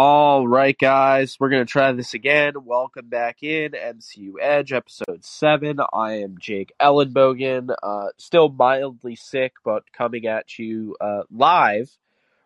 All 0.00 0.46
right, 0.46 0.78
guys, 0.78 1.38
we're 1.40 1.48
going 1.48 1.66
to 1.66 1.70
try 1.72 1.90
this 1.90 2.14
again. 2.14 2.52
Welcome 2.64 3.08
back 3.08 3.42
in 3.42 3.72
MCU 3.72 4.34
Edge, 4.40 4.72
episode 4.72 5.24
7. 5.24 5.80
I 5.92 6.20
am 6.20 6.36
Jake 6.38 6.70
Ellenbogen, 6.80 7.74
uh, 7.82 8.06
still 8.16 8.48
mildly 8.48 9.16
sick, 9.16 9.54
but 9.64 9.92
coming 9.92 10.28
at 10.28 10.56
you 10.56 10.94
uh, 11.00 11.22
live, 11.32 11.90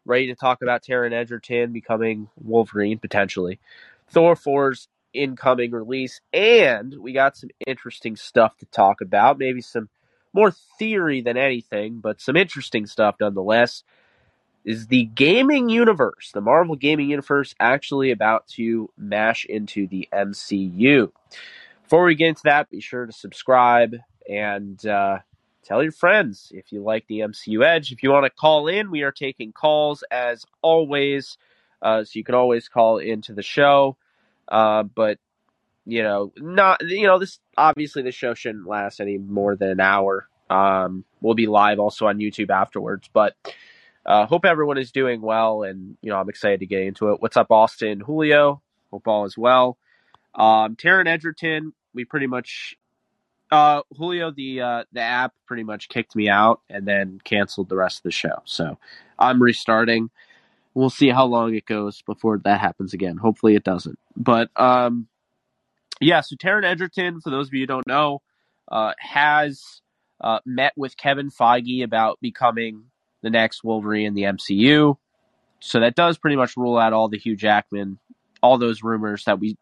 ready 0.06 0.28
to 0.28 0.34
talk 0.34 0.62
about 0.62 0.82
Taron 0.82 1.12
Egerton 1.12 1.74
becoming 1.74 2.30
Wolverine, 2.42 2.98
potentially. 2.98 3.60
Thor 4.08 4.34
4's 4.34 4.88
incoming 5.12 5.72
release, 5.72 6.22
and 6.32 6.94
we 6.98 7.12
got 7.12 7.36
some 7.36 7.50
interesting 7.66 8.16
stuff 8.16 8.56
to 8.60 8.66
talk 8.72 9.02
about. 9.02 9.38
Maybe 9.38 9.60
some 9.60 9.90
more 10.32 10.54
theory 10.78 11.20
than 11.20 11.36
anything, 11.36 12.00
but 12.00 12.18
some 12.18 12.34
interesting 12.38 12.86
stuff 12.86 13.16
nonetheless 13.20 13.82
is 14.64 14.86
the 14.86 15.04
gaming 15.04 15.68
universe, 15.68 16.30
the 16.32 16.40
Marvel 16.40 16.76
gaming 16.76 17.10
universe, 17.10 17.54
actually 17.58 18.10
about 18.10 18.46
to 18.48 18.90
mash 18.96 19.44
into 19.44 19.86
the 19.86 20.08
MCU? 20.12 21.10
Before 21.82 22.04
we 22.04 22.14
get 22.14 22.28
into 22.28 22.42
that, 22.44 22.70
be 22.70 22.80
sure 22.80 23.06
to 23.06 23.12
subscribe 23.12 23.96
and 24.28 24.84
uh, 24.86 25.18
tell 25.64 25.82
your 25.82 25.92
friends 25.92 26.52
if 26.54 26.72
you 26.72 26.82
like 26.82 27.06
the 27.06 27.20
MCU 27.20 27.64
Edge. 27.64 27.92
If 27.92 28.02
you 28.02 28.10
want 28.10 28.24
to 28.24 28.30
call 28.30 28.68
in, 28.68 28.90
we 28.90 29.02
are 29.02 29.12
taking 29.12 29.52
calls 29.52 30.04
as 30.10 30.44
always. 30.62 31.36
Uh, 31.80 32.04
so 32.04 32.12
you 32.14 32.24
can 32.24 32.34
always 32.34 32.68
call 32.68 32.98
into 32.98 33.32
the 33.32 33.42
show. 33.42 33.96
Uh, 34.48 34.84
but 34.84 35.18
you 35.84 36.02
know, 36.02 36.32
not 36.36 36.80
you 36.86 37.06
know, 37.06 37.18
this 37.18 37.40
obviously 37.56 38.02
the 38.02 38.12
show 38.12 38.34
shouldn't 38.34 38.66
last 38.66 39.00
any 39.00 39.18
more 39.18 39.56
than 39.56 39.70
an 39.70 39.80
hour. 39.80 40.28
Um, 40.48 41.04
we'll 41.20 41.34
be 41.34 41.46
live 41.46 41.78
also 41.78 42.06
on 42.06 42.18
YouTube 42.18 42.50
afterwards, 42.50 43.08
but 43.12 43.34
uh, 44.04 44.26
hope 44.26 44.44
everyone 44.44 44.78
is 44.78 44.92
doing 44.92 45.20
well, 45.20 45.62
and 45.62 45.96
you 46.02 46.10
know 46.10 46.16
I'm 46.18 46.28
excited 46.28 46.60
to 46.60 46.66
get 46.66 46.82
into 46.82 47.10
it. 47.12 47.22
What's 47.22 47.36
up, 47.36 47.50
Austin? 47.50 48.00
Julio? 48.00 48.62
Hope 48.90 49.08
all 49.08 49.24
is 49.24 49.38
well. 49.38 49.78
Um, 50.34 50.76
Taron 50.76 51.06
Egerton, 51.06 51.72
we 51.94 52.04
pretty 52.04 52.26
much 52.26 52.76
uh, 53.50 53.82
Julio 53.96 54.30
the 54.30 54.60
uh, 54.60 54.84
the 54.92 55.00
app 55.00 55.34
pretty 55.46 55.62
much 55.62 55.88
kicked 55.88 56.16
me 56.16 56.28
out 56.28 56.60
and 56.68 56.86
then 56.86 57.20
canceled 57.22 57.68
the 57.68 57.76
rest 57.76 57.98
of 57.98 58.02
the 58.04 58.10
show. 58.10 58.42
So 58.44 58.78
I'm 59.18 59.42
restarting. 59.42 60.10
We'll 60.74 60.90
see 60.90 61.10
how 61.10 61.26
long 61.26 61.54
it 61.54 61.66
goes 61.66 62.00
before 62.02 62.38
that 62.44 62.60
happens 62.60 62.94
again. 62.94 63.18
Hopefully 63.18 63.54
it 63.54 63.62
doesn't. 63.62 63.98
But 64.16 64.48
um, 64.56 65.06
yeah, 66.00 66.22
so 66.22 66.34
Taron 66.34 66.64
Egerton, 66.64 67.20
for 67.20 67.28
those 67.28 67.48
of 67.48 67.54
you 67.54 67.60
who 67.60 67.66
don't 67.66 67.86
know, 67.86 68.22
uh, 68.68 68.94
has 68.98 69.82
uh, 70.20 70.38
met 70.46 70.72
with 70.74 70.96
Kevin 70.96 71.30
Feige 71.30 71.84
about 71.84 72.18
becoming 72.22 72.84
the 73.22 73.30
next 73.30 73.64
Wolverine 73.64 74.06
in 74.06 74.14
the 74.14 74.22
MCU. 74.22 74.96
So 75.60 75.80
that 75.80 75.94
does 75.94 76.18
pretty 76.18 76.36
much 76.36 76.56
rule 76.56 76.76
out 76.76 76.92
all 76.92 77.08
the 77.08 77.18
Hugh 77.18 77.36
Jackman, 77.36 77.98
all 78.42 78.58
those 78.58 78.82
rumors 78.82 79.24
that 79.24 79.38
we 79.38 79.56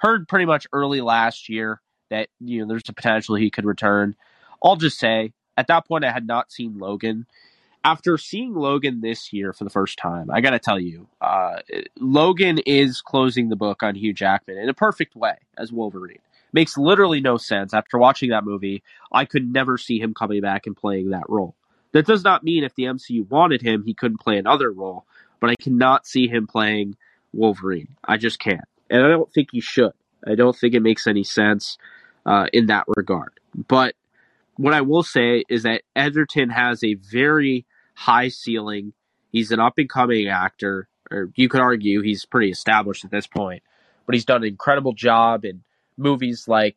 heard 0.00 0.28
pretty 0.28 0.44
much 0.44 0.66
early 0.72 1.00
last 1.00 1.48
year 1.48 1.80
that 2.10 2.28
you 2.40 2.60
know 2.60 2.68
there's 2.68 2.88
a 2.88 2.92
potential 2.92 3.34
he 3.34 3.50
could 3.50 3.64
return. 3.64 4.14
I'll 4.62 4.76
just 4.76 4.98
say 4.98 5.32
at 5.56 5.66
that 5.68 5.86
point 5.86 6.04
I 6.04 6.12
had 6.12 6.26
not 6.26 6.52
seen 6.52 6.78
Logan. 6.78 7.26
After 7.84 8.18
seeing 8.18 8.54
Logan 8.54 9.00
this 9.00 9.32
year 9.32 9.52
for 9.52 9.62
the 9.62 9.70
first 9.70 9.96
time, 9.96 10.28
I 10.28 10.40
got 10.40 10.50
to 10.50 10.58
tell 10.58 10.80
you, 10.80 11.06
uh, 11.20 11.60
Logan 12.00 12.58
is 12.66 13.00
closing 13.00 13.48
the 13.48 13.54
book 13.54 13.84
on 13.84 13.94
Hugh 13.94 14.12
Jackman 14.12 14.58
in 14.58 14.68
a 14.68 14.74
perfect 14.74 15.14
way 15.14 15.36
as 15.56 15.70
Wolverine. 15.70 16.18
Makes 16.52 16.76
literally 16.76 17.20
no 17.20 17.36
sense. 17.36 17.72
After 17.72 17.96
watching 17.96 18.30
that 18.30 18.44
movie, 18.44 18.82
I 19.12 19.24
could 19.24 19.52
never 19.52 19.78
see 19.78 20.00
him 20.00 20.14
coming 20.14 20.40
back 20.40 20.66
and 20.66 20.76
playing 20.76 21.10
that 21.10 21.28
role. 21.28 21.54
That 21.96 22.04
does 22.04 22.24
not 22.24 22.44
mean 22.44 22.62
if 22.62 22.74
the 22.74 22.82
MCU 22.82 23.26
wanted 23.30 23.62
him, 23.62 23.82
he 23.82 23.94
couldn't 23.94 24.18
play 24.18 24.36
another 24.36 24.70
role, 24.70 25.06
but 25.40 25.48
I 25.48 25.54
cannot 25.54 26.06
see 26.06 26.28
him 26.28 26.46
playing 26.46 26.94
Wolverine. 27.32 27.96
I 28.04 28.18
just 28.18 28.38
can't. 28.38 28.68
And 28.90 29.02
I 29.02 29.08
don't 29.08 29.32
think 29.32 29.48
he 29.50 29.60
should. 29.60 29.94
I 30.26 30.34
don't 30.34 30.54
think 30.54 30.74
it 30.74 30.82
makes 30.82 31.06
any 31.06 31.24
sense 31.24 31.78
uh, 32.26 32.48
in 32.52 32.66
that 32.66 32.84
regard. 32.98 33.40
But 33.54 33.94
what 34.58 34.74
I 34.74 34.82
will 34.82 35.04
say 35.04 35.44
is 35.48 35.62
that 35.62 35.84
Egerton 35.96 36.50
has 36.50 36.84
a 36.84 36.96
very 36.96 37.64
high 37.94 38.28
ceiling. 38.28 38.92
He's 39.32 39.50
an 39.50 39.60
up 39.60 39.78
and 39.78 39.88
coming 39.88 40.28
actor, 40.28 40.88
or 41.10 41.30
you 41.34 41.48
could 41.48 41.62
argue 41.62 42.02
he's 42.02 42.26
pretty 42.26 42.50
established 42.50 43.06
at 43.06 43.10
this 43.10 43.26
point. 43.26 43.62
But 44.04 44.16
he's 44.16 44.26
done 44.26 44.42
an 44.42 44.48
incredible 44.48 44.92
job 44.92 45.46
in 45.46 45.62
movies 45.96 46.46
like, 46.46 46.76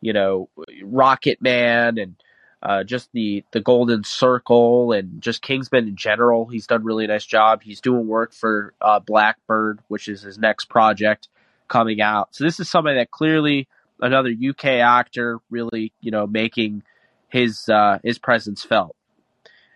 you 0.00 0.12
know, 0.12 0.50
Rocket 0.84 1.42
Man 1.42 1.98
and 1.98 2.14
uh, 2.62 2.84
just 2.84 3.10
the 3.12 3.44
the 3.50 3.60
Golden 3.60 4.04
Circle 4.04 4.92
and 4.92 5.20
just 5.20 5.42
Kingsman 5.42 5.88
in 5.88 5.96
general. 5.96 6.46
He's 6.46 6.66
done 6.66 6.84
really 6.84 7.06
nice 7.06 7.26
job. 7.26 7.62
He's 7.62 7.80
doing 7.80 8.06
work 8.06 8.32
for 8.32 8.74
uh, 8.80 9.00
Blackbird, 9.00 9.80
which 9.88 10.08
is 10.08 10.22
his 10.22 10.38
next 10.38 10.66
project 10.66 11.28
coming 11.68 12.00
out. 12.00 12.34
So 12.34 12.44
this 12.44 12.60
is 12.60 12.68
somebody 12.68 12.98
that 12.98 13.10
clearly 13.10 13.68
another 14.00 14.30
UK 14.30 14.64
actor 14.66 15.38
really 15.50 15.92
you 16.00 16.10
know 16.10 16.26
making 16.26 16.82
his 17.28 17.68
uh, 17.68 17.98
his 18.04 18.18
presence 18.18 18.62
felt. 18.62 18.94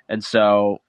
And 0.09 0.23
so, 0.23 0.81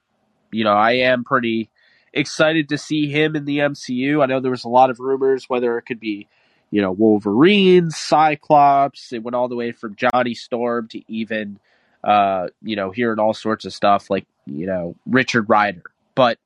you 0.52 0.64
know, 0.64 0.74
I 0.74 0.92
am 0.92 1.24
pretty 1.24 1.70
excited 2.12 2.68
to 2.68 2.78
see 2.78 3.08
him 3.08 3.34
in 3.34 3.44
the 3.44 3.58
MCU. 3.58 4.22
I 4.22 4.26
know 4.26 4.40
there 4.40 4.50
was 4.50 4.64
a 4.64 4.68
lot 4.68 4.90
of 4.90 5.00
rumors 5.00 5.48
whether 5.48 5.78
it 5.78 5.82
could 5.82 5.98
be, 5.98 6.28
you 6.70 6.82
know, 6.82 6.92
Wolverine, 6.92 7.90
Cyclops. 7.90 9.12
It 9.12 9.22
went 9.22 9.34
all 9.34 9.48
the 9.48 9.56
way 9.56 9.72
from 9.72 9.96
Johnny 9.96 10.34
Storm 10.34 10.88
to 10.88 11.02
even 11.10 11.58
uh, 12.04 12.48
you 12.62 12.76
know, 12.76 12.90
hearing 12.90 13.18
all 13.18 13.34
sorts 13.34 13.64
of 13.64 13.72
stuff 13.72 14.10
like, 14.10 14.26
you 14.46 14.66
know, 14.66 14.94
Richard 15.06 15.48
Rider. 15.48 15.82
But 16.14 16.38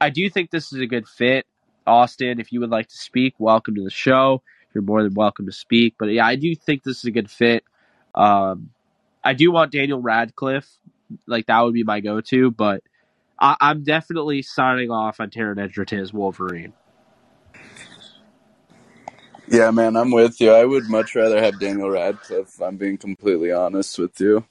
I 0.00 0.10
do 0.10 0.28
think 0.30 0.50
this 0.50 0.72
is 0.72 0.80
a 0.80 0.86
good 0.86 1.08
fit. 1.08 1.46
Austin, 1.86 2.40
if 2.40 2.52
you 2.52 2.60
would 2.60 2.70
like 2.70 2.88
to 2.88 2.96
speak, 2.96 3.34
welcome 3.38 3.74
to 3.74 3.82
the 3.82 3.90
show. 3.90 4.42
You're 4.74 4.82
more 4.82 5.02
than 5.02 5.14
welcome 5.14 5.46
to 5.46 5.52
speak. 5.52 5.94
But 5.98 6.06
yeah, 6.06 6.26
I 6.26 6.36
do 6.36 6.54
think 6.54 6.82
this 6.82 6.98
is 6.98 7.04
a 7.04 7.10
good 7.10 7.30
fit. 7.30 7.64
Um, 8.14 8.70
I 9.22 9.34
do 9.34 9.52
want 9.52 9.72
Daniel 9.72 10.00
Radcliffe. 10.00 10.68
Like, 11.26 11.46
that 11.46 11.60
would 11.60 11.74
be 11.74 11.84
my 11.84 12.00
go 12.00 12.20
to. 12.20 12.50
But 12.50 12.82
I- 13.38 13.56
am 13.60 13.84
definitely 13.84 14.42
signing 14.42 14.90
off 14.90 15.20
on 15.20 15.30
Taron 15.30 15.62
Egerton 15.62 16.00
as 16.00 16.12
Wolverine. 16.12 16.72
Yeah, 19.48 19.70
man, 19.72 19.96
I'm 19.96 20.10
with 20.10 20.40
you. 20.40 20.50
I 20.52 20.64
would 20.64 20.88
much 20.88 21.14
rather 21.14 21.40
have 21.42 21.60
Daniel 21.60 21.90
Radcliffe. 21.90 22.60
I'm 22.62 22.78
being 22.78 22.96
completely 22.96 23.52
honest 23.52 23.98
with 23.98 24.18
you, 24.18 24.44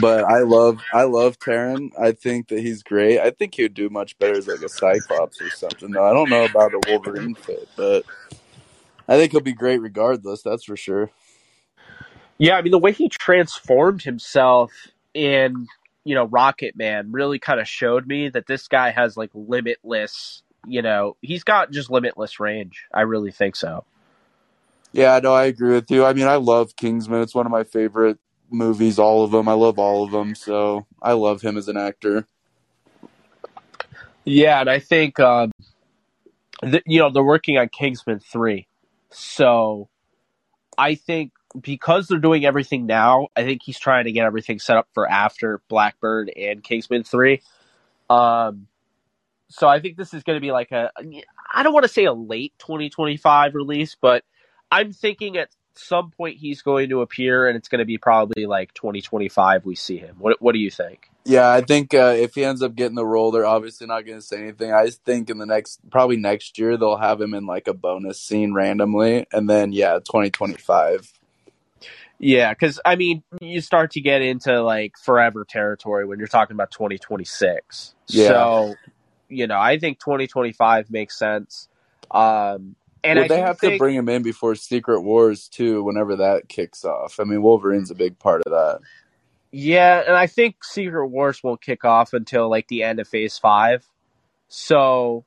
but 0.00 0.24
I 0.24 0.40
love 0.40 0.78
I 0.94 1.04
love 1.04 1.38
Taron. 1.38 1.90
I 2.00 2.12
think 2.12 2.48
that 2.48 2.60
he's 2.60 2.82
great. 2.82 3.20
I 3.20 3.30
think 3.30 3.54
he 3.54 3.64
would 3.64 3.74
do 3.74 3.90
much 3.90 4.18
better 4.18 4.38
as 4.38 4.48
like 4.48 4.62
a 4.62 4.68
Cyclops 4.68 5.42
or 5.42 5.50
something. 5.50 5.92
No, 5.92 6.02
I 6.02 6.14
don't 6.14 6.30
know 6.30 6.44
about 6.44 6.72
a 6.74 6.80
Wolverine 6.80 7.34
fit, 7.34 7.68
but 7.76 8.04
I 9.08 9.16
think 9.18 9.32
he'll 9.32 9.42
be 9.42 9.52
great 9.52 9.78
regardless. 9.82 10.42
That's 10.42 10.64
for 10.64 10.76
sure. 10.76 11.10
Yeah, 12.38 12.56
I 12.56 12.62
mean 12.62 12.72
the 12.72 12.78
way 12.78 12.92
he 12.92 13.10
transformed 13.10 14.02
himself 14.02 14.72
in 15.12 15.68
you 16.04 16.14
know 16.14 16.24
Rocket 16.24 16.76
Man 16.76 17.12
really 17.12 17.38
kind 17.38 17.60
of 17.60 17.68
showed 17.68 18.06
me 18.06 18.30
that 18.30 18.46
this 18.46 18.68
guy 18.68 18.90
has 18.90 19.18
like 19.18 19.30
limitless. 19.34 20.42
You 20.66 20.82
know, 20.82 21.16
he's 21.20 21.44
got 21.44 21.72
just 21.72 21.90
limitless 21.90 22.40
range. 22.40 22.86
I 22.92 23.02
really 23.02 23.32
think 23.32 23.56
so. 23.56 23.84
Yeah, 24.92 25.20
no, 25.22 25.32
I 25.32 25.44
agree 25.44 25.74
with 25.74 25.90
you. 25.90 26.04
I 26.04 26.12
mean, 26.12 26.26
I 26.26 26.36
love 26.36 26.76
Kingsman. 26.76 27.22
It's 27.22 27.34
one 27.34 27.46
of 27.46 27.52
my 27.52 27.64
favorite 27.64 28.18
movies, 28.50 28.98
all 28.98 29.24
of 29.24 29.30
them. 29.30 29.48
I 29.48 29.52
love 29.52 29.78
all 29.78 30.02
of 30.02 30.10
them, 30.10 30.34
so 30.34 30.86
I 31.00 31.12
love 31.12 31.42
him 31.42 31.56
as 31.56 31.68
an 31.68 31.76
actor. 31.76 32.26
Yeah, 34.24 34.60
and 34.60 34.68
I 34.68 34.80
think 34.80 35.20
um, 35.20 35.52
th- 36.62 36.82
you 36.86 36.98
know 37.00 37.10
they're 37.10 37.22
working 37.22 37.56
on 37.56 37.68
Kingsman 37.68 38.20
three, 38.20 38.66
so 39.10 39.88
I 40.76 40.96
think 40.96 41.32
because 41.60 42.08
they're 42.08 42.18
doing 42.18 42.44
everything 42.44 42.86
now, 42.86 43.28
I 43.36 43.44
think 43.44 43.62
he's 43.64 43.78
trying 43.78 44.04
to 44.04 44.12
get 44.12 44.24
everything 44.26 44.58
set 44.58 44.76
up 44.76 44.88
for 44.92 45.08
after 45.08 45.62
Blackbird 45.68 46.30
and 46.36 46.62
Kingsman 46.62 47.04
three. 47.04 47.42
Um, 48.08 48.66
so 49.48 49.68
I 49.68 49.80
think 49.80 49.96
this 49.96 50.14
is 50.14 50.22
going 50.22 50.36
to 50.36 50.40
be 50.40 50.52
like 50.52 50.72
a 50.72 50.90
I 51.52 51.62
don't 51.62 51.72
want 51.72 51.84
to 51.84 51.88
say 51.92 52.04
a 52.04 52.12
late 52.12 52.52
2025 52.58 53.54
release, 53.54 53.96
but 54.00 54.24
I'm 54.70 54.92
thinking 54.92 55.36
at 55.36 55.50
some 55.74 56.10
point 56.10 56.38
he's 56.38 56.62
going 56.62 56.90
to 56.90 57.00
appear, 57.00 57.48
and 57.48 57.56
it's 57.56 57.68
going 57.68 57.80
to 57.80 57.84
be 57.84 57.98
probably 57.98 58.46
like 58.46 58.74
2025. 58.74 59.64
We 59.64 59.74
see 59.74 59.96
him. 59.96 60.16
What 60.18 60.40
What 60.40 60.52
do 60.52 60.58
you 60.58 60.70
think? 60.70 61.10
Yeah, 61.24 61.50
I 61.50 61.60
think 61.60 61.92
uh, 61.94 62.14
if 62.16 62.34
he 62.34 62.44
ends 62.44 62.62
up 62.62 62.74
getting 62.74 62.94
the 62.96 63.04
role, 63.04 63.30
they're 63.30 63.46
obviously 63.46 63.86
not 63.86 64.06
going 64.06 64.18
to 64.18 64.24
say 64.24 64.38
anything. 64.38 64.72
I 64.72 64.90
think 64.90 65.28
in 65.28 65.38
the 65.38 65.46
next, 65.46 65.80
probably 65.90 66.16
next 66.16 66.58
year, 66.58 66.76
they'll 66.76 66.96
have 66.96 67.20
him 67.20 67.34
in 67.34 67.46
like 67.46 67.68
a 67.68 67.74
bonus 67.74 68.20
scene 68.20 68.54
randomly, 68.54 69.26
and 69.32 69.48
then 69.48 69.72
yeah, 69.72 69.94
2025. 69.94 71.12
Yeah, 72.18 72.52
because 72.52 72.80
I 72.84 72.96
mean, 72.96 73.22
you 73.40 73.62
start 73.62 73.92
to 73.92 74.00
get 74.00 74.20
into 74.20 74.62
like 74.62 74.96
forever 74.98 75.44
territory 75.44 76.04
when 76.04 76.18
you're 76.18 76.28
talking 76.28 76.54
about 76.54 76.70
2026. 76.70 77.94
Yeah. 78.08 78.28
So, 78.28 78.74
you 79.28 79.46
know, 79.46 79.58
I 79.58 79.78
think 79.78 80.00
2025 80.00 80.90
makes 80.90 81.18
sense. 81.18 81.68
Um, 82.10 82.76
and 83.02 83.18
well, 83.18 83.28
they 83.28 83.40
have 83.40 83.58
think, 83.58 83.74
to 83.74 83.78
bring 83.78 83.96
him 83.96 84.08
in 84.08 84.22
before 84.22 84.54
Secret 84.54 85.02
Wars 85.02 85.48
too, 85.48 85.82
whenever 85.82 86.16
that 86.16 86.48
kicks 86.48 86.84
off. 86.84 87.18
I 87.20 87.24
mean, 87.24 87.42
Wolverine's 87.42 87.90
a 87.90 87.94
big 87.94 88.18
part 88.18 88.42
of 88.46 88.52
that. 88.52 88.80
Yeah, 89.52 90.02
and 90.06 90.16
I 90.16 90.26
think 90.26 90.62
Secret 90.62 91.08
Wars 91.08 91.42
won't 91.42 91.60
kick 91.60 91.84
off 91.84 92.12
until 92.12 92.48
like 92.48 92.68
the 92.68 92.82
end 92.82 93.00
of 93.00 93.08
Phase 93.08 93.38
Five. 93.38 93.84
So, 94.48 95.24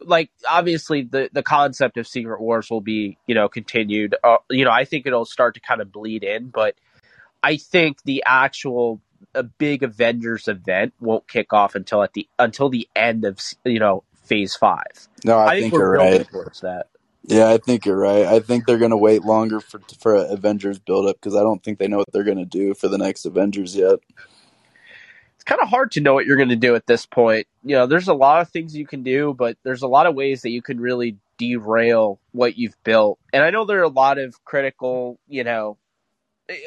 like 0.00 0.30
obviously 0.48 1.02
the 1.02 1.30
the 1.32 1.42
concept 1.42 1.96
of 1.96 2.06
Secret 2.06 2.40
Wars 2.40 2.70
will 2.70 2.80
be 2.80 3.18
you 3.26 3.34
know 3.34 3.48
continued. 3.48 4.14
Uh, 4.22 4.36
you 4.50 4.64
know, 4.64 4.70
I 4.70 4.84
think 4.84 5.06
it'll 5.06 5.24
start 5.24 5.54
to 5.54 5.60
kind 5.60 5.80
of 5.80 5.90
bleed 5.90 6.22
in, 6.22 6.48
but 6.48 6.76
I 7.42 7.56
think 7.56 8.02
the 8.04 8.22
actual 8.26 9.00
a 9.34 9.42
big 9.42 9.82
Avengers 9.82 10.48
event 10.48 10.92
won't 11.00 11.26
kick 11.28 11.52
off 11.52 11.74
until 11.74 12.02
at 12.02 12.12
the 12.12 12.28
until 12.38 12.68
the 12.68 12.88
end 12.94 13.24
of 13.24 13.38
you 13.64 13.80
know 13.80 14.04
Phase 14.22 14.54
Five. 14.54 15.08
No, 15.24 15.38
I, 15.38 15.46
I 15.46 15.60
think, 15.60 15.72
we're 15.72 15.80
you're 15.80 15.92
right. 15.94 16.28
towards 16.28 16.60
that. 16.60 16.86
Yeah, 17.24 17.48
I 17.48 17.58
think 17.58 17.86
you're 17.86 17.96
right. 17.96 18.26
I 18.26 18.40
think 18.40 18.66
they're 18.66 18.78
gonna 18.78 18.96
wait 18.96 19.22
longer 19.22 19.60
for 19.60 19.80
for 19.98 20.14
Avengers 20.14 20.78
build 20.78 21.06
up 21.06 21.16
because 21.16 21.36
I 21.36 21.40
don't 21.40 21.62
think 21.62 21.78
they 21.78 21.88
know 21.88 21.98
what 21.98 22.12
they're 22.12 22.24
gonna 22.24 22.44
do 22.44 22.74
for 22.74 22.88
the 22.88 22.98
next 22.98 23.24
Avengers 23.24 23.76
yet. 23.76 23.98
It's 25.42 25.48
kind 25.48 25.60
of 25.60 25.68
hard 25.68 25.90
to 25.92 26.00
know 26.00 26.14
what 26.14 26.24
you're 26.24 26.36
going 26.36 26.50
to 26.50 26.54
do 26.54 26.76
at 26.76 26.86
this 26.86 27.04
point. 27.04 27.48
You 27.64 27.74
know, 27.74 27.88
there's 27.88 28.06
a 28.06 28.14
lot 28.14 28.40
of 28.40 28.50
things 28.50 28.76
you 28.76 28.86
can 28.86 29.02
do, 29.02 29.34
but 29.36 29.56
there's 29.64 29.82
a 29.82 29.88
lot 29.88 30.06
of 30.06 30.14
ways 30.14 30.42
that 30.42 30.50
you 30.50 30.62
can 30.62 30.78
really 30.78 31.16
derail 31.36 32.20
what 32.30 32.56
you've 32.56 32.76
built. 32.84 33.18
And 33.32 33.42
I 33.42 33.50
know 33.50 33.64
there 33.64 33.80
are 33.80 33.82
a 33.82 33.88
lot 33.88 34.18
of 34.18 34.44
critical, 34.44 35.18
you 35.26 35.42
know, 35.42 35.78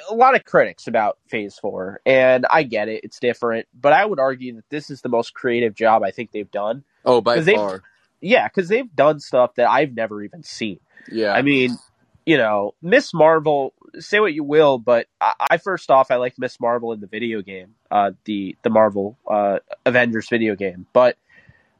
a 0.10 0.14
lot 0.14 0.36
of 0.36 0.44
critics 0.44 0.88
about 0.88 1.18
Phase 1.30 1.58
4, 1.58 2.02
and 2.06 2.46
I 2.50 2.64
get 2.64 2.90
it, 2.90 3.06
it's 3.06 3.18
different, 3.18 3.66
but 3.74 3.94
I 3.94 4.04
would 4.04 4.20
argue 4.20 4.56
that 4.56 4.70
this 4.70 4.90
is 4.90 5.00
the 5.00 5.08
most 5.08 5.34
creative 5.34 5.74
job 5.74 6.04
I 6.04 6.12
think 6.12 6.32
they've 6.32 6.52
done. 6.52 6.84
Oh, 7.06 7.22
by 7.22 7.42
far. 7.42 7.84
Yeah, 8.22 8.48
because 8.48 8.70
they've 8.70 8.94
done 8.96 9.20
stuff 9.20 9.56
that 9.56 9.70
I've 9.70 9.94
never 9.94 10.24
even 10.24 10.44
seen. 10.44 10.80
Yeah. 11.12 11.34
I 11.34 11.42
mean, 11.42 11.78
you 12.26 12.38
know, 12.38 12.74
Miss 12.82 13.14
Marvel. 13.14 13.74
Say 14.00 14.20
what 14.20 14.34
you 14.34 14.44
will, 14.44 14.78
but 14.78 15.08
I, 15.22 15.34
I 15.52 15.58
first 15.58 15.90
off, 15.90 16.12
I 16.12 16.16
like 16.16 16.34
Miss 16.38 16.60
Marvel 16.60 16.92
in 16.92 17.00
the 17.00 17.08
video 17.08 17.42
game, 17.42 17.76
uh, 17.92 18.12
the 18.26 18.58
the 18.64 18.70
Marvel 18.70 19.18
uh, 19.30 19.60
Avengers 19.86 20.28
video 20.28 20.56
game. 20.56 20.86
But 20.92 21.18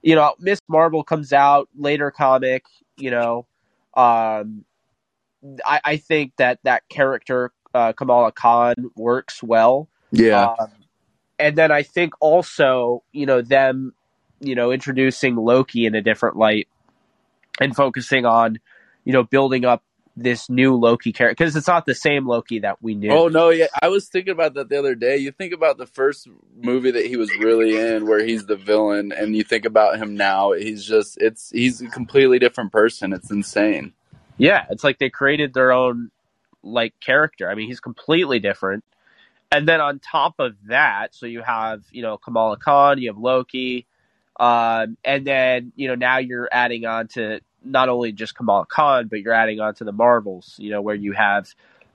you 0.02 0.16
know, 0.16 0.36
Miss 0.40 0.62
Marvel 0.70 1.04
comes 1.04 1.34
out 1.34 1.68
later 1.76 2.12
comic. 2.12 2.64
You 2.96 3.12
know, 3.12 3.46
um, 3.96 4.64
I, 5.66 5.82
I 5.84 5.98
think 5.98 6.34
that 6.38 6.60
that 6.64 6.88
character 6.88 7.52
uh, 7.74 7.94
Kamala 7.94 8.32
Khan 8.32 8.76
works 8.96 9.44
well. 9.44 9.90
yeah. 10.12 10.56
Um, 10.58 10.70
and 11.38 11.58
then 11.58 11.72
I 11.72 11.84
think 11.84 12.14
also, 12.22 13.04
you 13.12 13.26
know, 13.26 13.42
them, 13.42 13.94
you 14.46 14.56
know, 14.56 14.72
introducing 14.72 15.36
Loki 15.36 15.86
in 15.86 15.96
a 15.96 16.02
different 16.02 16.36
light 16.36 16.68
and 17.60 17.76
focusing 17.76 18.26
on, 18.26 18.60
you 19.04 19.14
know, 19.14 19.24
building 19.24 19.66
up 19.66 19.84
this 20.18 20.50
new 20.50 20.76
Loki 20.76 21.12
character 21.12 21.44
because 21.44 21.56
it's 21.56 21.68
not 21.68 21.86
the 21.86 21.96
same 21.96 22.26
Loki 22.26 22.60
that 22.60 22.82
we 22.82 22.96
knew. 22.96 23.12
Oh 23.12 23.28
no, 23.28 23.50
yeah, 23.50 23.68
I 23.82 23.90
was 23.90 24.08
thinking 24.08 24.32
about 24.32 24.54
that 24.54 24.70
the 24.70 24.80
other 24.80 24.96
day. 24.96 25.18
You 25.18 25.32
think 25.32 25.54
about 25.54 25.78
the 25.78 25.86
first 25.86 26.28
movie 26.58 26.92
that 26.92 27.06
he 27.06 27.18
was 27.18 27.36
really 27.38 27.78
in, 27.78 28.08
where 28.08 28.26
he's 28.26 28.46
the 28.46 28.56
villain, 28.56 29.12
and 29.12 29.36
you 29.36 29.44
think 29.44 29.66
about 29.66 29.98
him 29.98 30.16
now. 30.16 30.54
He's 30.54 30.86
just 30.86 31.18
it's 31.20 31.50
he's 31.52 31.82
a 31.82 31.88
completely 31.88 32.40
different 32.40 32.72
person. 32.72 33.12
It's 33.12 33.30
insane. 33.30 33.94
Yeah, 34.38 34.66
it's 34.70 34.84
like 34.84 35.00
they 35.00 35.10
created 35.10 35.54
their 35.54 35.72
own 35.72 36.12
like 36.64 36.94
character. 37.00 37.50
I 37.50 37.56
mean, 37.56 37.68
he's 37.68 37.82
completely 37.82 38.40
different. 38.40 38.84
And 39.52 39.68
then 39.68 39.80
on 39.80 40.00
top 40.00 40.36
of 40.40 40.56
that, 40.68 41.14
so 41.14 41.26
you 41.26 41.42
have 41.42 41.84
you 41.92 42.02
know 42.02 42.18
Kamala 42.18 42.58
Khan, 42.58 43.00
you 43.00 43.10
have 43.10 43.18
Loki, 43.18 43.86
um, 44.38 44.98
and 45.04 45.26
then 45.26 45.72
you 45.76 45.88
know 45.88 45.96
now 45.96 46.18
you're 46.18 46.50
adding 46.52 46.86
on 46.86 47.08
to 47.10 47.42
not 47.64 47.90
only 47.90 48.12
just 48.12 48.36
Kamala 48.36 48.66
Khan, 48.66 49.08
but 49.08 49.22
you're 49.22 49.34
adding 49.34 49.60
on 49.60 49.74
to 49.76 49.84
the 49.84 49.92
Marvels. 49.92 50.56
You 50.58 50.72
know 50.72 50.82
where 50.82 50.96
you 50.96 51.14
have 51.14 51.48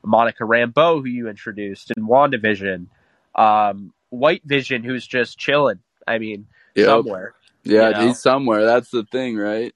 Monica 0.05 0.45
Rambeau, 0.45 1.01
who 1.01 1.07
you 1.07 1.29
introduced 1.29 1.93
in 1.97 2.07
WandaVision, 2.07 2.87
um, 3.35 3.93
White 4.11 4.43
Vision, 4.45 4.83
who's 4.83 5.07
just 5.07 5.39
chilling. 5.39 5.81
I 6.07 6.19
mean, 6.19 6.47
Yep. 6.75 6.87
somewhere. 6.87 7.35
Yeah, 7.65 7.89
you 7.89 7.95
know? 7.95 8.07
he's 8.07 8.21
somewhere. 8.21 8.65
That's 8.65 8.91
the 8.91 9.05
thing, 9.05 9.37
right? 9.37 9.75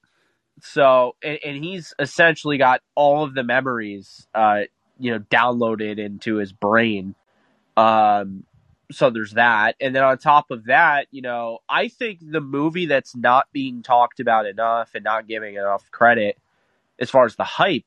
So, 0.61 1.15
and, 1.23 1.39
and 1.45 1.63
he's 1.63 1.93
essentially 1.99 2.57
got 2.57 2.81
all 2.95 3.23
of 3.23 3.33
the 3.33 3.43
memories, 3.43 4.27
uh, 4.33 4.61
you 4.99 5.11
know, 5.11 5.19
downloaded 5.19 5.99
into 5.99 6.35
his 6.35 6.51
brain. 6.51 7.13
Um, 7.77 8.45
so 8.91 9.09
there's 9.09 9.33
that, 9.33 9.75
and 9.79 9.95
then 9.95 10.03
on 10.03 10.17
top 10.17 10.51
of 10.51 10.65
that, 10.65 11.07
you 11.11 11.21
know, 11.21 11.59
I 11.69 11.87
think 11.87 12.19
the 12.21 12.41
movie 12.41 12.85
that's 12.85 13.15
not 13.15 13.47
being 13.51 13.83
talked 13.83 14.19
about 14.19 14.45
enough 14.45 14.91
and 14.95 15.03
not 15.03 15.27
giving 15.27 15.55
enough 15.55 15.89
credit, 15.91 16.37
as 16.99 17.09
far 17.09 17.25
as 17.25 17.35
the 17.35 17.43
hype, 17.43 17.85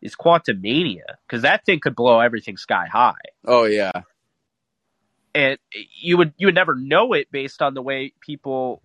is 0.00 0.14
Quantumania 0.14 1.16
because 1.26 1.42
that 1.42 1.64
thing 1.64 1.80
could 1.80 1.96
blow 1.96 2.20
everything 2.20 2.56
sky 2.56 2.86
high, 2.90 3.14
Oh 3.44 3.64
yeah, 3.64 4.02
and 5.34 5.58
you 6.00 6.16
would 6.16 6.32
you 6.36 6.46
would 6.48 6.54
never 6.54 6.74
know 6.74 7.12
it 7.12 7.30
based 7.30 7.62
on 7.62 7.74
the 7.74 7.82
way 7.82 8.12
people 8.20 8.82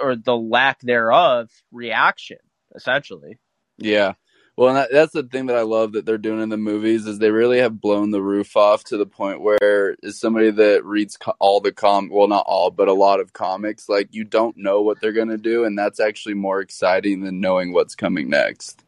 or 0.00 0.16
the 0.16 0.36
lack 0.36 0.80
thereof 0.80 1.50
reaction, 1.72 2.38
essentially. 2.74 3.38
yeah. 3.78 4.14
Well, 4.60 4.68
and 4.68 4.76
that, 4.76 4.92
that's 4.92 5.14
the 5.14 5.22
thing 5.22 5.46
that 5.46 5.56
I 5.56 5.62
love 5.62 5.92
that 5.92 6.04
they're 6.04 6.18
doing 6.18 6.42
in 6.42 6.50
the 6.50 6.58
movies 6.58 7.06
is 7.06 7.18
they 7.18 7.30
really 7.30 7.60
have 7.60 7.80
blown 7.80 8.10
the 8.10 8.20
roof 8.20 8.58
off 8.58 8.84
to 8.84 8.98
the 8.98 9.06
point 9.06 9.40
where, 9.40 9.96
as 10.02 10.20
somebody 10.20 10.50
that 10.50 10.84
reads 10.84 11.16
all 11.38 11.60
the 11.60 11.72
com, 11.72 12.10
well, 12.10 12.28
not 12.28 12.44
all, 12.46 12.70
but 12.70 12.86
a 12.86 12.92
lot 12.92 13.20
of 13.20 13.32
comics, 13.32 13.88
like 13.88 14.08
you 14.10 14.22
don't 14.22 14.58
know 14.58 14.82
what 14.82 15.00
they're 15.00 15.14
gonna 15.14 15.38
do, 15.38 15.64
and 15.64 15.78
that's 15.78 15.98
actually 15.98 16.34
more 16.34 16.60
exciting 16.60 17.22
than 17.22 17.40
knowing 17.40 17.72
what's 17.72 17.94
coming 17.94 18.28
next. 18.28 18.84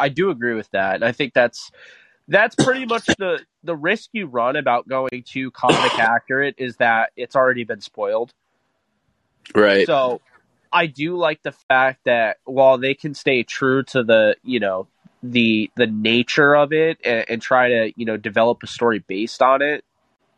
I 0.00 0.08
do 0.08 0.30
agree 0.30 0.54
with 0.54 0.68
that. 0.72 1.04
I 1.04 1.12
think 1.12 1.34
that's 1.34 1.70
that's 2.26 2.56
pretty 2.56 2.84
much 2.84 3.06
the 3.18 3.38
the 3.62 3.76
risk 3.76 4.10
you 4.12 4.26
run 4.26 4.56
about 4.56 4.88
going 4.88 5.22
too 5.24 5.52
comic 5.52 5.96
accurate 6.00 6.56
is 6.58 6.78
that 6.78 7.12
it's 7.16 7.36
already 7.36 7.62
been 7.62 7.80
spoiled. 7.80 8.32
Right. 9.54 9.86
So 9.86 10.20
I 10.72 10.86
do 10.86 11.16
like 11.16 11.44
the 11.44 11.52
fact 11.52 12.06
that 12.06 12.38
while 12.42 12.76
they 12.76 12.94
can 12.94 13.14
stay 13.14 13.44
true 13.44 13.84
to 13.84 14.02
the 14.02 14.36
you 14.42 14.58
know 14.58 14.88
the 15.22 15.70
the 15.76 15.86
nature 15.86 16.54
of 16.54 16.72
it 16.72 16.98
and, 17.04 17.24
and 17.28 17.42
try 17.42 17.68
to 17.68 17.92
you 17.96 18.06
know 18.06 18.16
develop 18.16 18.62
a 18.62 18.66
story 18.66 19.00
based 19.06 19.42
on 19.42 19.62
it, 19.62 19.84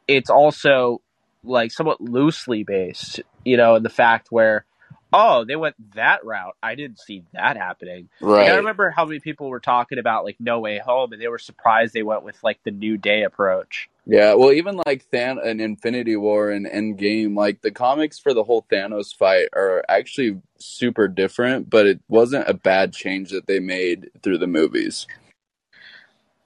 it's 0.06 0.30
also 0.30 1.00
like 1.44 1.72
somewhat 1.72 2.00
loosely 2.00 2.64
based, 2.64 3.20
you 3.44 3.56
know, 3.56 3.76
in 3.76 3.82
the 3.82 3.90
fact 3.90 4.28
where 4.30 4.64
oh 5.12 5.44
they 5.44 5.56
went 5.56 5.76
that 5.94 6.24
route. 6.24 6.56
I 6.62 6.74
didn't 6.74 6.98
see 7.00 7.24
that 7.32 7.56
happening. 7.56 8.08
Like, 8.36 8.48
I 8.48 8.56
remember 8.56 8.90
how 8.90 9.04
many 9.04 9.20
people 9.20 9.48
were 9.48 9.60
talking 9.60 9.98
about 9.98 10.24
like 10.24 10.36
No 10.40 10.60
Way 10.60 10.78
Home, 10.78 11.12
and 11.12 11.20
they 11.20 11.28
were 11.28 11.38
surprised 11.38 11.94
they 11.94 12.02
went 12.02 12.22
with 12.24 12.42
like 12.42 12.60
the 12.64 12.70
New 12.70 12.96
Day 12.96 13.22
approach. 13.24 13.88
Yeah, 14.10 14.34
well, 14.34 14.52
even 14.52 14.80
like 14.86 15.04
Than 15.10 15.38
and 15.38 15.60
Infinity 15.60 16.16
War 16.16 16.50
and 16.50 16.64
Endgame, 16.64 17.36
like 17.36 17.60
the 17.60 17.70
comics 17.70 18.18
for 18.18 18.32
the 18.32 18.42
whole 18.42 18.64
Thanos 18.72 19.14
fight 19.14 19.48
are 19.54 19.84
actually 19.86 20.40
super 20.58 21.08
different, 21.08 21.68
but 21.68 21.86
it 21.86 22.00
wasn't 22.08 22.48
a 22.48 22.54
bad 22.54 22.94
change 22.94 23.32
that 23.32 23.46
they 23.46 23.60
made 23.60 24.08
through 24.22 24.38
the 24.38 24.46
movies. 24.46 25.06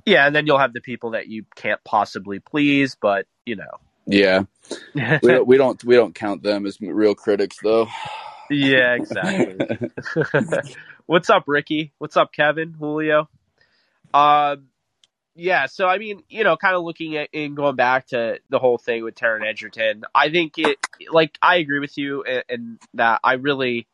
Yeah, 0.05 0.27
and 0.27 0.35
then 0.35 0.45
you'll 0.45 0.59
have 0.59 0.73
the 0.73 0.81
people 0.81 1.13
that 1.13 1.29
you 1.29 1.45
can't 1.55 1.83
possibly 1.85 2.41
please, 2.41 2.97
but 3.01 3.27
you 3.47 3.55
know. 3.55 3.79
Yeah, 4.07 4.43
we 4.95 5.01
don't, 5.23 5.47
we 5.47 5.57
don't 5.57 5.85
we 5.85 5.95
don't 5.95 6.17
count 6.17 6.43
them 6.43 6.67
as 6.67 6.81
real 6.81 7.15
critics 7.15 7.59
though. 7.63 7.87
yeah, 8.51 8.95
exactly. 8.99 9.79
What's 11.07 11.31
up, 11.31 11.45
Ricky? 11.47 11.93
What's 11.99 12.17
up, 12.17 12.33
Kevin? 12.33 12.75
Julio? 12.77 13.29
Um, 14.13 14.65
yeah. 15.35 15.67
So 15.67 15.87
I 15.87 15.99
mean, 15.99 16.23
you 16.29 16.45
know, 16.45 16.57
kind 16.57 16.75
of 16.75 16.83
looking 16.83 17.17
at 17.17 17.29
and 17.33 17.57
going 17.57 17.77
back 17.77 18.09
to 18.09 18.39
the 18.51 18.59
whole 18.59 18.79
thing 18.79 19.05
with 19.05 19.15
Taron 19.15 19.47
Egerton, 19.47 20.05
I 20.15 20.31
think 20.31 20.59
it. 20.59 20.79
Like, 21.11 21.37
I 21.43 21.57
agree 21.57 21.81
with 21.81 21.99
you, 21.99 22.23
and, 22.25 22.45
and 22.49 22.79
that 22.95 23.21
I 23.25 23.35
really, 23.35 23.87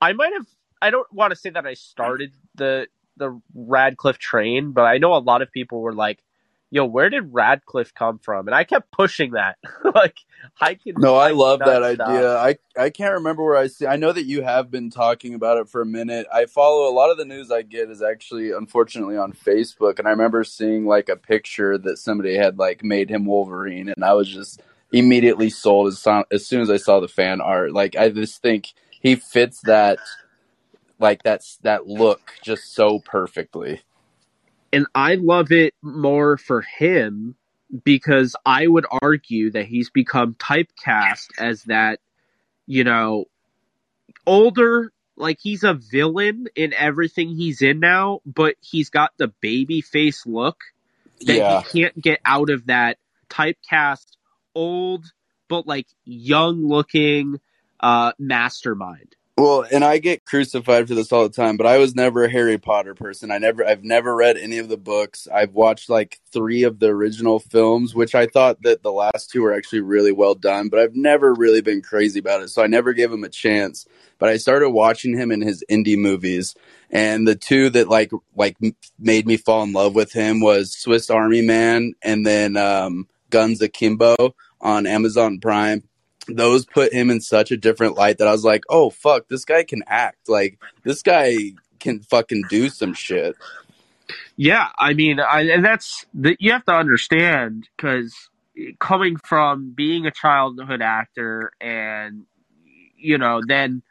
I 0.00 0.12
might 0.12 0.32
have. 0.32 0.46
I 0.82 0.90
don't 0.90 1.12
want 1.12 1.32
to 1.32 1.36
say 1.36 1.50
that 1.50 1.66
I 1.66 1.74
started 1.74 2.32
the 2.54 2.88
the 3.16 3.40
Radcliffe 3.54 4.18
train, 4.18 4.72
but 4.72 4.82
I 4.82 4.98
know 4.98 5.14
a 5.14 5.18
lot 5.18 5.42
of 5.42 5.52
people 5.52 5.80
were 5.80 5.92
like, 5.92 6.22
"Yo, 6.70 6.84
where 6.84 7.10
did 7.10 7.32
Radcliffe 7.32 7.94
come 7.94 8.18
from?" 8.18 8.48
And 8.48 8.54
I 8.54 8.64
kept 8.64 8.90
pushing 8.92 9.32
that. 9.32 9.56
like, 9.94 10.18
I 10.60 10.74
can. 10.74 10.94
No, 10.98 11.16
I 11.16 11.30
love 11.30 11.60
that 11.60 11.94
stop. 11.94 12.08
idea. 12.08 12.36
I 12.36 12.56
I 12.76 12.90
can't 12.90 13.14
remember 13.14 13.44
where 13.44 13.56
I 13.56 13.66
see. 13.66 13.86
I 13.86 13.96
know 13.96 14.12
that 14.12 14.24
you 14.24 14.42
have 14.42 14.70
been 14.70 14.90
talking 14.90 15.34
about 15.34 15.58
it 15.58 15.68
for 15.68 15.80
a 15.80 15.86
minute. 15.86 16.26
I 16.32 16.46
follow 16.46 16.88
a 16.88 16.94
lot 16.94 17.10
of 17.10 17.18
the 17.18 17.24
news 17.24 17.50
I 17.50 17.62
get 17.62 17.90
is 17.90 18.02
actually 18.02 18.52
unfortunately 18.52 19.16
on 19.16 19.32
Facebook, 19.32 19.98
and 19.98 20.08
I 20.08 20.12
remember 20.12 20.44
seeing 20.44 20.86
like 20.86 21.08
a 21.08 21.16
picture 21.16 21.78
that 21.78 21.98
somebody 21.98 22.36
had 22.36 22.58
like 22.58 22.82
made 22.82 23.10
him 23.10 23.26
Wolverine, 23.26 23.88
and 23.88 24.04
I 24.04 24.14
was 24.14 24.28
just 24.28 24.60
immediately 24.92 25.50
sold 25.50 25.88
as 25.88 26.06
as 26.30 26.46
soon 26.46 26.60
as 26.60 26.70
I 26.70 26.76
saw 26.76 27.00
the 27.00 27.08
fan 27.08 27.40
art. 27.40 27.72
Like 27.72 27.96
I 27.96 28.08
just 28.10 28.42
think 28.42 28.72
he 29.00 29.16
fits 29.16 29.60
that 29.62 29.98
like 30.98 31.22
that's 31.22 31.58
that 31.62 31.86
look 31.86 32.20
just 32.42 32.74
so 32.74 33.00
perfectly. 33.00 33.82
And 34.72 34.86
I 34.94 35.16
love 35.16 35.52
it 35.52 35.74
more 35.82 36.36
for 36.36 36.60
him 36.62 37.36
because 37.84 38.34
I 38.44 38.66
would 38.66 38.86
argue 39.02 39.50
that 39.52 39.66
he's 39.66 39.90
become 39.90 40.34
typecast 40.34 41.26
as 41.38 41.62
that, 41.64 42.00
you 42.66 42.84
know, 42.84 43.26
older, 44.26 44.92
like 45.16 45.38
he's 45.40 45.62
a 45.64 45.74
villain 45.74 46.46
in 46.56 46.72
everything 46.72 47.30
he's 47.36 47.62
in 47.62 47.80
now, 47.80 48.20
but 48.26 48.56
he's 48.60 48.90
got 48.90 49.12
the 49.18 49.28
baby 49.40 49.80
face 49.80 50.26
look 50.26 50.58
that 51.26 51.36
Yeah. 51.36 51.62
he 51.62 51.82
can't 51.82 52.00
get 52.00 52.20
out 52.24 52.50
of 52.50 52.66
that 52.66 52.98
typecast 53.28 54.06
old 54.54 55.04
but 55.48 55.66
like 55.66 55.86
young 56.04 56.66
looking 56.66 57.40
uh 57.80 58.12
mastermind. 58.18 59.14
Well, 59.40 59.64
and 59.72 59.82
I 59.82 59.96
get 59.96 60.26
crucified 60.26 60.86
for 60.86 60.94
this 60.94 61.12
all 61.12 61.22
the 61.22 61.34
time, 61.34 61.56
but 61.56 61.66
I 61.66 61.78
was 61.78 61.94
never 61.94 62.24
a 62.24 62.30
Harry 62.30 62.58
Potter 62.58 62.94
person. 62.94 63.30
I 63.30 63.38
never 63.38 63.66
I've 63.66 63.82
never 63.82 64.14
read 64.14 64.36
any 64.36 64.58
of 64.58 64.68
the 64.68 64.76
books. 64.76 65.26
I've 65.32 65.54
watched 65.54 65.88
like 65.88 66.20
3 66.30 66.64
of 66.64 66.78
the 66.78 66.88
original 66.88 67.38
films, 67.38 67.94
which 67.94 68.14
I 68.14 68.26
thought 68.26 68.60
that 68.64 68.82
the 68.82 68.92
last 68.92 69.30
two 69.30 69.40
were 69.40 69.54
actually 69.54 69.80
really 69.80 70.12
well 70.12 70.34
done, 70.34 70.68
but 70.68 70.78
I've 70.78 70.94
never 70.94 71.32
really 71.32 71.62
been 71.62 71.80
crazy 71.80 72.18
about 72.18 72.42
it. 72.42 72.48
So 72.48 72.62
I 72.62 72.66
never 72.66 72.92
gave 72.92 73.10
him 73.10 73.24
a 73.24 73.30
chance. 73.30 73.86
But 74.18 74.28
I 74.28 74.36
started 74.36 74.68
watching 74.68 75.16
him 75.16 75.32
in 75.32 75.40
his 75.40 75.64
indie 75.70 75.96
movies, 75.96 76.54
and 76.90 77.26
the 77.26 77.34
two 77.34 77.70
that 77.70 77.88
like 77.88 78.10
like 78.36 78.58
made 78.98 79.26
me 79.26 79.38
fall 79.38 79.62
in 79.62 79.72
love 79.72 79.94
with 79.94 80.12
him 80.12 80.40
was 80.40 80.76
Swiss 80.76 81.08
Army 81.08 81.40
Man 81.40 81.94
and 82.02 82.26
then 82.26 82.58
um 82.58 83.08
Guns 83.30 83.62
Akimbo 83.62 84.34
on 84.60 84.86
Amazon 84.86 85.40
Prime 85.40 85.82
those 86.28 86.66
put 86.66 86.92
him 86.92 87.10
in 87.10 87.20
such 87.20 87.50
a 87.50 87.56
different 87.56 87.96
light 87.96 88.18
that 88.18 88.28
I 88.28 88.32
was 88.32 88.44
like, 88.44 88.64
oh 88.68 88.90
fuck, 88.90 89.28
this 89.28 89.44
guy 89.44 89.64
can 89.64 89.82
act. 89.86 90.28
Like 90.28 90.58
this 90.84 91.02
guy 91.02 91.52
can 91.78 92.00
fucking 92.00 92.44
do 92.48 92.68
some 92.68 92.94
shit. 92.94 93.36
Yeah, 94.36 94.68
I 94.78 94.94
mean, 94.94 95.20
I, 95.20 95.42
and 95.42 95.64
that's 95.64 96.06
that 96.14 96.40
you 96.40 96.52
have 96.52 96.64
to 96.64 96.72
understand 96.72 97.68
because 97.76 98.14
coming 98.78 99.16
from 99.16 99.72
being 99.74 100.06
a 100.06 100.10
childhood 100.10 100.82
actor 100.82 101.52
and 101.60 102.24
you 102.96 103.18
know 103.18 103.40
then 103.46 103.82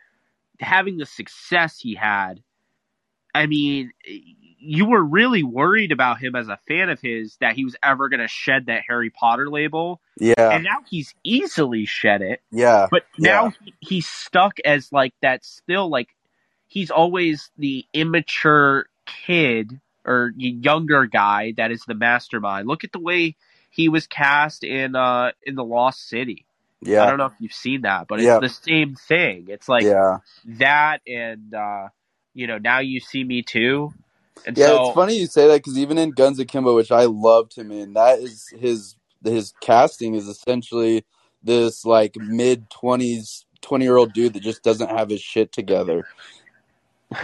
having 0.60 0.98
the 0.98 1.06
success 1.06 1.80
he 1.80 1.96
had, 1.96 2.42
I 3.34 3.46
mean, 3.46 3.92
you 4.60 4.86
were 4.86 5.04
really 5.04 5.44
worried 5.44 5.92
about 5.92 6.20
him 6.20 6.36
as 6.36 6.48
a 6.48 6.60
fan 6.68 6.90
of 6.90 7.00
his 7.02 7.38
that 7.38 7.56
he 7.56 7.64
was 7.64 7.76
ever 7.82 8.10
going 8.10 8.20
to 8.20 8.28
shed 8.28 8.66
that 8.68 8.84
Harry 8.88 9.10
Potter 9.10 9.50
label. 9.50 10.02
Yeah. 10.20 10.34
And 10.38 10.64
now 10.64 10.80
he's 10.90 11.14
easily 11.24 11.86
shed 11.86 12.22
it. 12.22 12.42
Yeah. 12.52 12.88
But 12.92 13.04
now 13.18 13.46
yeah. 13.46 13.52
he, 13.64 13.74
he's 13.80 14.08
stuck 14.08 14.58
as 14.66 14.92
like 14.92 15.14
that 15.22 15.46
still 15.46 15.90
like 15.90 16.10
he's 16.68 16.92
always 16.92 17.50
the 17.58 17.86
immature 17.94 18.88
kid 19.06 19.80
or 20.06 20.34
younger 20.36 21.06
guy 21.06 21.54
that 21.58 21.72
is 21.72 21.84
the 21.88 21.96
mastermind. 21.96 22.68
Look 22.68 22.84
at 22.84 22.92
the 22.92 23.00
way 23.00 23.36
he 23.70 23.90
was 23.90 24.08
cast 24.08 24.64
in 24.64 24.96
uh 24.96 25.32
in 25.44 25.56
the 25.56 25.64
Lost 25.64 26.08
City. 26.10 26.46
Yeah. 26.82 27.04
I 27.04 27.10
don't 27.10 27.18
know 27.18 27.26
if 27.26 27.34
you've 27.40 27.54
seen 27.54 27.82
that, 27.82 28.08
but 28.08 28.20
it's 28.20 28.26
Yeah. 28.26 28.40
the 28.40 28.50
same 28.50 28.96
thing. 28.96 29.46
It's 29.50 29.70
like 29.70 29.84
yeah. 29.84 30.18
that 30.46 31.00
and 31.08 31.54
uh 31.54 31.90
you 32.34 32.48
know, 32.48 32.58
now 32.58 32.80
you 32.80 33.00
see 33.00 33.24
me 33.24 33.42
too. 33.42 33.94
And 34.46 34.58
Yeah, 34.58 34.66
so 34.66 34.76
it's 34.76 34.90
funny 34.90 35.18
you 35.18 35.28
say 35.28 35.48
that 35.48 35.58
because 35.58 35.78
even 35.78 35.98
in 35.98 36.12
Guns 36.12 36.40
Akimbo, 36.40 36.76
which 36.76 36.92
I 36.92 37.06
loved 37.06 37.56
him 37.56 37.72
in, 37.72 37.94
that 37.94 38.20
is 38.20 38.50
his 38.60 38.98
his 39.24 39.54
casting 39.62 40.16
is 40.16 40.28
essentially 40.28 41.06
this 41.44 41.86
like 41.86 42.18
mid 42.18 42.70
twenties, 42.70 43.46
twenty 43.62 43.86
year 43.86 43.98
old 43.98 44.14
dude 44.14 44.34
that 44.34 44.44
just 44.44 44.64
doesn't 44.64 44.90
have 44.90 45.10
his 45.10 45.22
shit 45.22 45.54
together. 45.54 46.06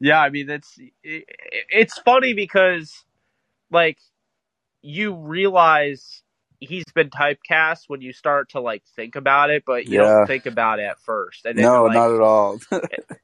yeah, 0.00 0.20
I 0.20 0.30
mean 0.30 0.50
it's 0.50 0.78
it, 1.04 1.26
it's 1.70 1.98
funny 1.98 2.34
because 2.34 3.04
like 3.70 3.98
you 4.82 5.14
realize 5.14 6.23
he's 6.60 6.84
been 6.94 7.10
typecast 7.10 7.82
when 7.88 8.02
you 8.02 8.12
start 8.12 8.50
to 8.50 8.60
like 8.60 8.82
think 8.96 9.16
about 9.16 9.50
it, 9.50 9.64
but 9.66 9.86
you 9.86 9.98
Yeah. 9.98 9.98
don't 9.98 10.24
think 10.26 10.46
about 10.46 10.80
it 10.80 10.84
at 10.84 11.00
first, 11.00 11.46
and 11.46 11.58
then 11.58 11.72
No, 11.72 11.84
like, 11.84 11.94
not 11.94 12.12
at 12.14 12.20
all. 12.20 12.58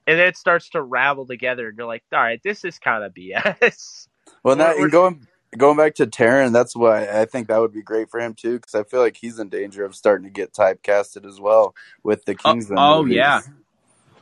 and 0.06 0.18
then 0.18 0.28
it 0.28 0.36
starts 0.36 0.70
to 0.70 0.82
ravel 0.82 1.26
together, 1.26 1.68
and 1.68 1.78
you're 1.78 1.86
like, 1.86 2.04
all 2.12 2.20
right, 2.20 2.40
this 2.44 2.64
is 2.64 2.78
kind 2.78 3.04
of 3.04 3.14
BS. 3.14 4.08
well, 4.44 4.56
that 4.56 4.76
and 4.78 4.90
going 4.92 5.26
going 5.56 5.76
back 5.76 5.94
to 5.96 6.06
Taron, 6.06 6.52
that's 6.52 6.76
why 6.76 7.08
I 7.08 7.24
think 7.26 7.48
that 7.48 7.60
would 7.60 7.72
be 7.72 7.82
great 7.82 8.10
for 8.10 8.20
him 8.20 8.34
too, 8.34 8.54
because 8.58 8.74
I 8.74 8.84
feel 8.84 9.00
like 9.00 9.16
he's 9.16 9.38
in 9.38 9.48
danger 9.50 9.84
of 9.84 9.96
starting 9.96 10.24
to 10.26 10.30
get 10.32 10.52
typecasted 10.54 11.26
as 11.26 11.40
well 11.40 11.74
with 12.04 12.24
the 12.24 12.34
Oh, 12.44 12.54
Kingsman. 12.54 12.76
oh, 12.76 13.04
movies. 13.04 13.06
yeah. 13.06 13.42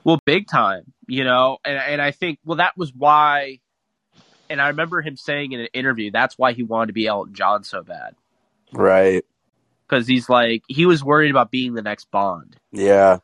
Well, 0.04 0.20
big 0.24 0.48
time, 0.48 0.92
you 1.08 1.24
know, 1.24 1.58
and 1.64 1.78
and 1.78 2.02
I 2.02 2.12
think 2.12 2.38
well 2.44 2.58
that 2.58 2.76
was 2.76 2.92
why, 2.94 3.60
and 4.50 4.60
I 4.60 4.68
remember 4.68 5.02
him 5.02 5.16
saying 5.16 5.52
in 5.52 5.60
an 5.60 5.68
interview 5.74 6.10
that's 6.12 6.38
why 6.38 6.52
he 6.54 6.62
wanted 6.64 6.88
to 6.88 6.92
be 6.94 7.06
Elton 7.06 7.34
John 7.34 7.64
so 7.64 7.82
bad 7.82 8.14
right. 8.72 9.24
because 9.88 10.06
he's 10.06 10.28
like 10.28 10.62
he 10.68 10.86
was 10.86 11.02
worried 11.02 11.30
about 11.30 11.50
being 11.50 11.74
the 11.74 11.82
next 11.82 12.10
Bond. 12.10 12.56
Yeah, 12.72 13.18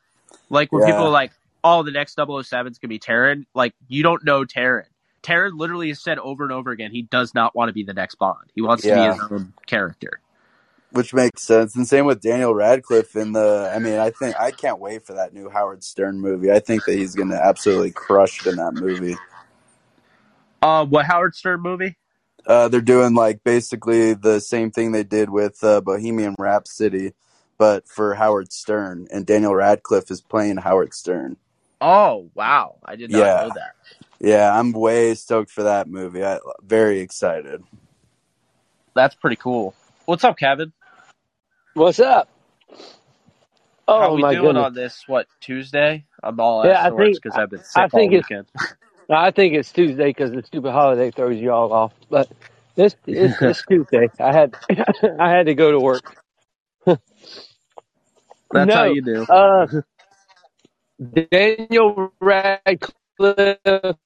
Like 0.50 0.72
when 0.72 0.82
Yeah. 0.82 0.92
people 0.92 1.04
are 1.06 1.10
like, 1.10 1.32
"Oh, 1.62 1.82
the 1.82 1.90
next 1.90 2.14
007 2.16 2.72
is 2.72 2.78
gonna 2.78 2.88
be 2.88 2.98
Taron," 2.98 3.44
like 3.54 3.74
you 3.88 4.02
don't 4.02 4.24
know 4.24 4.44
Taron. 4.44 4.84
Taron 5.22 5.58
literally 5.58 5.88
has 5.88 6.02
said 6.02 6.18
over 6.18 6.42
and 6.44 6.52
over 6.52 6.70
again 6.70 6.90
he 6.90 7.02
does 7.02 7.34
not 7.34 7.54
want 7.54 7.68
to 7.68 7.72
be 7.72 7.82
the 7.82 7.94
next 7.94 8.16
Bond. 8.16 8.50
He 8.54 8.60
wants 8.62 8.82
to 8.82 8.94
be 8.94 9.00
his 9.00 9.20
own 9.30 9.52
character. 9.66 10.20
which 10.90 11.12
makes 11.12 11.42
sense. 11.42 11.74
And 11.74 11.88
same 11.88 12.04
with 12.06 12.20
Daniel 12.20 12.54
Radcliffe 12.54 13.16
in 13.16 13.32
the. 13.32 13.72
I 13.74 13.80
mean, 13.80 13.98
I 13.98 14.10
think 14.10 14.38
I 14.38 14.52
can't 14.52 14.78
wait 14.78 15.04
for 15.04 15.14
that 15.14 15.34
new 15.34 15.48
Howard 15.48 15.82
Stern 15.82 16.20
movie. 16.20 16.52
I 16.52 16.60
think 16.60 16.84
that 16.84 16.94
he's 16.94 17.16
going 17.16 17.30
to 17.30 17.44
absolutely 17.44 17.90
crush 17.90 18.46
it 18.46 18.50
in 18.50 18.56
that 18.56 18.74
movie. 18.74 19.16
Uh, 20.62 20.84
what 20.86 21.04
Howard 21.04 21.34
Stern 21.34 21.62
movie? 21.62 21.96
Uh, 22.46 22.68
they're 22.68 22.80
doing 22.80 23.14
like 23.14 23.42
basically 23.44 24.14
the 24.14 24.40
same 24.40 24.70
thing 24.70 24.92
they 24.92 25.04
did 25.04 25.30
with 25.30 25.62
uh, 25.64 25.80
Bohemian 25.80 26.34
Rhapsody, 26.38 27.12
but 27.58 27.88
for 27.88 28.14
Howard 28.14 28.52
Stern, 28.52 29.06
and 29.10 29.24
Daniel 29.24 29.54
Radcliffe 29.54 30.10
is 30.10 30.20
playing 30.20 30.58
Howard 30.58 30.92
Stern. 30.94 31.36
Oh 31.80 32.30
wow, 32.34 32.76
I 32.84 32.96
did 32.96 33.10
not 33.10 33.18
Yeah. 33.18 33.46
know 33.48 33.52
that. 33.54 33.74
Yeah, 34.20 34.58
I'm 34.58 34.72
way 34.72 35.14
stoked 35.14 35.50
for 35.50 35.64
that 35.64 35.88
movie. 35.88 36.24
I 36.24 36.38
very 36.62 37.00
excited. 37.00 37.62
That's 38.94 39.14
pretty 39.14 39.36
cool. 39.36 39.74
What's 40.04 40.22
up, 40.24 40.38
Kevin? 40.38 40.72
What's 41.74 41.98
up? 42.00 42.28
Oh 43.88 44.00
How 44.00 44.14
we 44.14 44.22
my 44.22 44.32
doing 44.34 44.46
goodness! 44.46 44.64
on 44.64 44.74
this? 44.74 45.04
What 45.06 45.26
Tuesday? 45.40 46.04
I'm 46.22 46.38
all 46.40 46.64
Yeah, 46.64 46.82
I 46.82 46.86
out 46.88 46.96
think- 46.96 47.16
because 47.22 47.36
I've 47.36 47.50
been 47.50 47.64
sick 47.64 47.76
I 47.82 47.88
think 47.88 48.12
all 48.12 48.18
it's- 48.18 48.28
weekend. 48.30 48.46
I 49.10 49.30
think 49.32 49.54
it's 49.54 49.72
Tuesday 49.72 50.10
because 50.10 50.32
the 50.32 50.42
stupid 50.44 50.72
holiday 50.72 51.10
throws 51.10 51.40
you 51.40 51.52
all 51.52 51.72
off. 51.72 51.92
But 52.10 52.28
this 52.76 52.96
it's 53.06 53.64
Tuesday. 53.68 54.08
I 54.20 54.32
had 54.34 54.54
I 55.20 55.30
had 55.30 55.46
to 55.46 55.54
go 55.54 55.72
to 55.72 55.80
work. 55.80 56.16
That's 58.52 58.72
no, 58.72 58.74
how 58.74 58.84
you 58.84 59.02
do. 59.02 59.28
uh, 59.28 59.66
Daniel 61.30 62.12
Radcliffe, 62.20 63.96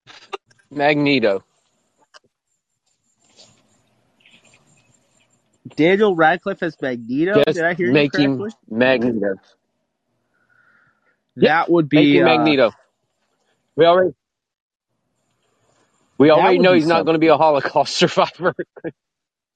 Magneto. 0.71 1.45
Daniel 5.77 6.17
Radcliffe 6.17 6.63
as 6.63 6.77
Magneto. 6.81 7.47
Just 7.47 7.49
Did 7.53 7.65
I 7.65 7.75
hear 7.75 7.93
you 7.93 7.93
make 7.93 8.17
him? 8.17 8.47
Magneto. 8.71 9.37
That 11.37 11.71
would 11.71 11.89
be 11.89 12.21
uh, 12.23 12.25
Magneto. 12.25 12.73
We 13.77 13.87
already 13.87 14.15
we 16.19 16.31
already 16.31 16.59
know 16.59 16.73
be 16.73 16.75
he's 16.75 16.87
not 16.87 17.05
going 17.05 17.15
to 17.15 17.21
be 17.21 17.29
a 17.29 17.37
Holocaust 17.39 17.97
survivor. 17.99 18.55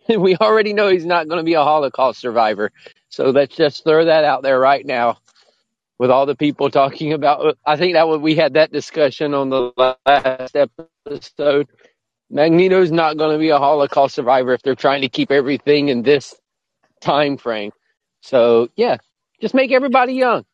we 0.09 0.37
already 0.37 0.73
know 0.75 0.88
he's 0.88 1.07
not 1.07 1.28
going 1.28 1.38
to 1.38 1.45
be 1.45 1.54
a 1.54 1.64
Holocaust 1.64 2.21
survivor. 2.21 2.73
So 3.11 3.31
let's 3.31 3.57
just 3.57 3.85
throw 3.85 4.07
that 4.07 4.25
out 4.25 4.42
there 4.42 4.59
right 4.59 4.85
now. 4.85 5.19
With 5.99 6.11
all 6.11 6.26
the 6.26 6.37
people 6.37 6.71
talking 6.71 7.12
about, 7.12 7.59
I 7.66 7.76
think 7.76 7.95
that 7.95 8.09
we 8.21 8.35
had 8.35 8.54
that 8.54 8.73
discussion 8.73 9.35
on 9.35 9.50
the 9.50 9.73
last 10.07 10.57
episode. 10.57 11.69
Magneto's 12.31 12.92
not 12.92 13.16
going 13.19 13.33
to 13.33 13.38
be 13.38 13.50
a 13.50 13.59
Holocaust 13.59 14.14
survivor 14.16 14.54
if 14.54 14.62
they're 14.62 14.75
trying 14.75 15.02
to 15.02 15.09
keep 15.09 15.31
everything 15.31 15.88
in 15.88 16.02
this 16.02 16.35
time 17.00 17.37
frame. 17.38 17.73
So 18.23 18.69
yeah, 18.76 18.99
just 19.40 19.54
make 19.54 19.73
everybody 19.73 20.14
young. 20.14 20.45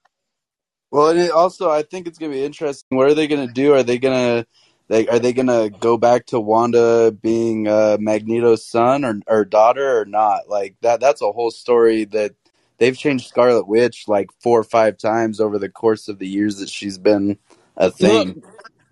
Well, 0.91 1.11
and 1.11 1.21
it 1.21 1.31
also, 1.33 1.71
I 1.71 1.83
think 1.83 2.07
it's 2.07 2.19
going 2.19 2.33
to 2.33 2.39
be 2.39 2.45
interesting. 2.45 2.97
What 2.99 3.09
are 3.09 3.15
they 3.15 3.29
going 3.29 3.47
to 3.47 3.53
do? 3.53 3.75
Are 3.75 3.83
they 3.85 3.99
going 3.99 4.43
to 4.43 4.47
they 4.89 5.09
are 5.09 5.19
they 5.21 5.33
going 5.33 5.49
to 5.49 5.71
go 5.81 5.99
back 5.99 6.27
to 6.27 6.41
Wanda 6.41 7.13
being 7.13 7.69
uh, 7.69 7.99
Magneto's 8.01 8.67
son 8.67 9.05
or 9.05 9.21
or 9.27 9.45
daughter 9.45 10.01
or 10.01 10.05
not? 10.07 10.49
Like 10.49 10.77
that 10.83 11.01
that's 11.01 11.23
a 11.23 11.33
whole 11.33 11.51
story 11.53 12.05
that 12.07 12.35
they've 12.79 12.97
changed 12.99 13.29
Scarlet 13.29 13.69
Witch 13.69 14.05
like 14.09 14.31
four 14.41 14.61
or 14.61 14.65
five 14.65 14.99
times 14.99 15.41
over 15.41 15.59
the 15.59 15.71
course 15.71 16.09
of 16.09 16.19
the 16.19 16.29
years 16.29 16.59
that 16.59 16.71
she's 16.71 16.99
been 16.99 17.39
a 17.77 17.91
thing. 17.91 18.43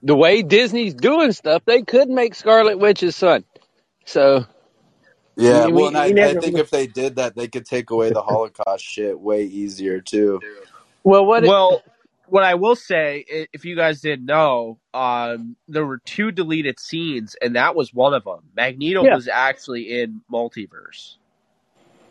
the 0.03 0.17
way 0.17 0.43
Disney's 0.43 0.95
doing 0.95 1.33
stuff, 1.33 1.62
they 1.67 1.83
could 1.83 2.09
make 2.09 2.35
Scarlet 2.35 2.79
Witch's 2.79 3.17
son. 3.17 3.45
So 4.07 4.47
yeah, 5.37 5.69
we- 5.69 5.73
well, 5.73 5.88
and 5.88 5.97
we 5.97 5.99
I, 5.99 6.15
I 6.23 6.35
think 6.35 6.59
if 6.59 6.71
they 6.71 6.87
did 6.87 7.17
that, 7.17 7.37
they 7.37 7.49
could 7.49 7.67
take 7.67 7.91
away 7.91 8.11
the 8.11 8.23
Holocaust 8.23 8.85
shit 8.85 9.19
way 9.21 9.45
easier 9.45 10.00
too. 10.00 10.45
well, 11.05 11.26
what? 11.26 11.45
Well, 11.45 11.83
what 12.28 12.42
I 12.42 12.54
will 12.54 12.76
say, 12.76 13.25
if 13.52 13.64
you 13.64 13.76
guys 13.76 14.00
didn't 14.00 14.26
know, 14.26 14.78
um, 14.95 15.56
there 15.68 15.87
were 15.87 15.99
two 15.99 16.30
deleted 16.33 16.78
scenes, 16.80 17.37
and 17.40 17.56
that 17.56 17.75
was 17.75 17.92
one 17.95 18.14
of 18.14 18.25
them. 18.25 18.40
Magneto 18.56 19.04
Yeah. 19.04 19.14
was 19.14 19.28
actually 19.28 20.00
in 20.00 20.23
Multiverse. 20.30 21.16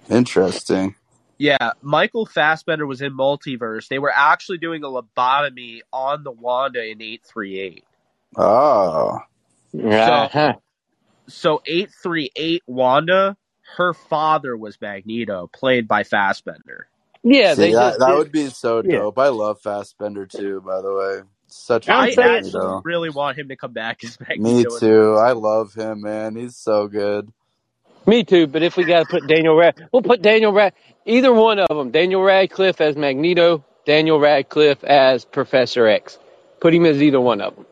Interesting. 0.10 0.96
Yeah, 1.38 1.72
Michael 1.82 2.26
Fassbender 2.26 2.88
was 2.88 3.02
in 3.02 3.14
Multiverse. 3.14 3.88
They 3.90 4.00
were 4.00 4.14
actually 4.14 4.58
doing 4.60 4.84
a 4.84 4.88
lobotomy 4.88 5.82
on 5.92 6.24
the 6.24 6.32
Wanda 6.32 6.82
in 6.86 7.02
838. 7.02 7.84
Oh, 8.38 9.20
Uh-huh. 9.74 10.54
So 11.28 11.62
838 11.66 12.64
Wanda, 12.68 13.36
her 13.76 13.94
father 13.94 14.56
was 14.56 14.80
Magneto, 14.80 15.48
played 15.48 15.88
by 15.88 16.04
Fassbender. 16.04 16.88
Yeah, 17.26 17.56
See, 17.56 17.62
they 17.62 17.74
that, 17.74 17.92
just 17.92 18.00
that 18.00 18.16
would 18.16 18.32
be 18.32 18.50
so 18.50 18.84
yeah. 18.84 19.00
dope. 19.00 19.20
I 19.20 19.30
love 19.30 19.62
Fassbender 19.62 20.28
too. 20.28 20.62
By 20.62 20.82
the 20.82 20.94
way, 20.94 21.22
such 21.48 21.90
a 21.90 21.94
I'm 21.94 22.10
I 22.10 22.14
actually 22.20 22.22
Magneto. 22.44 22.84
really 22.84 23.10
want 23.10 23.40
him 23.40 23.50
to 23.50 23.58
come 23.58 23.74
back 23.74 24.04
as 24.06 24.20
Me 24.38 24.64
Magneto. 24.64 24.78
too. 24.80 25.16
I 25.16 25.34
love 25.34 25.74
him, 25.74 26.02
man. 26.02 26.36
He's 26.36 26.58
so 26.58 26.88
good. 26.88 27.34
Me 28.08 28.24
too, 28.24 28.48
but 28.48 28.64
if 28.64 28.78
we 28.78 28.86
got 28.86 29.00
to 29.00 29.06
put 29.06 29.28
Daniel 29.28 29.56
Rad, 29.56 29.90
we'll 29.92 30.04
put 30.04 30.22
Daniel 30.22 30.54
Rad, 30.54 30.74
either 31.06 31.34
one 31.34 31.60
of 31.60 31.70
them. 31.70 31.92
Daniel 31.92 32.22
Radcliffe 32.22 32.82
as 32.82 32.96
Magneto, 32.96 33.66
Daniel 33.86 34.20
Radcliffe 34.20 34.84
as 34.84 35.26
Professor 35.26 35.88
X. 35.88 36.20
Put 36.62 36.74
him 36.76 36.86
as 36.86 37.02
either 37.02 37.22
one 37.22 37.42
of 37.42 37.56
them. 37.56 37.66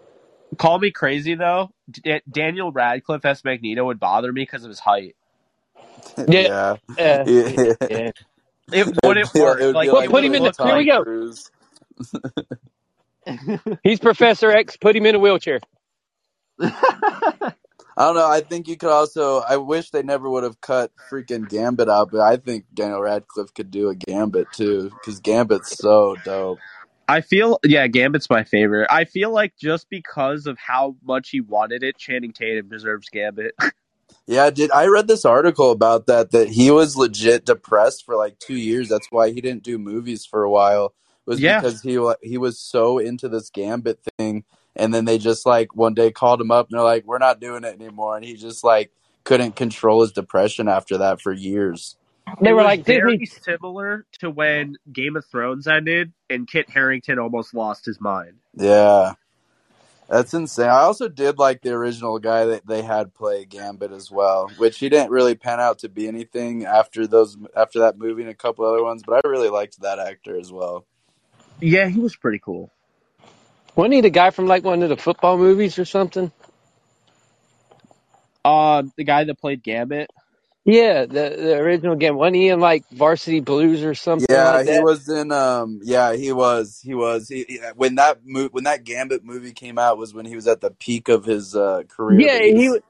Call 0.58 0.80
me 0.80 0.92
crazy 0.92 1.36
though. 1.36 1.72
D- 1.90 2.22
Daniel 2.32 2.72
Radcliffe 2.72 3.26
as 3.26 3.44
Magneto 3.44 3.86
would 3.86 4.00
bother 4.00 4.32
me 4.34 4.42
because 4.42 4.64
of 4.64 4.70
his 4.70 4.80
height. 4.80 5.16
Yeah. 6.28 6.78
yeah. 6.98 7.26
Yeah. 7.26 7.74
yeah. 7.90 8.12
It 8.72 8.88
wouldn't 9.04 9.36
It 9.36 9.40
work. 9.40 9.60
it 9.62 9.66
would 9.68 9.76
like, 9.76 9.88
be 9.88 9.92
Well, 9.94 10.02
it 10.04 10.10
put 10.10 10.24
him 10.24 10.36
in 10.36 10.44
the- 10.44 10.64
here 10.64 10.78
we 10.78 10.86
go. 10.86 11.04
Cruise. 11.04 11.52
He's 13.84 14.00
Professor 14.00 14.52
X. 14.52 14.78
Put 14.78 14.96
him 14.96 15.06
in 15.06 15.16
a 15.16 15.20
wheelchair. 15.20 15.60
I 16.60 18.06
don't 18.08 18.16
know. 18.16 18.28
I 18.30 18.42
think 18.42 18.68
you 18.68 18.76
could 18.78 18.90
also. 18.90 19.40
I 19.40 19.58
wish 19.58 19.92
they 19.92 20.02
never 20.04 20.30
would 20.30 20.44
have 20.44 20.60
cut 20.62 20.92
freaking 21.12 21.48
Gambit 21.48 21.90
out, 21.90 22.10
but 22.12 22.22
I 22.22 22.38
think 22.38 22.66
Daniel 22.74 23.02
Radcliffe 23.02 23.54
could 23.54 23.70
do 23.72 23.90
a 23.90 23.96
Gambit 23.96 24.48
too, 24.52 24.90
because 24.90 25.20
Gambit's 25.20 25.78
so 25.78 26.16
dope. 26.26 26.60
I 27.08 27.22
feel 27.22 27.60
yeah, 27.64 27.86
Gambit's 27.88 28.30
my 28.30 28.44
favorite. 28.46 28.88
I 28.90 29.06
feel 29.06 29.32
like 29.32 29.54
just 29.58 29.90
because 29.90 30.48
of 30.48 30.58
how 30.58 30.96
much 31.04 31.30
he 31.30 31.42
wanted 31.42 31.84
it, 31.84 31.98
Channing 31.98 32.34
Tatum 32.34 32.70
deserves 32.70 33.10
Gambit. 33.10 33.54
Yeah, 34.28 34.50
did 34.50 34.72
I 34.72 34.86
read 34.88 35.08
this 35.08 35.26
article 35.26 35.72
about 35.72 36.08
that 36.08 36.32
that 36.32 36.50
he 36.50 36.72
was 36.72 36.96
legit 36.96 37.46
depressed 37.46 38.06
for 38.06 38.16
like 38.16 38.40
two 38.40 38.56
years. 38.56 38.90
That's 38.90 39.08
why 39.12 39.32
he 39.32 39.42
didn't 39.42 39.64
do 39.64 39.78
movies 39.78 40.26
for 40.26 40.44
a 40.44 40.50
while. 40.52 40.94
Was 41.26 41.40
Yeah. 41.42 41.60
because 41.60 41.82
he 41.82 42.00
he 42.22 42.38
was 42.38 42.60
so 42.60 42.98
into 42.98 43.30
this 43.30 43.50
Gambit 43.50 44.00
thing, 44.18 44.44
and 44.76 44.94
then 44.94 45.06
they 45.06 45.18
just 45.18 45.46
like 45.46 45.76
one 45.76 45.94
day 45.94 46.12
called 46.12 46.42
him 46.42 46.52
up 46.52 46.68
and 46.70 46.78
they're 46.78 46.86
like, 46.86 47.06
"We're 47.06 47.18
not 47.18 47.40
doing 47.42 47.64
it 47.64 47.74
anymore," 47.74 48.16
and 48.18 48.26
he 48.26 48.36
just 48.36 48.64
like 48.64 48.92
couldn't 49.24 49.56
control 49.56 50.02
his 50.02 50.12
depression 50.12 50.68
after 50.68 50.98
that 50.98 51.22
for 51.22 51.32
years. 51.34 51.98
They 52.42 52.52
It 52.52 52.54
were 52.54 52.64
like 52.64 52.86
very 52.86 53.18
Disney. 53.18 53.26
similar 53.26 54.06
to 54.20 54.30
when 54.30 54.78
Game 54.94 55.16
of 55.18 55.26
Thrones 55.26 55.68
ended 55.68 56.14
and 56.30 56.48
Kit 56.48 56.70
Harington 56.70 57.20
almost 57.20 57.54
lost 57.54 57.86
his 57.86 58.00
mind. 58.02 58.40
Yeah. 58.58 59.14
That's 60.14 60.36
insane. 60.36 60.68
I 60.68 60.82
also 60.82 61.10
did 61.10 61.40
like 61.40 61.64
the 61.64 61.72
original 61.72 62.20
guy 62.20 62.46
that 62.46 62.68
they 62.68 62.84
had 62.84 63.16
play 63.16 63.46
Gambit 63.46 63.92
as 63.92 64.12
well, 64.12 64.48
which 64.58 64.78
he 64.78 64.88
didn't 64.88 65.10
really 65.10 65.34
pan 65.34 65.60
out 65.60 65.80
to 65.80 65.90
be 65.90 66.08
anything 66.08 66.66
after 66.66 67.08
those 67.08 67.36
after 67.56 67.80
that 67.80 67.98
movie 67.98 68.22
and 68.22 68.30
a 68.30 68.36
couple 68.36 68.64
other 68.64 68.84
ones, 68.84 69.02
but 69.04 69.26
I 69.26 69.28
really 69.28 69.50
liked 69.50 69.82
that 69.82 69.98
actor 69.98 70.40
as 70.40 70.52
well. 70.52 70.86
Yeah, 71.60 71.88
he 71.88 72.00
was 72.00 72.16
pretty 72.16 72.38
cool. 72.38 72.72
Wasn't 73.76 73.96
he 73.96 74.02
the 74.02 74.12
guy 74.12 74.30
from 74.30 74.46
like 74.46 74.64
one 74.64 74.84
of 74.84 74.90
the 74.90 74.98
football 74.98 75.40
movies 75.40 75.80
or 75.80 75.86
something? 75.86 76.32
Uh, 78.46 78.84
the 78.96 79.06
guy 79.06 79.24
that 79.24 79.42
played 79.42 79.64
Gambit. 79.64 80.12
Yeah, 80.66 81.06
the 81.06 81.36
the 81.38 81.58
original 81.58 81.96
game. 81.96 82.16
Wasn't 82.16 82.36
he 82.38 82.50
in 82.50 82.60
like 82.60 82.86
Varsity 82.92 83.42
Blues 83.42 83.84
or 83.84 83.96
something 83.96 84.28
Yeah, 84.30 84.44
like 84.44 84.66
he 84.66 84.68
that? 84.68 84.84
was 84.84 85.10
in 85.10 85.32
um 85.32 85.82
yeah, 85.84 86.14
he 86.16 86.32
was. 86.34 86.80
He 86.84 86.94
was. 86.96 87.30
He, 87.30 87.46
he- 87.50 87.60
when 87.76 87.96
that 87.96 88.20
mo- 88.26 88.50
when 88.52 88.66
that 88.66 88.84
Gambit 88.84 89.26
movie 89.26 89.54
came 89.54 89.80
out 89.80 89.98
was 89.98 90.14
when 90.14 90.26
he 90.26 90.36
was 90.36 90.48
at 90.48 90.62
the 90.62 90.72
peak 90.72 91.10
of 91.10 91.26
his 91.26 91.56
uh 91.56 91.84
career. 91.90 92.20
Yeah, 92.20 92.40
he 92.40 92.54
he 92.54 92.70
was, 92.70 92.82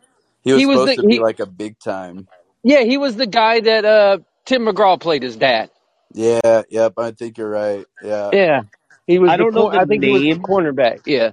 he 0.44 0.54
was 0.54 0.62
he 0.62 0.66
was 0.66 0.78
supposed 0.78 0.96
the- 0.96 0.96
to 0.98 1.04
be 1.04 1.20
like 1.20 1.40
a 1.40 1.46
big 1.48 1.80
time. 1.80 2.28
Yeah, 2.64 2.82
he 2.84 2.98
was 2.98 3.16
the 3.16 3.28
guy 3.28 3.62
that 3.62 3.86
uh 3.86 4.20
Tim 4.46 4.64
McGraw 4.66 5.00
played 5.00 5.24
his 5.24 5.38
dad. 5.38 5.70
Yeah, 6.14 6.64
yep, 6.70 6.94
I 6.98 7.12
think 7.12 7.38
you're 7.38 7.50
right. 7.50 7.86
Yeah. 8.02 8.32
Yeah, 8.34 8.62
he 9.08 9.20
was. 9.20 9.32
I 9.32 9.38
don't 9.38 9.54
know 9.54 9.66
cor- 9.66 9.72
the 9.72 9.80
I 9.80 9.86
think 9.86 10.04
he 10.04 10.12
was 10.12 10.22
the 10.22 10.36
cornerback. 10.36 11.02
Yeah, 11.06 11.32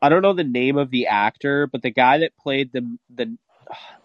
I 0.00 0.08
don't 0.08 0.22
know 0.22 0.32
the 0.34 0.44
name 0.44 0.78
of 0.78 0.90
the 0.90 1.08
actor, 1.08 1.66
but 1.66 1.82
the 1.82 1.90
guy 1.90 2.18
that 2.18 2.32
played 2.38 2.72
the 2.72 2.98
the 3.14 3.36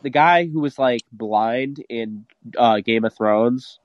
the 0.02 0.10
guy 0.10 0.48
who 0.48 0.60
was 0.60 0.78
like 0.78 1.02
blind 1.12 1.84
in 1.90 2.26
uh, 2.58 2.80
Game 2.80 3.06
of 3.06 3.16
Thrones. 3.16 3.80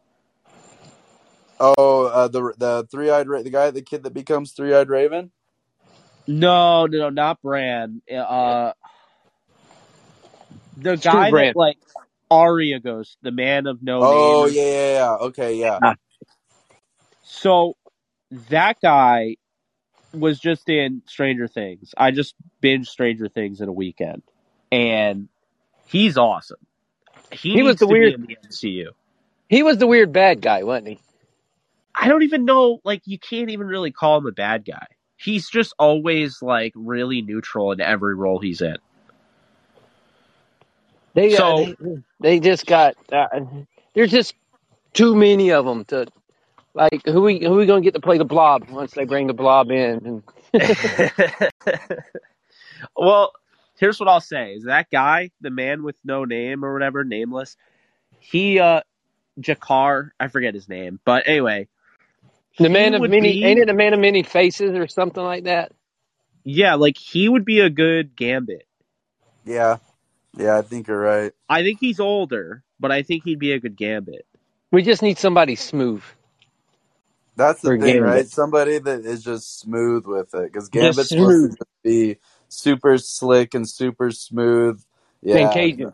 Oh, 1.60 2.06
uh, 2.06 2.28
the 2.28 2.52
the 2.58 2.86
three-eyed 2.90 3.28
ra- 3.28 3.42
the 3.42 3.50
guy 3.50 3.70
the 3.70 3.82
kid 3.82 4.02
that 4.02 4.14
becomes 4.14 4.52
three-eyed 4.52 4.88
raven? 4.88 5.30
No, 6.26 6.86
no, 6.86 6.98
no, 6.98 7.10
not 7.10 7.40
Bran. 7.42 8.02
Uh, 8.12 8.72
the 10.76 10.96
Stu 10.96 11.08
guy 11.08 11.30
Bran. 11.30 11.46
that 11.46 11.56
like 11.56 11.78
Arya 12.30 12.80
goes, 12.80 13.16
the 13.22 13.30
man 13.30 13.66
of 13.66 13.82
no 13.82 14.02
Oh, 14.02 14.46
name. 14.46 14.54
yeah, 14.54 14.62
yeah, 14.62 14.92
yeah. 14.92 15.14
Okay, 15.26 15.56
yeah. 15.56 15.78
So 17.22 17.76
that 18.50 18.80
guy 18.80 19.36
was 20.12 20.38
just 20.40 20.68
in 20.68 21.02
Stranger 21.06 21.48
Things. 21.48 21.94
I 21.96 22.10
just 22.10 22.34
binged 22.62 22.86
Stranger 22.86 23.28
Things 23.28 23.60
in 23.60 23.68
a 23.68 23.72
weekend, 23.72 24.22
and 24.70 25.28
he's 25.92 26.16
awesome. 26.18 26.58
He, 27.30 27.52
He 27.52 27.62
was 27.62 27.76
the 27.76 27.86
weird- 27.86 28.14
in 28.14 28.22
the 28.26 28.36
MCU. 28.48 28.88
he 29.48 29.62
was 29.62 29.78
the 29.78 29.86
weird 29.86 30.12
bad 30.12 30.40
guy, 30.40 30.64
wasn't 30.64 30.88
he? 30.88 30.98
I 31.94 32.08
don't 32.08 32.22
even 32.22 32.44
know. 32.44 32.80
Like, 32.84 33.02
you 33.04 33.18
can't 33.18 33.50
even 33.50 33.66
really 33.66 33.90
call 33.92 34.16
him 34.18 34.26
a 34.26 34.32
bad 34.32 34.64
guy. 34.64 34.86
He's 35.16 35.48
just 35.48 35.74
always 35.78 36.42
like 36.42 36.72
really 36.74 37.22
neutral 37.22 37.70
in 37.72 37.80
every 37.80 38.14
role 38.14 38.38
he's 38.40 38.60
in. 38.60 38.76
They 41.14 41.30
So- 41.30 41.64
uh, 41.64 41.72
they, 41.80 41.96
they 42.20 42.40
just 42.40 42.66
got. 42.66 42.94
Uh, 43.12 43.26
there's 43.94 44.10
just 44.10 44.34
too 44.94 45.14
many 45.14 45.52
of 45.52 45.64
them 45.64 45.84
to. 45.86 46.06
Like 46.74 47.04
who 47.04 47.20
we 47.20 47.38
who 47.44 47.50
we 47.56 47.66
gonna 47.66 47.82
get 47.82 47.92
to 47.92 48.00
play 48.00 48.16
the 48.16 48.24
blob 48.24 48.70
once 48.70 48.92
they 48.92 49.04
bring 49.04 49.26
the 49.26 49.34
blob 49.34 49.70
in? 49.70 50.22
And 50.54 50.54
well, 52.96 53.32
here's 53.82 54.00
what 54.00 54.08
I'll 54.10 54.22
say: 54.22 54.54
is 54.54 54.64
that 54.66 54.90
guy, 54.92 55.32
the 55.42 55.50
man 55.50 55.84
with 55.84 55.96
no 56.04 56.24
name 56.24 56.64
or 56.64 56.74
whatever, 56.74 57.04
nameless, 57.04 57.56
he, 58.18 58.60
uh, 58.60 58.82
Jakar, 59.40 60.10
I 60.20 60.28
forget 60.28 60.54
his 60.54 60.68
name, 60.68 61.00
but 61.04 61.24
anyway, 61.28 61.68
the 62.60 62.70
man 62.70 62.94
of 62.94 63.02
many 63.02 63.38
be- 63.38 63.38
ain't 63.42 63.60
it 63.60 63.66
the 63.68 63.74
man 63.74 63.94
of 63.94 64.00
many 64.00 64.22
faces 64.24 64.72
or 64.72 64.88
something 64.88 65.24
like 65.24 65.44
that? 65.44 65.72
yeah, 66.44 66.74
like 66.74 66.98
he 66.98 67.28
would 67.28 67.44
be 67.44 67.60
a 67.60 67.70
good 67.70 68.16
Gambit. 68.16 68.66
Yeah. 69.44 69.78
Yeah, 70.36 70.58
I 70.58 70.62
think 70.62 70.88
you're 70.88 71.00
right. 71.00 71.32
I 71.48 71.62
think 71.62 71.78
he's 71.80 72.00
older, 72.00 72.64
but 72.80 72.92
I 72.92 73.02
think 73.02 73.24
he'd 73.24 73.38
be 73.40 73.52
a 73.52 73.60
good 73.60 73.76
Gambit. 73.76 74.26
We 74.72 74.82
just 74.82 75.02
need 75.02 75.18
somebody 75.18 75.56
smooth. 75.56 76.02
That's 77.36 77.62
the 77.62 77.70
For 77.70 77.76
thing, 77.76 77.98
Gambit. 78.00 78.00
right? 78.00 78.28
Somebody 78.28 78.78
that 78.78 79.06
is 79.06 79.24
just 79.24 79.60
smooth 79.60 80.06
with 80.06 80.34
it. 80.34 80.52
Because 80.52 80.68
Gambit's 80.68 81.10
supposed 81.10 81.38
to 81.52 81.56
be 81.84 82.18
super 82.52 82.98
slick 82.98 83.54
and 83.54 83.68
super 83.68 84.10
smooth. 84.10 84.82
Yeah. 85.22 85.36
And 85.36 85.52
Cajun. 85.52 85.92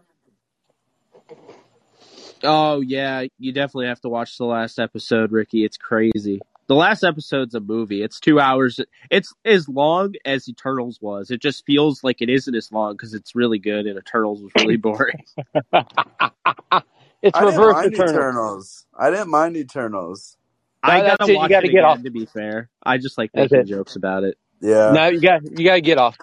Oh 2.43 2.81
yeah, 2.81 3.25
you 3.39 3.53
definitely 3.53 3.87
have 3.87 4.01
to 4.03 4.09
watch 4.09 4.39
the 4.39 4.45
last 4.45 4.79
episode, 4.79 5.33
Ricky. 5.33 5.65
It's 5.65 5.77
crazy. 5.77 6.41
The 6.69 6.75
last 6.75 7.03
episode's 7.03 7.55
a 7.55 7.61
movie. 7.61 8.03
It's 8.03 8.21
two 8.21 8.39
hours. 8.39 8.79
It's 9.11 9.33
as 9.45 9.69
long 9.69 10.15
as 10.25 10.49
Eternals 10.49 11.01
was. 11.01 11.31
It 11.31 11.41
just 11.41 11.65
feels 11.65 12.05
like 12.05 12.21
it 12.21 12.29
isn't 12.29 12.55
as 12.55 12.71
long 12.71 12.93
because 12.93 13.15
it's 13.15 13.35
really 13.35 13.59
good, 13.59 13.87
and 13.87 13.99
Eternals 13.99 14.43
was 14.43 14.53
really 14.57 14.77
boring. 14.77 15.25
It's 17.21 17.37
I 17.37 17.45
didn't 17.45 17.59
reverse 17.59 17.75
mind 17.75 17.95
Eternal. 17.95 18.15
Eternals. 18.15 18.87
I 18.97 19.11
didn't 19.11 19.31
mind 19.31 19.57
Eternals. 19.57 20.37
I 20.83 21.01
gotta 21.01 21.25
it, 21.25 21.31
you 21.31 21.49
gotta 21.49 21.67
it 21.67 21.71
get 21.71 21.71
again. 21.71 21.85
off. 21.85 22.03
To 22.03 22.11
be 22.11 22.27
fair, 22.27 22.71
I 22.83 22.99
just 22.99 23.19
like 23.19 23.31
making 23.35 23.67
jokes 23.67 23.97
about 23.97 24.23
it. 24.23 24.39
Yeah. 24.61 24.93
No, 24.93 25.09
you 25.09 25.21
got 25.21 25.43
you 25.43 25.65
gotta 25.65 25.81
get 25.81 25.99
off. 25.99 26.17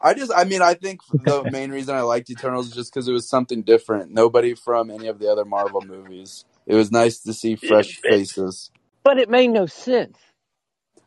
I 0.00 0.14
just, 0.14 0.32
I 0.34 0.44
mean, 0.44 0.62
I 0.62 0.74
think 0.74 1.00
the 1.24 1.48
main 1.50 1.70
reason 1.70 1.94
I 1.94 2.02
liked 2.02 2.30
Eternals 2.30 2.68
is 2.68 2.74
just 2.74 2.92
because 2.92 3.08
it 3.08 3.12
was 3.12 3.28
something 3.28 3.62
different. 3.62 4.10
Nobody 4.12 4.54
from 4.54 4.90
any 4.90 5.08
of 5.08 5.18
the 5.18 5.30
other 5.30 5.44
Marvel 5.44 5.82
movies. 5.82 6.44
It 6.66 6.74
was 6.74 6.90
nice 6.92 7.20
to 7.20 7.32
see 7.32 7.56
fresh 7.56 7.96
faces. 8.02 8.70
But 9.04 9.18
it 9.18 9.30
made 9.30 9.48
no 9.48 9.66
sense. 9.66 10.18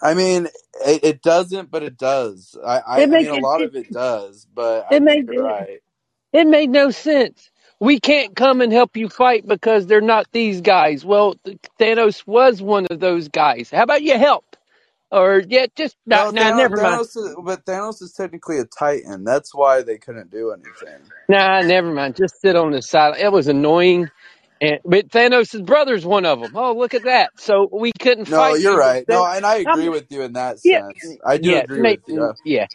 I 0.01 0.13
mean, 0.13 0.47
it, 0.85 1.03
it 1.03 1.21
doesn't, 1.21 1.69
but 1.69 1.83
it 1.83 1.97
does. 1.97 2.57
I, 2.65 2.77
I, 2.79 3.03
I 3.03 3.05
mean, 3.05 3.27
a 3.27 3.35
lot 3.35 3.61
of 3.61 3.75
it 3.75 3.91
does, 3.91 4.47
but 4.53 4.85
I 4.89 4.95
It 4.95 5.03
think 5.03 5.27
made- 5.27 5.33
you're 5.35 5.43
right. 5.43 5.79
It 6.31 6.47
made 6.47 6.69
no 6.69 6.91
sense. 6.91 7.49
We 7.79 7.99
can't 7.99 8.35
come 8.35 8.61
and 8.61 8.71
help 8.71 8.95
you 8.97 9.09
fight 9.09 9.47
because 9.47 9.87
they're 9.87 9.99
not 10.01 10.27
these 10.31 10.61
guys. 10.61 11.03
Well, 11.03 11.35
Thanos 11.79 12.25
was 12.27 12.61
one 12.61 12.85
of 12.91 12.99
those 12.99 13.29
guys. 13.29 13.71
How 13.71 13.83
about 13.83 14.03
you 14.03 14.17
help? 14.17 14.48
Or 15.11 15.43
yeah, 15.47 15.67
just 15.75 15.97
No, 16.05 16.31
nah, 16.31 16.31
nah, 16.31 16.51
Thanos, 16.51 16.51
never 16.51 16.77
mind. 16.77 17.01
Thanos 17.01 17.17
is, 17.17 17.35
but 17.43 17.65
Thanos 17.65 18.01
is 18.01 18.13
technically 18.13 18.59
a 18.59 18.65
Titan. 18.65 19.23
That's 19.23 19.55
why 19.55 19.83
they 19.83 19.97
couldn't 19.97 20.31
do 20.31 20.51
anything. 20.51 21.13
Nah, 21.29 21.61
never 21.61 21.93
mind. 21.93 22.15
Just 22.17 22.41
sit 22.41 22.55
on 22.55 22.71
the 22.71 22.81
side. 22.81 23.17
It 23.19 23.31
was 23.31 23.47
annoying. 23.47 24.11
And 24.61 24.79
but 24.85 25.09
Thanos' 25.09 25.65
brother's 25.65 26.05
one 26.05 26.25
of 26.25 26.39
them. 26.41 26.53
Oh, 26.55 26.73
look 26.73 26.93
at 26.93 27.05
that. 27.05 27.31
So 27.37 27.69
we 27.71 27.93
couldn't 27.99 28.25
fight. 28.27 28.51
No, 28.51 28.55
you're 28.55 28.77
you. 28.77 28.79
right. 28.79 29.07
No, 29.09 29.25
and 29.25 29.45
I 29.45 29.57
I'm- 29.65 29.77
agree 29.77 29.89
with 29.89 30.07
you 30.11 30.23
in 30.23 30.33
that 30.33 30.59
Yeah, 30.63 30.81
sense. 30.83 31.17
I 31.25 31.37
do 31.37 31.55
yeah, 31.55 31.57
agree 31.57 31.83
made, 31.83 31.83
with 31.83 32.01
you. 32.07 32.33
Yeah, 32.45 32.67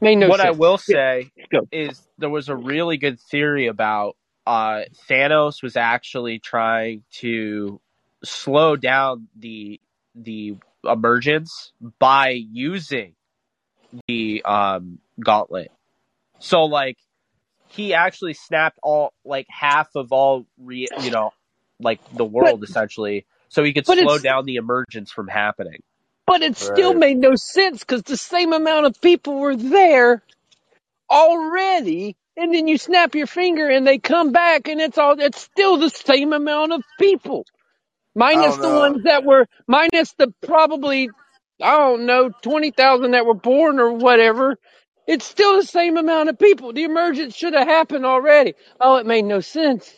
made 0.00 0.16
no 0.16 0.30
what 0.30 0.32
sense. 0.32 0.48
I 0.48 0.52
will 0.52 0.78
say 0.78 1.32
Go. 1.52 1.68
is 1.72 2.00
there 2.18 2.30
was 2.30 2.48
a 2.48 2.56
really 2.56 2.96
good 2.98 3.20
theory 3.20 3.66
about 3.68 4.16
uh, 4.46 4.82
Thanos 5.10 5.62
was 5.62 5.76
actually 5.76 6.38
trying 6.40 7.04
to 7.20 7.80
slow 8.24 8.76
down 8.76 9.28
the 9.38 9.80
the 10.14 10.56
emergence 10.84 11.72
by 11.98 12.30
using 12.30 13.14
the 14.08 14.42
um 14.44 14.98
gauntlet. 15.22 15.70
So 16.38 16.64
like 16.64 16.96
he 17.68 17.94
actually 17.94 18.34
snapped 18.34 18.78
all 18.82 19.12
like 19.24 19.46
half 19.48 19.88
of 19.94 20.12
all 20.12 20.46
re, 20.58 20.88
you 20.96 21.10
know 21.10 21.30
like 21.80 22.00
the 22.12 22.24
world 22.24 22.62
essentially 22.64 23.26
so 23.48 23.64
he 23.64 23.72
could 23.72 23.86
slow 23.86 24.18
down 24.18 24.44
the 24.46 24.56
emergence 24.56 25.10
from 25.10 25.28
happening. 25.28 25.80
But 26.26 26.42
it 26.42 26.56
still 26.56 26.94
Right. 26.94 26.98
made 26.98 27.18
no 27.18 27.34
sense 27.34 27.80
because 27.80 28.02
the 28.02 28.16
same 28.16 28.52
amount 28.52 28.86
of 28.86 29.00
people 29.00 29.40
were 29.40 29.56
there 29.56 30.22
already, 31.10 32.16
and 32.36 32.54
then 32.54 32.68
you 32.68 32.78
snap 32.78 33.14
your 33.14 33.26
finger 33.26 33.68
and 33.68 33.86
they 33.86 33.98
come 33.98 34.32
back, 34.32 34.68
and 34.68 34.80
it's 34.80 34.98
all 34.98 35.18
it's 35.20 35.40
still 35.40 35.76
the 35.78 35.90
same 35.90 36.32
amount 36.32 36.72
of 36.72 36.82
people, 36.98 37.44
minus 38.20 38.56
the 38.58 38.68
know. 38.68 38.78
ones 38.80 39.04
that 39.04 39.24
were 39.24 39.46
minus 39.68 40.14
the 40.18 40.32
probably 40.46 41.10
I 41.62 41.78
don't 41.78 42.06
know 42.06 42.30
twenty 42.42 42.72
thousand 42.72 43.12
that 43.12 43.26
were 43.26 43.34
born 43.34 43.80
or 43.80 43.92
whatever. 43.94 44.58
It's 45.08 45.26
still 45.26 45.58
the 45.58 45.66
same 45.66 45.96
amount 45.98 46.30
of 46.30 46.38
people. 46.38 46.72
The 46.72 46.84
emergence 46.84 47.36
should 47.36 47.54
have 47.54 47.68
happened 47.68 48.06
already. 48.06 48.54
Oh, 48.80 48.96
it 48.96 49.06
made 49.06 49.24
no 49.24 49.40
sense. 49.40 49.90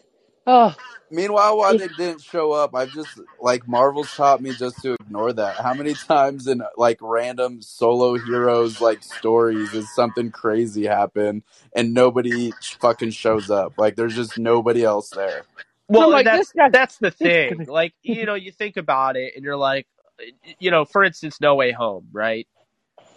Oh, 0.47 0.75
Meanwhile, 1.11 1.59
why 1.59 1.75
they 1.75 1.89
didn't 1.89 2.23
show 2.23 2.53
up, 2.53 2.75
I've 2.77 2.93
just 2.93 3.21
like 3.41 3.69
Marvel's 3.69 4.15
taught 4.15 4.43
me 4.43 4.55
just 4.55 4.83
to 4.83 4.95
ignore 4.95 5.33
that. 5.35 5.57
How 5.57 5.75
many 5.75 5.95
times 5.95 6.49
in 6.49 6.63
like 6.77 6.99
random 7.03 7.63
solo 7.63 8.17
heroes 8.17 8.81
like 8.83 9.05
stories 9.05 9.75
is 9.75 9.95
something 9.95 10.33
crazy 10.33 10.85
happen 10.87 11.45
and 11.75 11.95
nobody 11.95 12.53
fucking 12.81 13.13
shows 13.13 13.51
up? 13.51 13.75
Like 13.79 13.97
there's 13.97 14.17
just 14.17 14.39
nobody 14.39 14.85
else 14.85 15.11
there. 15.11 15.47
Well, 15.99 16.11
like, 16.11 16.25
that's 16.25 16.53
guy- 16.53 16.69
that's 16.71 16.99
the 16.99 17.11
thing. 17.11 17.67
Like, 17.67 17.95
you 18.03 18.25
know, 18.27 18.35
you 18.35 18.53
think 18.53 18.77
about 18.77 19.17
it 19.17 19.35
and 19.37 19.45
you're 19.45 19.57
like, 19.57 19.87
you 20.59 20.71
know, 20.71 20.85
for 20.85 21.03
instance, 21.05 21.41
No 21.41 21.55
Way 21.55 21.73
Home, 21.73 22.09
right? 22.13 22.47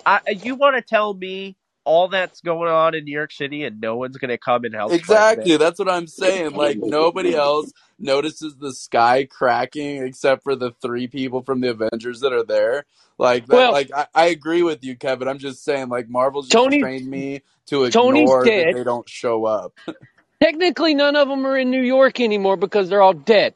I, 0.05 0.21
you 0.29 0.55
want 0.55 0.75
to 0.75 0.81
tell 0.81 1.13
me 1.13 1.55
all 1.83 2.07
that's 2.07 2.41
going 2.41 2.69
on 2.69 2.95
in 2.95 3.05
New 3.05 3.11
York 3.11 3.31
City 3.31 3.63
and 3.63 3.79
no 3.79 3.95
one's 3.95 4.17
going 4.17 4.29
to 4.29 4.37
come 4.37 4.65
and 4.65 4.73
help? 4.73 4.91
Exactly, 4.91 5.43
Spider-Man? 5.43 5.59
that's 5.59 5.79
what 5.79 5.89
I'm 5.89 6.07
saying. 6.07 6.51
Like 6.53 6.77
nobody 6.77 7.35
else 7.35 7.71
notices 7.99 8.55
the 8.57 8.73
sky 8.73 9.25
cracking 9.25 10.03
except 10.03 10.43
for 10.43 10.55
the 10.55 10.71
three 10.81 11.07
people 11.07 11.41
from 11.43 11.61
the 11.61 11.69
Avengers 11.71 12.21
that 12.21 12.33
are 12.33 12.43
there. 12.43 12.85
Like 13.17 13.45
that, 13.47 13.55
Well- 13.55 13.71
like 13.71 13.91
I, 13.95 14.07
I 14.15 14.25
agree 14.27 14.63
with 14.63 14.83
you, 14.83 14.95
Kevin. 14.95 15.27
I'm 15.27 15.37
just 15.39 15.63
saying, 15.63 15.89
like 15.89 16.09
Marvel's 16.09 16.47
just 16.47 16.53
Tony- 16.63 16.81
trained 16.81 17.07
me 17.07 17.41
to 17.67 17.89
Tony's 17.89 18.21
ignore 18.23 18.45
that 18.45 18.73
they 18.73 18.83
don't 18.83 19.07
show 19.07 19.45
up. 19.45 19.77
technically, 20.41 20.93
none 20.95 21.15
of 21.15 21.27
them 21.27 21.45
are 21.45 21.57
in 21.57 21.69
New 21.71 21.81
York 21.81 22.19
anymore 22.19 22.57
because 22.57 22.89
they're 22.89 23.01
all 23.01 23.13
dead. 23.13 23.55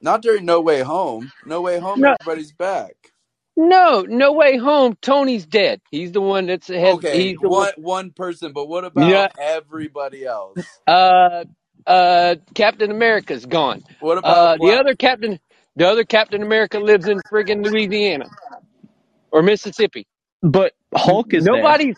Not 0.00 0.22
during 0.22 0.44
No 0.44 0.60
Way 0.60 0.80
Home. 0.80 1.32
No 1.44 1.60
Way 1.60 1.78
Home, 1.80 2.00
No. 2.00 2.14
everybody's 2.20 2.52
back. 2.52 2.94
No, 3.60 4.02
no 4.02 4.32
way 4.34 4.56
home. 4.56 4.96
Tony's 5.02 5.44
dead. 5.44 5.80
He's 5.90 6.12
the 6.12 6.20
one 6.20 6.46
that's 6.46 6.68
head. 6.68 6.94
Okay, 6.94 7.30
he's 7.30 7.38
the 7.40 7.48
one 7.48 7.72
one. 7.74 7.82
one 7.82 8.10
person, 8.12 8.52
but 8.52 8.68
what 8.68 8.84
about 8.84 9.10
Yeah. 9.10 9.26
everybody 9.36 10.24
else? 10.24 10.58
Uh, 10.86 11.42
uh, 11.84 12.36
Captain 12.54 12.92
America's 12.92 13.46
gone. 13.46 13.82
What 13.98 14.16
about 14.18 14.36
Uh, 14.36 14.52
the 14.52 14.58
Black- 14.58 14.78
other 14.78 14.94
Captain, 14.94 15.40
the 15.74 15.88
other 15.88 16.04
Captain 16.04 16.40
America 16.40 16.78
lives 16.78 17.08
in 17.08 17.18
friggin' 17.32 17.64
Louisiana 17.68 18.26
or 19.32 19.42
Mississippi. 19.42 20.06
But 20.40 20.74
Hulk 20.94 21.34
is 21.34 21.44
there. 21.44 21.56
Nobody's, 21.56 21.96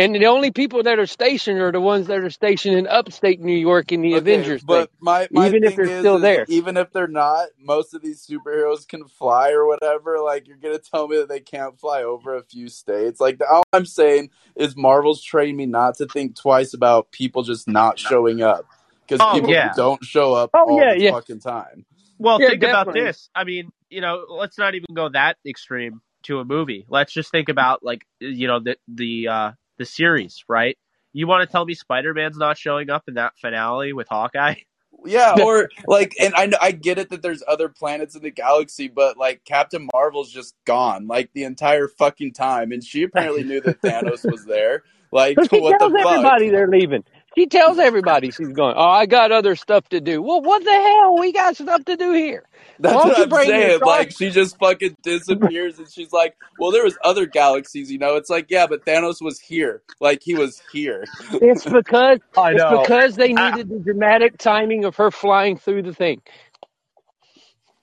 and 0.00 0.14
the 0.14 0.26
only 0.26 0.50
people 0.50 0.82
that 0.84 0.98
are 0.98 1.06
stationed 1.06 1.60
are 1.60 1.70
the 1.72 1.80
ones 1.80 2.06
that 2.06 2.18
are 2.18 2.30
stationed 2.30 2.76
in 2.76 2.86
upstate 2.86 3.40
New 3.40 3.56
York 3.56 3.92
in 3.92 4.00
the 4.00 4.14
Okay, 4.14 4.18
Avengers. 4.18 4.62
but 4.62 4.90
my, 5.00 5.28
my 5.30 5.46
Even 5.46 5.64
if 5.64 5.76
they're 5.76 5.84
is, 5.86 6.00
still 6.00 6.16
is 6.16 6.22
there. 6.22 6.46
even 6.48 6.76
if 6.76 6.92
they're 6.92 7.06
not, 7.06 7.48
most 7.58 7.94
of 7.94 8.02
these 8.02 8.26
superheroes 8.26 8.88
can 8.88 9.06
fly 9.06 9.50
or 9.52 9.66
whatever. 9.66 10.20
Like 10.20 10.48
you're 10.48 10.56
gonna 10.56 10.78
tell 10.78 11.06
me 11.06 11.18
that 11.18 11.28
they 11.28 11.40
can't 11.40 11.78
fly 11.78 12.02
over 12.02 12.34
a 12.34 12.42
few 12.42 12.68
states. 12.68 13.20
Like 13.20 13.40
all 13.48 13.62
I'm 13.72 13.86
saying 13.86 14.30
is 14.56 14.76
Marvel's 14.76 15.22
trained 15.22 15.56
me 15.56 15.66
not 15.66 15.96
to 15.98 16.06
think 16.06 16.34
twice 16.34 16.72
about 16.74 17.12
people 17.12 17.42
just 17.42 17.68
not 17.68 17.98
showing 17.98 18.42
up 18.42 18.66
because 19.06 19.20
Oh, 19.24 19.34
people 19.34 19.52
yeah. 19.52 19.72
don't 19.76 20.02
show 20.04 20.34
up 20.34 20.50
Oh, 20.54 20.68
all 20.68 20.80
yeah, 20.80 20.94
the 20.94 21.04
yeah. 21.04 21.10
fucking 21.10 21.40
time. 21.40 21.84
Well, 22.18 22.38
Yeah, 22.38 22.48
think 22.50 22.62
about 22.62 22.92
this. 22.92 23.28
I 23.34 23.44
mean, 23.44 23.70
you 23.88 24.00
know, 24.00 24.24
let's 24.28 24.58
not 24.58 24.74
even 24.74 24.94
go 24.94 25.08
that 25.10 25.36
extreme 25.46 26.00
to 26.24 26.38
a 26.38 26.44
movie. 26.44 26.86
Let's 26.88 27.12
just 27.12 27.30
think 27.30 27.48
about 27.48 27.82
like 27.82 28.06
you 28.18 28.46
know 28.46 28.60
the 28.60 28.76
the 28.88 29.28
uh 29.28 29.52
the 29.80 29.86
series, 29.86 30.44
right? 30.48 30.78
You 31.12 31.26
want 31.26 31.42
to 31.48 31.50
tell 31.52 31.64
me 31.66 31.74
Spider-Man's 31.74 32.38
not 32.38 32.56
showing 32.58 32.90
up 32.90 33.04
in 33.08 33.14
that 33.14 33.32
finale 33.40 33.92
with 33.94 34.08
Hawkeye? 34.08 34.56
Yeah, 35.06 35.34
or 35.42 35.70
like, 35.86 36.14
and 36.20 36.34
I 36.36 36.50
I 36.60 36.72
get 36.72 36.98
it 36.98 37.08
that 37.10 37.22
there's 37.22 37.42
other 37.48 37.70
planets 37.70 38.16
in 38.16 38.22
the 38.22 38.30
galaxy, 38.30 38.88
but 38.88 39.16
like 39.16 39.44
Captain 39.46 39.88
Marvel's 39.94 40.30
just 40.30 40.54
gone 40.66 41.06
like 41.06 41.30
the 41.32 41.44
entire 41.44 41.88
fucking 41.88 42.34
time, 42.34 42.70
and 42.70 42.84
she 42.84 43.04
apparently 43.04 43.42
knew 43.44 43.62
that 43.62 43.80
Thanos 43.82 44.30
was 44.30 44.44
there. 44.44 44.82
Like, 45.10 45.36
But 45.36 45.50
she 45.50 45.58
what 45.58 45.78
the 45.78 45.90
fuck? 46.02 46.26
everybody 46.26 46.50
they're 46.50 46.68
leaving. 46.68 47.04
She 47.38 47.46
tells 47.46 47.78
everybody 47.78 48.30
she's 48.30 48.52
going. 48.52 48.74
Oh, 48.76 48.88
I 48.90 49.06
got 49.06 49.32
other 49.32 49.56
stuff 49.56 49.88
to 49.90 50.00
do. 50.00 50.20
Well, 50.22 50.42
what 50.42 50.64
the 50.64 50.72
hell? 50.72 51.18
We 51.18 51.32
got 51.32 51.56
stuff 51.56 51.84
to 51.86 51.96
do 51.96 52.12
here. 52.12 52.44
That's 52.78 52.94
Why 52.94 53.08
what 53.08 53.18
I'm 53.20 53.32
saying. 53.46 53.80
Like, 53.84 54.12
she 54.12 54.30
just 54.30 54.58
fucking 54.58 54.98
disappears, 55.02 55.78
and 55.78 55.88
she's 55.90 56.12
like, 56.12 56.36
"Well, 56.58 56.72
there 56.72 56.84
was 56.84 56.98
other 57.04 57.26
galaxies, 57.26 57.90
you 57.90 57.98
know." 57.98 58.16
It's 58.16 58.30
like, 58.30 58.46
yeah, 58.50 58.66
but 58.66 58.84
Thanos 58.84 59.22
was 59.22 59.40
here. 59.40 59.82
Like, 60.00 60.22
he 60.22 60.34
was 60.34 60.62
here. 60.72 61.04
It's 61.40 61.64
because 61.66 62.18
I 62.36 62.52
it's 62.52 62.64
because 62.64 63.16
they 63.16 63.34
I- 63.36 63.50
needed 63.52 63.68
the 63.70 63.78
dramatic 63.78 64.38
timing 64.38 64.84
of 64.84 64.96
her 64.96 65.10
flying 65.10 65.58
through 65.58 65.82
the 65.84 65.94
thing. 65.94 66.22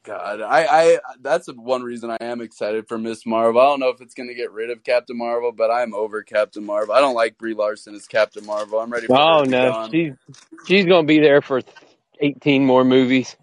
God, 0.08 0.40
I, 0.40 0.94
I, 0.94 1.00
that's 1.20 1.48
one 1.48 1.84
reason 1.84 2.10
I 2.10 2.18
am 2.22 2.40
excited 2.40 2.88
for 2.88 2.98
Miss 2.98 3.26
Marvel. 3.26 3.60
I 3.60 3.66
don't 3.66 3.82
know 3.82 3.90
if 3.90 4.00
it's 4.00 4.14
gonna 4.14 4.34
get 4.34 4.54
rid 4.54 4.70
of 4.70 4.82
Captain 4.82 5.18
Marvel, 5.18 5.52
but 5.52 5.70
I'm 5.70 5.94
over 5.94 6.24
Captain 6.24 6.66
Marvel. 6.66 6.96
I 6.96 7.02
don't 7.02 7.14
like 7.14 7.38
Brie 7.38 7.54
Larson 7.54 7.94
as 7.94 8.08
Captain 8.08 8.46
Marvel. 8.46 8.80
I'm 8.80 8.90
ready 8.90 9.08
for 9.08 9.18
Oh 9.18 9.44
to 9.44 9.50
no, 9.50 9.90
she's 9.92 10.14
she's 10.66 10.86
gonna 10.86 11.06
be 11.06 11.20
there 11.20 11.42
for 11.42 11.62
eighteen 12.22 12.64
more 12.64 12.86
movies. 12.86 13.36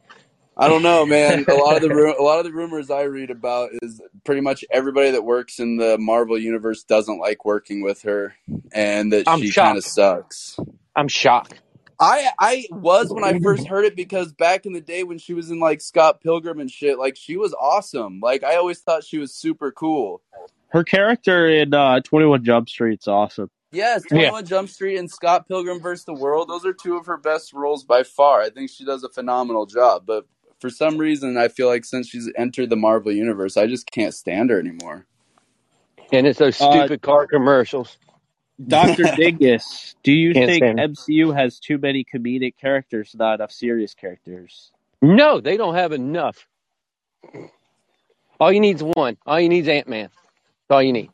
I 0.57 0.68
don't 0.68 0.83
know, 0.83 1.05
man. 1.05 1.44
A 1.50 1.55
lot 1.55 1.77
of 1.77 1.83
the 1.83 1.90
ru- 1.94 2.18
a 2.18 2.24
lot 2.24 2.38
of 2.38 2.46
the 2.46 2.53
rumors 2.53 2.90
I 2.90 3.03
read 3.03 3.31
about 3.31 3.68
is 3.83 4.00
pretty 4.24 4.40
much 4.40 4.64
everybody 4.70 5.11
that 5.11 5.22
works 5.22 5.59
in 5.59 5.77
the 5.77 5.98
Marvel 5.98 6.38
universe 6.38 6.83
doesn't 6.83 7.18
like 7.18 7.44
working 7.44 7.83
with 7.83 8.00
her, 8.03 8.37
and 8.72 9.12
that 9.12 9.29
I'm 9.29 9.40
she 9.40 9.53
kind 9.53 9.77
of 9.77 9.85
sucks. 9.85 10.59
I'm 10.96 11.09
shocked. 11.09 11.61
I 12.00 12.28
I 12.38 12.66
was 12.70 13.12
when 13.12 13.24
I 13.24 13.38
first 13.40 13.66
heard 13.66 13.85
it 13.85 13.96
because 13.96 14.33
back 14.33 14.66
in 14.66 14.72
the 14.72 14.80
day 14.80 15.02
when 15.04 15.18
she 15.18 15.35
was 15.35 15.50
in 15.50 15.61
like 15.61 15.80
Scott 15.80 16.20
Pilgrim 16.20 16.61
and 16.61 16.70
shit, 16.70 16.98
like 16.98 17.16
she 17.16 17.37
was 17.37 17.54
awesome. 17.54 18.20
Like 18.20 18.42
I 18.44 18.57
always 18.57 18.80
thought 18.80 19.04
she 19.04 19.18
was 19.18 19.35
super 19.35 19.70
cool. 19.72 20.22
Her 20.68 20.85
character 20.85 21.48
in 21.48 21.72
uh, 21.72 22.00
Twenty 22.00 22.26
One 22.26 22.44
Jump 22.44 22.68
Street's 22.68 23.07
awesome. 23.09 23.50
Yes, 23.72 24.02
Twenty 24.09 24.30
One 24.30 24.46
Jump 24.46 24.68
Street 24.68 24.98
and 24.98 25.11
Scott 25.11 25.48
Pilgrim 25.48 25.80
vs. 25.80 26.04
the 26.04 26.14
World. 26.14 26.48
Those 26.48 26.64
are 26.66 26.72
two 26.72 26.96
of 26.96 27.07
her 27.07 27.16
best 27.16 27.52
roles 27.52 27.85
by 27.85 28.02
far. 28.02 28.40
I 28.42 28.50
think 28.50 28.70
she 28.70 28.85
does 28.85 29.04
a 29.04 29.09
phenomenal 29.09 29.66
job. 29.66 30.04
But 30.07 30.26
for 30.61 30.70
some 30.70 30.98
reason, 30.98 31.37
I 31.37 31.48
feel 31.48 31.68
like 31.68 31.85
since 31.85 32.09
she's 32.09 32.30
entered 32.37 32.70
the 32.70 32.76
Marvel 32.76 33.12
universe, 33.12 33.57
I 33.57 33.66
just 33.66 33.90
can't 33.90 34.14
stand 34.14 34.50
her 34.50 34.59
anymore. 34.59 35.07
And 36.12 36.26
it's 36.26 36.38
those 36.38 36.61
Uh, 36.61 36.70
stupid 36.70 37.02
car 37.02 37.26
commercials. 37.26 37.96
Doctor 38.64 39.05
Dingus, 39.17 39.97
do 40.03 40.12
you 40.12 40.33
Can't 40.33 40.47
think 40.47 40.62
stand 40.64 40.79
MCU 40.79 41.35
has 41.35 41.59
too 41.59 41.79
many 41.79 42.05
comedic 42.05 42.55
characters, 42.57 43.14
not 43.19 43.35
enough 43.35 43.51
serious 43.53 43.95
characters? 43.95 44.71
No, 45.03 45.40
they 45.40 45.57
don't 45.57 45.75
have 45.75 45.93
enough. 45.93 46.47
All 48.40 48.53
you 48.53 48.61
need 48.61 48.77
is 48.77 48.83
one. 48.83 49.17
All 49.27 49.40
you 49.40 49.49
need 49.49 49.61
is 49.61 49.69
Ant 49.69 49.88
Man. 49.88 50.09
That's 50.69 50.77
all 50.77 50.83
you 50.83 50.93
need. 50.93 51.11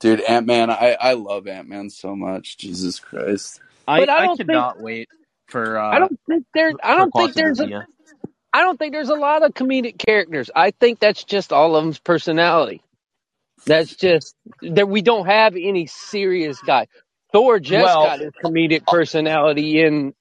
Dude, 0.00 0.20
Ant 0.20 0.46
Man, 0.46 0.70
I, 0.70 0.96
I 1.00 1.12
love 1.14 1.46
Ant 1.48 1.68
Man 1.68 1.90
so 1.90 2.14
much. 2.14 2.56
Jesus 2.56 3.00
Christ. 3.00 3.60
I, 3.86 4.00
But 4.00 4.08
I 4.08 4.16
I, 4.18 4.26
don't 4.26 4.36
think- 4.36 4.48
cannot 4.48 4.80
wait 4.80 5.08
for. 5.46 5.78
Uh, 5.78 5.88
I 5.90 5.98
don't 5.98 6.18
think 6.28 6.46
there. 6.54 6.72
I 6.82 6.96
don't 6.96 7.10
think 7.12 7.34
there's 7.34 7.60
a. 7.60 7.66
Quantumania. 7.66 7.84
I 8.52 8.62
don't 8.62 8.78
think 8.78 8.92
there's 8.92 9.08
a 9.10 9.14
lot 9.14 9.42
of 9.44 9.52
comedic 9.54 9.98
characters. 9.98 10.50
I 10.54 10.70
think 10.70 11.00
that's 11.00 11.22
just 11.24 11.52
all 11.52 11.76
of 11.76 11.84
them's 11.84 11.98
personality. 11.98 12.82
That's 13.66 13.94
just 13.94 14.34
that 14.62 14.88
we 14.88 15.02
don't 15.02 15.26
have 15.26 15.54
any 15.56 15.86
serious 15.86 16.60
guy. 16.60 16.86
Thor 17.32 17.60
just 17.60 17.84
Well- 17.84 18.04
got 18.04 18.20
his 18.20 18.32
comedic 18.44 18.86
personality 18.86 19.82
in 19.82 20.14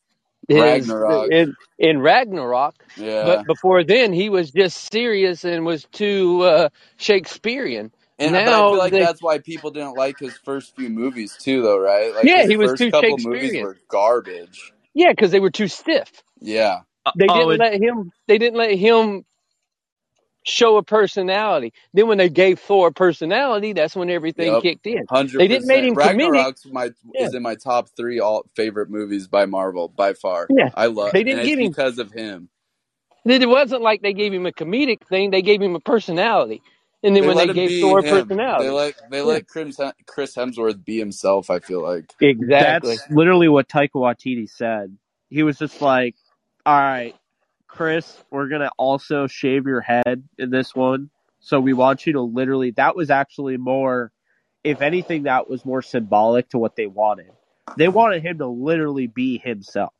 his 0.49 0.61
Ragnarok. 0.61 1.31
in, 1.31 1.55
in 1.79 1.99
Ragnarok, 2.01 2.75
Yeah. 2.97 3.23
but 3.25 3.45
before 3.47 3.83
then 3.83 4.13
he 4.13 4.29
was 4.29 4.51
just 4.51 4.91
serious 4.91 5.43
and 5.43 5.65
was 5.65 5.85
too 5.91 6.41
uh, 6.43 6.69
Shakespearean. 6.97 7.91
and 8.19 8.31
but 8.33 8.41
I 8.41 8.45
now 8.45 8.69
feel 8.71 8.77
like 8.79 8.91
they- 8.91 8.99
that's 8.99 9.21
why 9.21 9.39
people 9.39 9.71
didn't 9.71 9.95
like 9.95 10.19
his 10.19 10.37
first 10.37 10.75
few 10.75 10.89
movies 10.89 11.35
too, 11.37 11.61
though, 11.61 11.79
right? 11.79 12.13
Like 12.15 12.23
Yeah, 12.25 12.41
his 12.41 12.49
he 12.49 12.57
was 12.57 12.71
first 12.71 12.81
too 12.81 12.91
couple 12.91 13.09
movies 13.19 13.41
Shakespearean. 13.41 13.65
were 13.65 13.77
garbage. 13.89 14.71
Yeah, 14.93 15.11
because 15.11 15.31
they 15.31 15.39
were 15.39 15.51
too 15.51 15.67
stiff. 15.67 16.11
Yeah. 16.39 16.79
They 17.17 17.25
Oh, 17.29 17.35
didn't 17.37 17.49
and- 17.51 17.59
let 17.59 17.73
him. 17.81 18.11
They 18.27 18.37
didn't 18.37 18.57
let 18.57 18.71
him 18.71 19.25
show 20.47 20.77
a 20.77 20.83
personality. 20.83 21.73
Then 21.93 22.07
when 22.07 22.17
they 22.19 22.29
gave 22.29 22.59
Thor 22.59 22.89
a 22.89 22.93
personality, 22.93 23.73
that's 23.73 23.95
when 23.95 24.09
everything 24.09 24.53
Yep. 24.53 24.63
kicked 24.63 24.87
in. 24.87 25.05
Hundred 25.09 25.39
They 25.39 25.47
didn't 25.47 25.67
make 25.67 25.83
him 25.85 25.95
percent. 25.95 26.19
comedic. 26.21 26.71
My 26.73 26.91
Yeah. 27.13 27.25
is 27.27 27.33
in 27.35 27.43
my 27.43 27.55
top 27.55 27.89
three 27.97 28.19
all 28.19 28.45
favorite 28.55 28.89
movies 28.89 29.27
by 29.27 29.45
Marvel 29.45 29.89
by 29.89 30.13
far. 30.13 30.47
Yeah. 30.49 30.69
I 30.75 30.87
love, 30.87 31.11
They 31.13 31.23
didn't 31.23 31.45
give 31.45 31.59
him- 31.59 31.69
because 31.69 31.99
of 31.99 32.11
him. 32.11 32.49
It 33.25 33.47
wasn't 33.49 33.81
like 33.83 34.01
they 34.01 34.13
gave 34.13 34.33
him 34.33 34.45
a 34.45 34.51
comedic 34.53 35.05
thing. 35.07 35.31
They 35.31 35.41
gave 35.41 35.61
him 35.61 35.75
a 35.75 35.79
personality. 35.81 36.61
And 37.03 37.15
then 37.15 37.23
They 37.23 37.27
when 37.27 37.37
they 37.37 37.47
gave 37.53 37.81
Thor 37.81 37.99
a 37.99 38.03
him. 38.03 38.09
personality. 38.27 38.65
They 38.65 38.69
let 38.71 38.95
they 39.11 39.21
let 39.21 39.47
Chris 39.47 39.79
Chris 40.07 40.35
Hemsworth 40.35 40.83
be 40.85 40.97
himself. 40.97 41.49
I 41.49 41.59
feel 41.59 41.81
like. 41.83 42.13
exactly. 42.21 42.97
That's 42.97 43.11
literally 43.11 43.49
what 43.49 43.67
Taika 43.69 43.91
Waititi 43.95 44.49
said. 44.49 44.97
He 45.29 45.43
was 45.43 45.57
just 45.59 45.81
like, 45.81 46.15
"All 46.65 46.79
right, 46.79 47.15
Chris, 47.77 48.23
we're 48.31 48.47
gonna 48.47 48.71
also 48.77 49.27
shave 49.27 49.67
your 49.67 49.81
head 49.81 50.23
in 50.39 50.49
this 50.49 50.75
one, 50.75 51.09
so 51.39 51.59
we 51.59 51.73
want 51.73 52.07
you 52.07 52.13
to 52.13 52.21
literally." 52.21 52.71
That 52.71 52.95
was 52.95 53.09
actually 53.11 53.57
more, 53.57 54.11
if 54.63 54.81
anything, 54.81 55.23
that 55.23 55.47
was 55.47 55.63
more 55.63 55.83
symbolic 55.83 56.49
to 56.49 56.57
what 56.57 56.75
they 56.75 56.87
wanted. 56.87 57.31
They 57.77 57.87
wanted 57.87 58.23
him 58.23 58.39
to 58.39 58.47
literally 58.47 59.05
be 59.07 59.37
himself. 59.37 59.93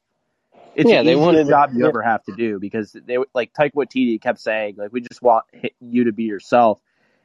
It's 0.73 0.89
Yeah, 0.89 1.03
the 1.03 1.09
they 1.09 1.15
wanted- 1.15 1.47
job 1.47 1.71
you 1.73 1.83
yeah. 1.83 1.89
ever 1.89 2.01
have 2.01 2.23
to 2.25 2.35
do 2.35 2.59
because 2.59 2.93
they 2.93 3.17
like 3.35 3.53
Taika 3.53 3.73
Waititi 3.73 4.19
kept 4.19 4.39
saying 4.39 4.75
like 4.77 4.91
we 4.91 5.01
just 5.01 5.21
want 5.21 5.45
you 5.79 6.05
to 6.05 6.11
be 6.11 6.23
yourself, 6.23 6.81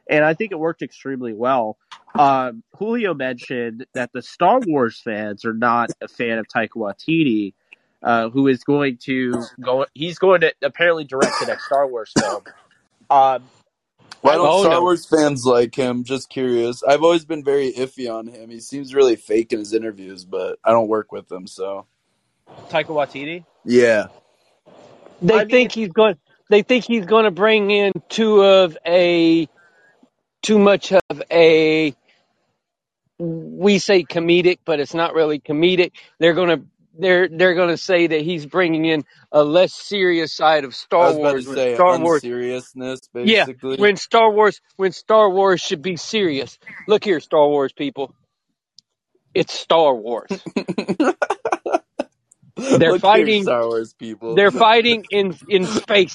and 0.06 0.22
I 0.24 0.34
think 0.34 0.52
it 0.52 0.58
worked 0.58 0.82
extremely 0.82 1.32
well. 1.32 1.78
Um, 2.14 2.62
Julio 2.76 3.14
mentioned 3.14 3.86
that 3.94 4.12
the 4.12 4.20
Star 4.20 4.60
Wars 4.66 5.00
fans 5.00 5.46
are 5.46 5.54
not 5.54 5.90
a 6.02 6.08
fan 6.08 6.38
of 6.38 6.46
Taika 6.46 6.76
Waititi, 6.76 7.54
uh, 8.02 8.28
who 8.30 8.48
is 8.48 8.64
going 8.64 8.96
to 8.98 9.42
go. 9.60 9.86
He's 9.94 10.18
going 10.18 10.40
to 10.42 10.52
apparently 10.62 11.04
direct 11.04 11.32
the 11.40 11.46
next 11.46 11.66
Star 11.66 11.86
Wars 11.86 12.12
film. 12.18 12.42
Um, 13.10 13.42
Why 14.22 14.34
don't 14.34 14.46
Oh, 14.48 14.60
Star 14.62 14.72
no. 14.74 14.80
Wars 14.82 15.06
fans 15.06 15.44
like 15.46 15.74
him? 15.74 16.04
Just 16.04 16.28
curious. 16.30 16.82
I've 16.82 17.02
always 17.02 17.24
been 17.24 17.44
very 17.44 17.72
iffy 17.72 18.12
on 18.12 18.26
him. 18.26 18.50
He 18.50 18.60
seems 18.60 18.94
really 18.94 19.16
fake 19.16 19.52
in 19.52 19.58
his 19.58 19.72
interviews, 19.72 20.24
but 20.24 20.58
I 20.64 20.70
don't 20.70 20.88
work 20.88 21.12
with 21.12 21.30
him, 21.30 21.46
so 21.46 21.86
Taika 22.70 22.86
Waititi. 22.86 23.44
yeah. 23.64 24.06
They 25.20 25.34
I 25.34 25.38
mean- 25.38 25.48
think 25.50 25.72
he's 25.72 25.88
going. 25.90 26.16
They 26.50 26.62
think 26.62 26.84
he's 26.84 27.06
going 27.06 27.24
to 27.24 27.30
bring 27.30 27.70
in 27.70 27.92
too 28.10 28.42
of 28.42 28.76
a, 28.84 29.48
too 30.42 30.58
much 30.58 30.92
of 30.92 31.22
a. 31.30 31.94
We 33.18 33.78
say 33.78 34.02
comedic, 34.02 34.58
but 34.64 34.80
it's 34.80 34.94
not 34.94 35.14
really 35.14 35.38
comedic. 35.38 35.92
They're 36.18 36.34
going 36.34 36.48
to. 36.48 36.66
They're 36.98 37.28
they're 37.28 37.54
going 37.54 37.70
to 37.70 37.76
say 37.78 38.06
that 38.08 38.20
he's 38.20 38.44
bringing 38.44 38.84
in 38.84 39.04
a 39.30 39.42
less 39.42 39.72
serious 39.72 40.34
side 40.34 40.64
of 40.64 40.74
Star 40.74 41.14
Wars. 41.14 41.46
say 41.46 41.74
Star 41.74 41.98
Wars, 41.98 42.22
unseriousness, 42.22 43.00
Yeah, 43.14 43.46
when 43.78 43.96
Star 43.96 44.30
Wars, 44.30 44.60
when 44.76 44.92
Star 44.92 45.30
Wars 45.30 45.60
should 45.60 45.80
be 45.82 45.96
serious. 45.96 46.58
Look 46.86 47.04
here, 47.04 47.20
Star 47.20 47.48
Wars 47.48 47.72
people. 47.72 48.14
It's 49.34 49.54
Star 49.58 49.94
Wars. 49.94 50.28
They're 52.56 52.92
Look 52.92 52.92
here, 52.92 52.98
fighting- 53.00 53.42
Star 53.44 53.66
Wars 53.66 53.94
people. 53.94 54.34
They're 54.34 54.50
fighting 54.66 55.04
in 55.10 55.34
in 55.48 55.64
space. 55.64 56.14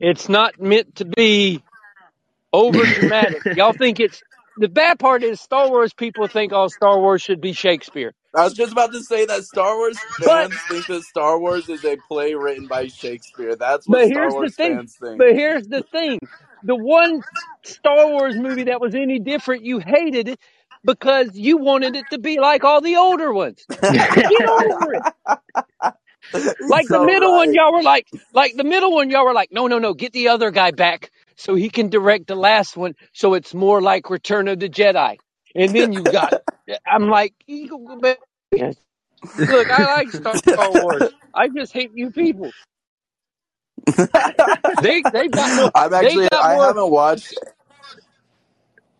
It's 0.00 0.28
not 0.28 0.60
meant 0.60 0.96
to 0.96 1.04
be 1.04 1.62
over 2.52 2.84
dramatic. 2.84 3.42
Y'all 3.56 3.72
think 3.72 4.00
it's 4.00 4.20
the 4.56 4.68
bad 4.68 4.98
part 4.98 5.22
is 5.22 5.40
Star 5.40 5.68
Wars 5.68 5.94
people 5.94 6.26
think 6.26 6.52
all 6.52 6.68
Star 6.68 6.98
Wars 6.98 7.22
should 7.22 7.40
be 7.40 7.52
Shakespeare. 7.52 8.12
I 8.34 8.44
was 8.44 8.54
just 8.54 8.72
about 8.72 8.92
to 8.92 9.02
say 9.02 9.26
that 9.26 9.44
Star 9.44 9.76
Wars 9.76 9.98
But- 10.20 10.26
fans 10.50 10.54
think 10.68 10.86
that 10.86 11.02
Star 11.02 11.38
Wars 11.38 11.68
is 11.68 11.84
a 11.84 11.96
play 12.08 12.34
written 12.34 12.66
by 12.66 12.86
Shakespeare. 12.88 13.56
That's 13.56 13.86
what 13.88 13.98
But 14.00 14.08
Star 14.08 14.22
here's 14.22 14.32
the 14.32 14.36
Wars 14.38 14.56
thing. 14.56 14.76
fans 14.76 14.96
think. 15.00 15.18
But 15.18 15.32
here's 15.34 15.68
the 15.68 15.82
thing. 15.82 16.18
The 16.62 16.76
one 16.76 17.22
Star 17.64 18.08
Wars 18.08 18.36
movie 18.36 18.64
that 18.64 18.80
was 18.80 18.94
any 18.94 19.18
different, 19.18 19.64
you 19.64 19.80
hated 19.80 20.28
it 20.28 20.40
because 20.84 21.30
you 21.34 21.58
wanted 21.58 21.96
it 21.96 22.06
to 22.10 22.18
be 22.18 22.38
like 22.40 22.64
all 22.64 22.80
the 22.80 22.96
older 22.96 23.32
ones. 23.32 23.64
Get 23.68 24.48
over 24.48 24.94
it. 24.94 25.02
Like 26.60 26.86
the 26.88 26.94
So 26.98 27.04
middle 27.04 27.32
one, 27.32 27.52
y'all 27.52 27.72
were 27.72 27.82
like, 27.82 28.08
like 28.32 28.54
the 28.56 28.64
middle 28.64 28.92
one, 28.92 29.10
y'all 29.10 29.24
were 29.24 29.34
like, 29.34 29.50
no, 29.52 29.66
no, 29.66 29.78
no, 29.78 29.92
get 29.92 30.12
the 30.12 30.28
other 30.28 30.50
guy 30.50 30.70
back 30.70 31.10
so 31.36 31.54
he 31.54 31.68
can 31.68 31.88
direct 31.90 32.28
the 32.28 32.36
last 32.36 32.76
one, 32.76 32.94
so 33.12 33.34
it's 33.34 33.52
more 33.54 33.82
like 33.82 34.08
Return 34.08 34.48
of 34.48 34.60
the 34.60 34.68
Jedi. 34.68 35.16
And 35.54 35.74
then 35.74 35.92
you 35.92 36.02
got, 36.02 36.32
I'm 36.86 37.08
like, 37.08 37.34
you 37.46 37.68
go 37.68 37.78
go 37.78 38.00
back. 38.00 38.18
look, 39.46 39.70
I 39.70 39.96
like 39.98 40.12
Star 40.12 40.40
Wars. 40.72 41.12
I 41.34 41.48
just 41.48 41.72
hate 41.72 41.92
you 41.94 42.10
people. 42.12 42.54
They 44.78 45.02
they 45.02 45.28
got 45.28 45.52
more. 45.52 45.72
I'm 45.74 45.94
actually. 45.94 46.28
they 46.28 46.28
got 46.30 46.46
I 46.46 46.54
more. 46.54 46.66
haven't 46.66 46.90
watched. 46.90 47.34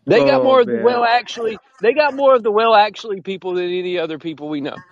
They 0.07 0.25
got 0.25 0.43
Oh, 0.43 0.45
more 0.45 0.63
of 0.63 0.71
the 0.71 0.79
well 0.79 1.05
actually. 1.05 1.61
They 1.81 1.95
got 1.95 2.15
more 2.15 2.35
of 2.35 2.43
the 2.43 2.51
well 2.53 2.75
actually 2.75 3.21
people 3.23 3.55
than 3.55 3.67
any 3.67 3.99
other 3.99 4.19
people 4.19 4.49
we 4.49 4.61
know. 4.63 4.83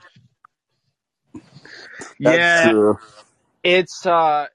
That's 2.25 2.51
yeah, 2.51 2.63
true. 2.63 2.99
it's 3.63 4.07
uh 4.07 4.47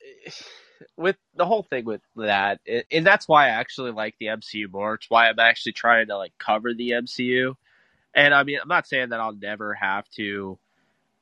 with 0.98 1.16
the 1.36 1.46
whole 1.46 1.64
thing 1.64 1.86
with 1.86 2.02
that 2.16 2.60
it, 2.66 2.86
and 2.92 3.06
that's 3.06 3.28
why 3.28 3.46
i 3.46 3.50
actually 3.50 3.92
like 3.92 4.16
the 4.20 4.28
mcu 4.28 4.72
more 4.72 4.96
it's 4.96 5.10
why 5.10 5.30
i'm 5.30 5.40
actually 5.40 5.72
trying 5.74 6.08
to 6.08 6.18
like 6.18 6.34
cover 6.40 6.74
the 6.74 6.92
mcu 6.92 7.54
and 8.16 8.34
i 8.34 8.44
mean 8.44 8.58
i'm 8.62 8.68
not 8.68 8.88
saying 8.88 9.10
that 9.10 9.20
i'll 9.20 9.36
never 9.36 9.74
have 9.74 10.08
to 10.10 10.58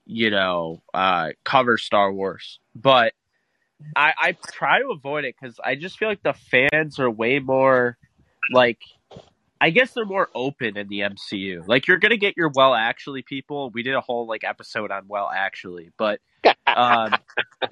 you 0.06 0.30
know 0.30 0.82
uh 0.94 1.30
cover 1.44 1.78
star 1.78 2.12
wars 2.12 2.60
but 2.76 3.14
i 3.96 4.14
i 4.18 4.38
try 4.52 4.80
to 4.80 4.90
avoid 4.90 5.26
it 5.26 5.36
because 5.40 5.60
i 5.64 5.76
just 5.76 5.98
feel 5.98 6.08
like 6.08 6.24
the 6.24 6.34
fans 6.34 7.00
are 7.00 7.10
way 7.10 7.40
more 7.40 7.98
like 8.52 8.80
I 9.62 9.70
guess 9.70 9.94
they're 9.94 10.04
more 10.04 10.28
open 10.36 10.76
in 10.76 10.90
the 10.90 11.00
MCU. 11.00 11.66
Like 11.66 11.88
you're 11.88 11.98
gonna 11.98 12.18
get 12.18 12.36
your 12.36 12.50
well 12.54 12.74
actually 12.74 13.22
people. 13.22 13.70
We 13.70 13.82
did 13.82 13.96
a 13.96 14.02
whole 14.02 14.28
like 14.28 14.44
episode 14.44 14.92
on 14.92 15.08
well 15.08 15.32
actually, 15.34 15.92
but 15.98 16.20
um 16.68 17.14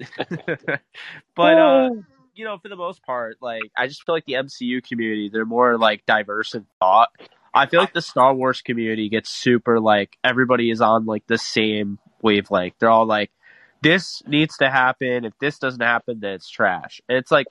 but 1.36 1.58
uh 1.58 1.90
you 2.34 2.46
know, 2.46 2.56
for 2.56 2.68
the 2.68 2.76
most 2.76 3.02
part, 3.02 3.36
like 3.42 3.70
I 3.76 3.88
just 3.88 4.04
feel 4.04 4.14
like 4.14 4.24
the 4.24 4.34
MCU 4.34 4.82
community, 4.82 5.28
they're 5.30 5.44
more 5.44 5.76
like 5.76 6.06
diverse 6.06 6.54
in 6.54 6.66
thought. 6.80 7.10
I 7.54 7.66
feel 7.66 7.80
like 7.80 7.92
the 7.92 8.02
Star 8.02 8.34
Wars 8.34 8.62
community 8.62 9.08
gets 9.08 9.30
super 9.30 9.78
like 9.78 10.16
everybody 10.24 10.70
is 10.70 10.80
on 10.80 11.04
like 11.04 11.26
the 11.26 11.38
same 11.38 11.98
wavelength. 12.22 12.74
They're 12.78 12.90
all 12.90 13.06
like, 13.06 13.30
this 13.82 14.22
needs 14.26 14.56
to 14.58 14.70
happen. 14.70 15.24
If 15.24 15.38
this 15.38 15.58
doesn't 15.58 15.82
happen, 15.82 16.20
then 16.20 16.34
it's 16.34 16.48
trash. 16.48 17.02
And 17.08 17.18
it's 17.18 17.30
like, 17.30 17.46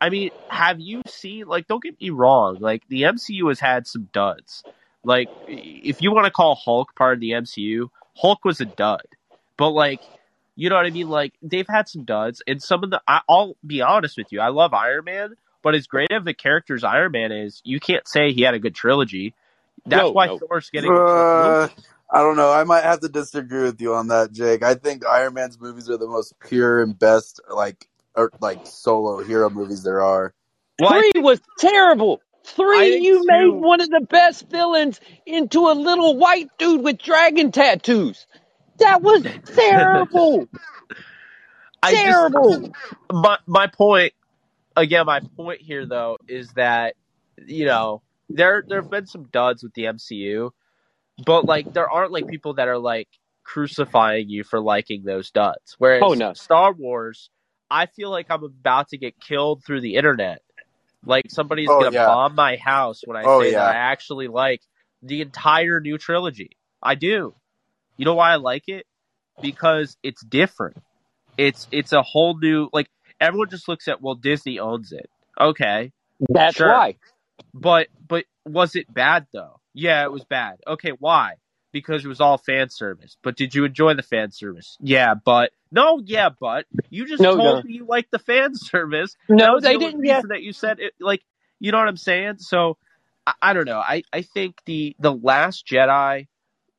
I 0.00 0.10
mean, 0.10 0.30
have 0.48 0.80
you 0.80 1.02
seen 1.06 1.46
like? 1.46 1.66
Don't 1.66 1.82
get 1.82 2.00
me 2.00 2.10
wrong. 2.10 2.58
Like 2.60 2.86
the 2.88 3.02
MCU 3.02 3.48
has 3.48 3.60
had 3.60 3.86
some 3.86 4.08
duds. 4.12 4.62
Like 5.02 5.28
if 5.46 6.02
you 6.02 6.12
want 6.12 6.26
to 6.26 6.30
call 6.30 6.54
Hulk 6.54 6.94
part 6.94 7.14
of 7.14 7.20
the 7.20 7.30
MCU, 7.30 7.88
Hulk 8.16 8.44
was 8.44 8.60
a 8.60 8.64
dud. 8.64 9.06
But 9.56 9.70
like, 9.70 10.00
you 10.56 10.68
know 10.68 10.76
what 10.76 10.86
I 10.86 10.90
mean? 10.90 11.08
Like 11.08 11.34
they've 11.42 11.66
had 11.68 11.88
some 11.88 12.04
duds, 12.04 12.42
and 12.46 12.62
some 12.62 12.84
of 12.84 12.90
the. 12.90 13.00
I, 13.06 13.20
I'll 13.28 13.56
be 13.66 13.82
honest 13.82 14.16
with 14.16 14.30
you. 14.30 14.40
I 14.40 14.48
love 14.48 14.74
Iron 14.74 15.04
Man, 15.04 15.34
but 15.64 15.74
as 15.74 15.88
great 15.88 16.12
of 16.12 16.26
a 16.28 16.34
character 16.34 16.76
as 16.76 16.84
Iron 16.84 17.10
Man 17.12 17.32
is, 17.32 17.60
you 17.64 17.80
can't 17.80 18.06
say 18.06 18.32
he 18.32 18.42
had 18.42 18.54
a 18.54 18.60
good 18.60 18.74
trilogy. 18.76 19.34
That's 19.86 20.02
No, 20.02 20.10
why 20.12 20.26
no. 20.26 20.38
Thor's 20.38 20.70
getting. 20.70 20.92
Uh, 20.92 21.68
I 22.12 22.18
don't 22.20 22.36
know. 22.36 22.52
I 22.52 22.62
might 22.64 22.84
have 22.84 23.00
to 23.00 23.08
disagree 23.08 23.62
with 23.64 23.80
you 23.80 23.94
on 23.94 24.08
that, 24.08 24.30
Jake. 24.30 24.62
I 24.62 24.74
think 24.74 25.04
Iron 25.04 25.34
Man's 25.34 25.58
movies 25.60 25.90
are 25.90 25.96
the 25.96 26.06
most 26.06 26.34
pure 26.38 26.80
and 26.82 26.96
best, 26.96 27.40
like, 27.50 27.88
or 28.14 28.30
like 28.40 28.60
solo 28.66 29.24
hero 29.24 29.50
movies 29.50 29.82
there 29.82 30.00
are. 30.02 30.32
well, 30.80 30.92
I 30.94 31.10
Three 31.12 31.22
was 31.22 31.40
terrible. 31.58 32.20
Three, 32.44 32.98
you 32.98 33.20
two- 33.22 33.26
made 33.26 33.48
one 33.60 33.80
of 33.80 33.88
the 33.88 34.06
best 34.08 34.48
villains 34.50 35.00
into 35.26 35.60
a 35.68 35.72
little 35.72 36.16
white 36.18 36.50
dude 36.58 36.84
with 36.84 36.98
dragon 36.98 37.50
tattoos. 37.52 38.26
That 38.78 39.02
was 39.02 39.22
terrible. 39.56 40.46
I 41.82 41.90
just- 41.92 42.04
terrible. 42.04 42.72
my 43.12 43.38
my 43.46 43.66
point 43.66 44.12
again 44.76 45.06
my 45.06 45.22
point 45.36 45.60
here 45.62 45.86
though 45.86 46.18
is 46.28 46.52
that 46.54 46.94
you 47.46 47.66
know 47.66 48.02
there 48.30 48.64
there 48.68 48.80
have 48.80 48.90
been 48.90 49.06
some 49.06 49.24
duds 49.32 49.62
with 49.62 49.74
the 49.74 49.84
MCU 49.84 50.50
but 51.18 51.46
like 51.46 51.68
there 51.74 51.90
aren't 51.90 52.12
like 52.12 52.26
people 52.26 52.54
that 52.54 52.68
are 52.68 52.78
like 52.78 53.08
crucifying 53.44 54.28
you 54.30 54.44
for 54.44 54.60
liking 54.60 55.04
those 55.04 55.30
duds 55.30 55.76
whereas 55.78 56.06
Oh, 56.06 56.14
no. 56.14 56.34
Star 56.34 56.72
Wars 56.72 57.30
I 57.70 57.86
feel 57.86 58.10
like 58.10 58.28
I'm 58.30 58.44
about 58.44 58.88
to 58.90 58.98
get 58.98 59.20
killed 59.20 59.64
through 59.64 59.82
the 59.82 59.96
internet 59.96 60.40
like 61.06 61.26
somebody's 61.30 61.74
Oh, 61.74 61.76
gonna 61.76 61.92
yeah. 61.92 62.06
bomb 62.06 62.34
my 62.34 62.56
house 62.56 63.02
when 63.06 63.16
I 63.16 63.26
Oh, 63.26 63.40
say 63.40 63.52
yeah. 63.52 63.56
that 63.56 63.66
I 63.66 63.74
actually 63.74 64.28
like 64.28 64.62
the 65.02 65.22
entire 65.22 65.80
new 65.80 65.98
trilogy 65.98 66.52
I 66.82 66.96
do 66.96 67.34
you 67.98 68.06
know 68.06 68.14
why 68.14 68.32
I 68.32 68.36
like 68.36 68.64
it 68.68 68.86
because 69.40 69.96
it's 70.02 70.24
different 70.24 70.76
it's 71.38 71.68
it's 71.72 71.92
a 71.92 72.02
whole 72.02 72.38
new 72.38 72.68
like 72.72 72.88
everyone 73.20 73.50
just 73.50 73.68
looks 73.68 73.88
at 73.88 74.02
well 74.02 74.16
Disney 74.16 74.58
owns 74.58 74.92
it. 74.92 75.10
Okay. 75.40 75.92
That's 76.30 76.56
Sure. 76.56 76.64
why. 76.64 76.96
But 77.54 77.88
but 78.06 78.24
was 78.46 78.76
it 78.76 78.92
bad 78.92 79.26
though? 79.32 79.60
Yeah, 79.74 80.04
it 80.04 80.12
was 80.12 80.24
bad. 80.24 80.58
Okay, 80.66 80.92
why? 80.98 81.34
because 81.72 82.04
it 82.04 82.08
was 82.08 82.20
all 82.22 82.38
fan 82.38 82.70
service. 82.70 83.16
But 83.22 83.36
did 83.36 83.54
you 83.54 83.64
enjoy 83.64 83.94
the 83.94 84.02
fan 84.02 84.30
service? 84.32 84.78
Yeah, 84.80 85.14
but 85.14 85.52
no, 85.72 86.00
yeah, 86.04 86.30
but 86.40 86.66
you 86.90 87.06
just 87.06 87.24
No, 87.24 87.34
told 87.34 87.60
no. 87.60 87.64
me 87.64 87.72
you 87.74 87.86
liked 87.86 88.10
the 88.12 88.18
fan 88.20 88.54
service. 88.54 89.16
No, 89.28 89.60
the 89.60 89.68
they 89.68 89.76
only 89.76 89.94
didn't. 89.94 90.06
Yeah, 90.06 90.22
that 90.30 90.42
you 90.42 90.52
said 90.52 90.80
it. 90.80 90.94
Like, 91.00 91.22
you 91.60 91.72
know 91.72 91.78
what 91.78 91.88
I'm 91.88 91.96
saying? 91.96 92.38
So 92.38 92.78
I, 93.26 93.34
I 93.42 93.52
don't 93.54 93.66
know. 93.66 93.80
I 93.80 94.04
I 94.12 94.22
think 94.22 94.56
the 94.66 94.96
the 95.00 95.12
Last 95.14 95.66
Jedi 95.66 96.28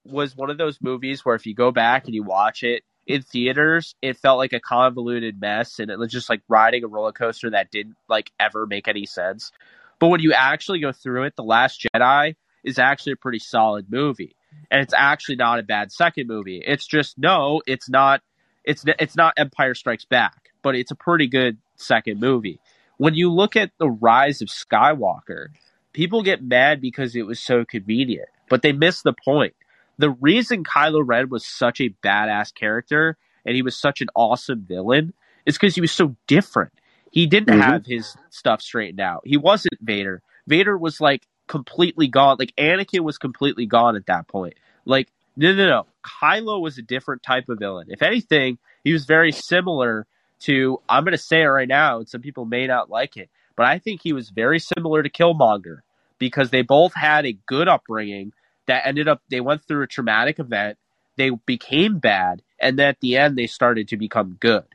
was 0.06 0.36
one 0.36 0.50
of 0.50 0.58
those 0.58 0.80
movies 0.82 1.26
where 1.26 1.36
if 1.36 1.46
you 1.46 1.56
go 1.56 1.72
back 1.72 2.06
and 2.06 2.16
you 2.16 2.24
watch 2.24 2.64
it 2.64 2.84
in 3.08 3.22
theaters, 3.22 3.96
it 4.02 4.18
felt 4.18 4.38
like 4.38 4.54
a 4.54 4.60
convoluted 4.60 5.40
mess 5.40 5.80
and 5.80 5.92
it 5.92 6.00
was 6.00 6.12
just 6.12 6.30
like 6.30 6.42
riding 6.48 6.84
a 6.84 6.88
roller 6.88 7.12
coaster 7.12 7.50
that 7.52 7.72
didn't 7.72 7.96
like 8.10 8.32
ever 8.40 8.66
make 8.66 8.88
any 8.88 9.06
sense. 9.06 9.52
But 10.00 10.08
when 10.08 10.22
you 10.22 10.34
actually 10.34 10.80
go 10.80 10.92
through 10.92 11.24
it, 11.24 11.36
The 11.36 11.44
Last 11.44 11.86
Jedi 11.96 12.36
is 12.64 12.80
actually 12.80 13.14
a 13.14 13.18
pretty 13.18 13.40
solid 13.40 13.88
movie. 13.90 14.36
And 14.72 14.82
it's 14.82 14.94
actually 14.96 15.36
not 15.36 15.60
a 15.60 15.64
bad 15.64 15.92
second 15.92 16.28
movie. 16.28 16.64
It's 16.66 16.88
just 16.88 17.18
no, 17.18 17.62
it's 17.68 17.90
not 17.90 18.22
it's 18.64 18.84
it's 19.00 19.16
not 19.16 19.34
Empire 19.38 19.76
Strikes 19.76 20.06
Back, 20.06 20.50
but 20.64 20.76
it's 20.76 20.92
a 20.92 20.96
pretty 20.96 21.28
good 21.28 21.58
second 21.76 22.20
movie. 22.20 22.60
When 22.98 23.14
you 23.14 23.32
look 23.32 23.56
at 23.56 23.72
the 23.78 23.90
rise 23.90 24.42
of 24.42 24.48
Skywalker, 24.48 25.48
people 25.94 26.24
get 26.24 26.42
mad 26.42 26.82
because 26.82 27.16
it 27.16 27.26
was 27.26 27.40
so 27.40 27.66
convenient, 27.66 28.30
but 28.50 28.62
they 28.62 28.72
miss 28.72 29.02
the 29.02 29.14
point 29.14 29.54
the 29.98 30.10
reason 30.10 30.64
Kylo 30.64 31.02
Ren 31.06 31.30
was 31.30 31.46
such 31.46 31.80
a 31.82 31.90
badass 32.04 32.54
character 32.54 33.18
and 33.46 33.56
he 33.56 33.62
was 33.62 33.76
such 33.76 34.02
an 34.02 34.08
awesome 34.16 34.62
villain 34.68 35.14
is 35.46 35.56
because 35.56 35.76
he 35.76 35.82
was 35.82 35.92
so 35.92 36.16
different. 36.28 36.72
He 37.12 37.28
didn't 37.28 37.58
Mhm. 37.58 37.62
have 37.64 37.86
his 37.86 38.16
stuff 38.30 38.62
straightened 38.62 39.00
out. 39.00 39.22
He 39.26 39.38
wasn't 39.38 39.78
Vader. 39.82 40.22
Vader 40.48 40.78
was 40.78 41.00
like 41.00 41.28
completely 41.48 42.08
gone. 42.08 42.38
Like 42.40 42.54
Anakin 42.58 43.02
was 43.02 43.18
completely 43.18 43.66
gone 43.66 43.96
at 43.96 44.08
that 44.08 44.28
point. 44.28 44.56
Like 44.86 45.10
no, 45.38 45.54
no, 45.54 45.68
no. 45.68 45.86
Kylo 46.04 46.62
was 46.62 46.78
a 46.78 46.82
different 46.82 47.22
type 47.22 47.50
of 47.50 47.60
villain. 47.60 47.88
If 47.90 48.02
anything, 48.02 48.58
he 48.86 48.94
was 48.94 49.06
very 49.06 49.32
similar 49.34 50.08
to. 50.42 50.80
I'm 50.88 51.04
going 51.04 51.12
to 51.12 51.18
say 51.18 51.42
it 51.42 51.48
right 51.48 51.68
now, 51.68 52.00
and 52.00 52.08
some 52.08 52.22
people 52.22 52.46
may 52.46 52.68
not 52.68 52.90
like 52.90 53.18
it, 53.18 53.30
but 53.58 53.66
I 53.66 53.80
think 53.80 54.02
he 54.02 54.14
was 54.14 54.30
very 54.30 54.60
similar 54.60 55.04
to 55.04 55.10
Killmonger 55.10 55.80
because 56.20 56.52
they 56.52 56.62
both 56.62 56.94
had 56.94 57.26
a 57.26 57.34
good 57.48 57.68
upbringing 57.68 58.32
that 58.68 58.86
ended 58.86 59.08
up 59.08 59.22
they 59.30 59.42
went 59.42 59.64
through 59.64 59.84
a 59.84 59.88
traumatic 59.88 60.40
event 60.40 60.78
they 61.18 61.32
became 61.46 62.00
bad 62.00 62.42
and 62.60 62.78
then 62.78 62.90
at 62.90 63.00
the 63.00 63.18
end 63.18 63.38
they 63.38 63.48
started 63.48 63.88
to 63.90 63.98
become 63.98 64.38
good. 64.40 64.66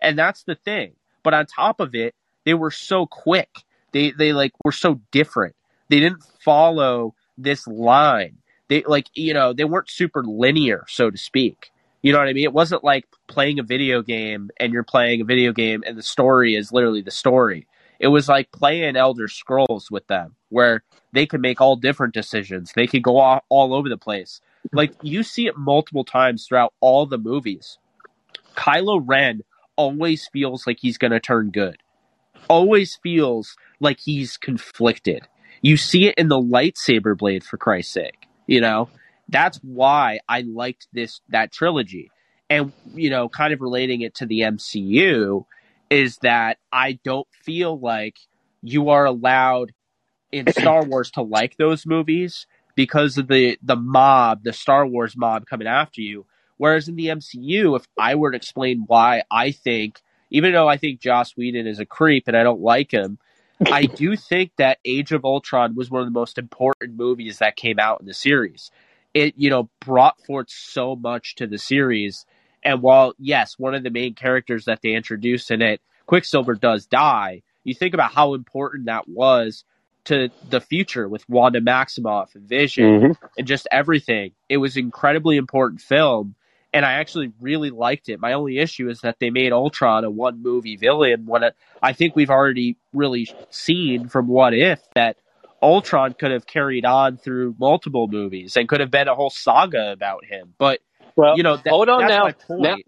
And 0.00 0.18
that's 0.18 0.44
the 0.44 0.54
thing. 0.54 0.92
But 1.22 1.34
on 1.34 1.46
top 1.46 1.80
of 1.80 1.94
it 1.94 2.14
they 2.44 2.54
were 2.54 2.70
so 2.70 3.06
quick. 3.06 3.50
They 3.92 4.12
they 4.12 4.32
like 4.32 4.52
were 4.64 4.72
so 4.72 5.00
different. 5.10 5.54
They 5.88 6.00
didn't 6.00 6.24
follow 6.44 7.14
this 7.36 7.66
line. 7.66 8.38
They 8.68 8.82
like 8.86 9.06
you 9.14 9.34
know 9.34 9.52
they 9.52 9.64
weren't 9.64 9.90
super 9.90 10.22
linear 10.24 10.84
so 10.88 11.10
to 11.10 11.18
speak. 11.18 11.70
You 12.00 12.12
know 12.12 12.20
what 12.20 12.28
i 12.28 12.32
mean? 12.32 12.44
It 12.44 12.52
wasn't 12.52 12.84
like 12.84 13.06
playing 13.26 13.58
a 13.58 13.64
video 13.64 14.02
game 14.02 14.50
and 14.60 14.72
you're 14.72 14.84
playing 14.84 15.20
a 15.20 15.24
video 15.24 15.52
game 15.52 15.82
and 15.84 15.98
the 15.98 16.02
story 16.02 16.54
is 16.54 16.70
literally 16.70 17.02
the 17.02 17.10
story 17.10 17.66
it 17.98 18.08
was 18.08 18.28
like 18.28 18.52
playing 18.52 18.96
elder 18.96 19.28
scrolls 19.28 19.90
with 19.90 20.06
them 20.06 20.34
where 20.50 20.82
they 21.12 21.26
could 21.26 21.40
make 21.40 21.60
all 21.60 21.76
different 21.76 22.14
decisions. 22.14 22.72
They 22.74 22.86
could 22.86 23.02
go 23.02 23.18
all, 23.18 23.40
all 23.48 23.74
over 23.74 23.88
the 23.88 23.98
place. 23.98 24.40
Like 24.72 24.92
you 25.02 25.22
see 25.22 25.46
it 25.46 25.56
multiple 25.56 26.04
times 26.04 26.46
throughout 26.46 26.74
all 26.80 27.06
the 27.06 27.18
movies. 27.18 27.78
Kylo 28.56 29.02
Ren 29.04 29.42
always 29.76 30.28
feels 30.28 30.66
like 30.66 30.78
he's 30.80 30.98
going 30.98 31.12
to 31.12 31.20
turn 31.20 31.50
good. 31.50 31.78
Always 32.48 32.96
feels 33.02 33.56
like 33.80 34.00
he's 34.00 34.36
conflicted. 34.36 35.26
You 35.62 35.76
see 35.76 36.06
it 36.06 36.14
in 36.16 36.28
the 36.28 36.40
lightsaber 36.40 37.16
blade 37.16 37.44
for 37.44 37.56
Christ's 37.56 37.92
sake. 37.92 38.26
You 38.46 38.60
know, 38.60 38.88
that's 39.28 39.58
why 39.58 40.20
I 40.28 40.42
liked 40.42 40.88
this 40.92 41.20
that 41.28 41.52
trilogy. 41.52 42.10
And 42.50 42.72
you 42.94 43.10
know, 43.10 43.28
kind 43.28 43.52
of 43.52 43.60
relating 43.60 44.00
it 44.00 44.14
to 44.16 44.26
the 44.26 44.40
MCU 44.40 45.44
is 45.90 46.18
that 46.18 46.58
I 46.72 46.98
don't 47.04 47.28
feel 47.44 47.78
like 47.78 48.16
you 48.62 48.90
are 48.90 49.04
allowed 49.04 49.72
in 50.32 50.46
Star 50.52 50.84
Wars 50.84 51.10
to 51.12 51.22
like 51.22 51.56
those 51.56 51.86
movies 51.86 52.46
because 52.74 53.18
of 53.18 53.28
the 53.28 53.58
the 53.62 53.76
mob, 53.76 54.44
the 54.44 54.52
Star 54.52 54.86
Wars 54.86 55.16
mob 55.16 55.46
coming 55.46 55.66
after 55.66 56.00
you. 56.00 56.26
Whereas 56.56 56.88
in 56.88 56.96
the 56.96 57.06
MCU, 57.06 57.76
if 57.76 57.86
I 57.98 58.16
were 58.16 58.32
to 58.32 58.36
explain 58.36 58.84
why 58.86 59.22
I 59.30 59.52
think, 59.52 60.00
even 60.30 60.52
though 60.52 60.68
I 60.68 60.76
think 60.76 61.00
Joss 61.00 61.36
Whedon 61.36 61.66
is 61.66 61.78
a 61.78 61.86
creep 61.86 62.26
and 62.26 62.36
I 62.36 62.42
don't 62.42 62.60
like 62.60 62.90
him, 62.92 63.18
I 63.66 63.86
do 63.86 64.16
think 64.16 64.52
that 64.58 64.78
Age 64.84 65.12
of 65.12 65.24
Ultron 65.24 65.74
was 65.74 65.90
one 65.90 66.02
of 66.02 66.06
the 66.06 66.12
most 66.12 66.38
important 66.38 66.96
movies 66.96 67.38
that 67.38 67.56
came 67.56 67.78
out 67.78 68.00
in 68.00 68.06
the 68.06 68.14
series. 68.14 68.70
It, 69.14 69.34
you 69.36 69.50
know, 69.50 69.70
brought 69.80 70.20
forth 70.24 70.50
so 70.50 70.94
much 70.94 71.36
to 71.36 71.46
the 71.46 71.58
series. 71.58 72.26
And 72.62 72.82
while, 72.82 73.14
yes, 73.18 73.58
one 73.58 73.74
of 73.74 73.82
the 73.82 73.90
main 73.90 74.14
characters 74.14 74.64
that 74.64 74.80
they 74.82 74.94
introduced 74.94 75.50
in 75.50 75.62
it, 75.62 75.80
Quicksilver, 76.06 76.54
does 76.54 76.86
die, 76.86 77.42
you 77.64 77.74
think 77.74 77.94
about 77.94 78.12
how 78.12 78.34
important 78.34 78.86
that 78.86 79.08
was 79.08 79.64
to 80.04 80.30
the 80.48 80.60
future 80.60 81.08
with 81.08 81.28
Wanda 81.28 81.60
Maximoff 81.60 82.34
and 82.34 82.48
Vision 82.48 83.00
Mhm. 83.00 83.16
and 83.36 83.46
just 83.46 83.68
everything. 83.70 84.32
It 84.48 84.56
was 84.56 84.76
an 84.76 84.84
incredibly 84.84 85.36
important 85.36 85.82
film, 85.82 86.34
and 86.72 86.84
I 86.84 86.94
actually 86.94 87.32
really 87.40 87.70
liked 87.70 88.08
it. 88.08 88.18
My 88.20 88.32
only 88.32 88.58
issue 88.58 88.88
is 88.88 89.02
that 89.02 89.18
they 89.20 89.30
made 89.30 89.52
Ultron 89.52 90.04
a 90.04 90.10
one 90.10 90.42
movie 90.42 90.76
villain 90.76 91.26
when 91.26 91.44
I 91.82 91.92
think 91.92 92.16
we've 92.16 92.30
already 92.30 92.76
really 92.94 93.28
seen 93.50 94.08
from 94.08 94.28
What 94.28 94.54
If 94.54 94.80
that 94.94 95.18
Ultron 95.60 96.14
could 96.14 96.30
have 96.30 96.46
carried 96.46 96.86
on 96.86 97.16
through 97.18 97.56
multiple 97.58 98.08
movies 98.08 98.56
and 98.56 98.68
could 98.68 98.80
have 98.80 98.90
been 98.90 99.08
a 99.08 99.14
whole 99.14 99.30
saga 99.30 99.92
about 99.92 100.24
him. 100.24 100.54
But 100.56 100.80
Well, 101.18 101.38
you 101.38 101.44
know, 101.44 101.58
that, 101.58 101.76
hold 101.76 101.90
on 101.90 102.06
that's 102.06 102.08
now. 102.08 102.22
my 102.22 102.34
point. 102.48 102.70
Now- 102.70 102.78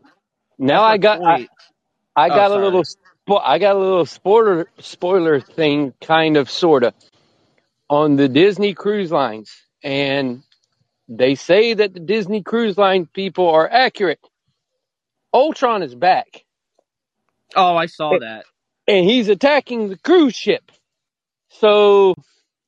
now 0.58 0.84
my 0.86 0.94
I 0.94 0.98
got 0.98 1.22
I, 1.24 1.38
point. 1.38 1.50
I 2.16 2.30
Oh, 2.30 2.30
got 2.30 2.52
a 2.52 2.56
sorry. 2.56 2.56
little 2.56 2.84
spo- 2.84 3.42
I 3.44 3.58
got 3.58 3.76
a 3.76 3.78
little 3.78 4.06
spoiler 4.06 4.68
spoiler 4.80 5.40
thing, 5.40 5.94
kind 6.00 6.36
of, 6.36 6.50
sorta, 6.50 6.94
on 7.90 8.16
the 8.16 8.28
Disney 8.28 8.74
cruise 8.74 9.12
lines, 9.12 9.52
and 9.84 10.42
they 11.08 11.34
say 11.36 11.74
that 11.74 11.94
the 11.94 12.00
Disney 12.00 12.42
cruise 12.42 12.78
line 12.78 13.06
people 13.06 13.50
are 13.50 13.68
accurate. 13.70 14.20
Ultron 15.34 15.82
is 15.82 15.94
back, 15.94 16.44
oh, 17.56 17.76
I 17.76 17.86
saw 17.86 18.18
that. 18.18 18.46
and 18.88 19.04
he's 19.04 19.28
attacking 19.28 19.88
the 19.90 19.98
cruise 19.98 20.36
ship. 20.36 20.72
So 21.50 22.14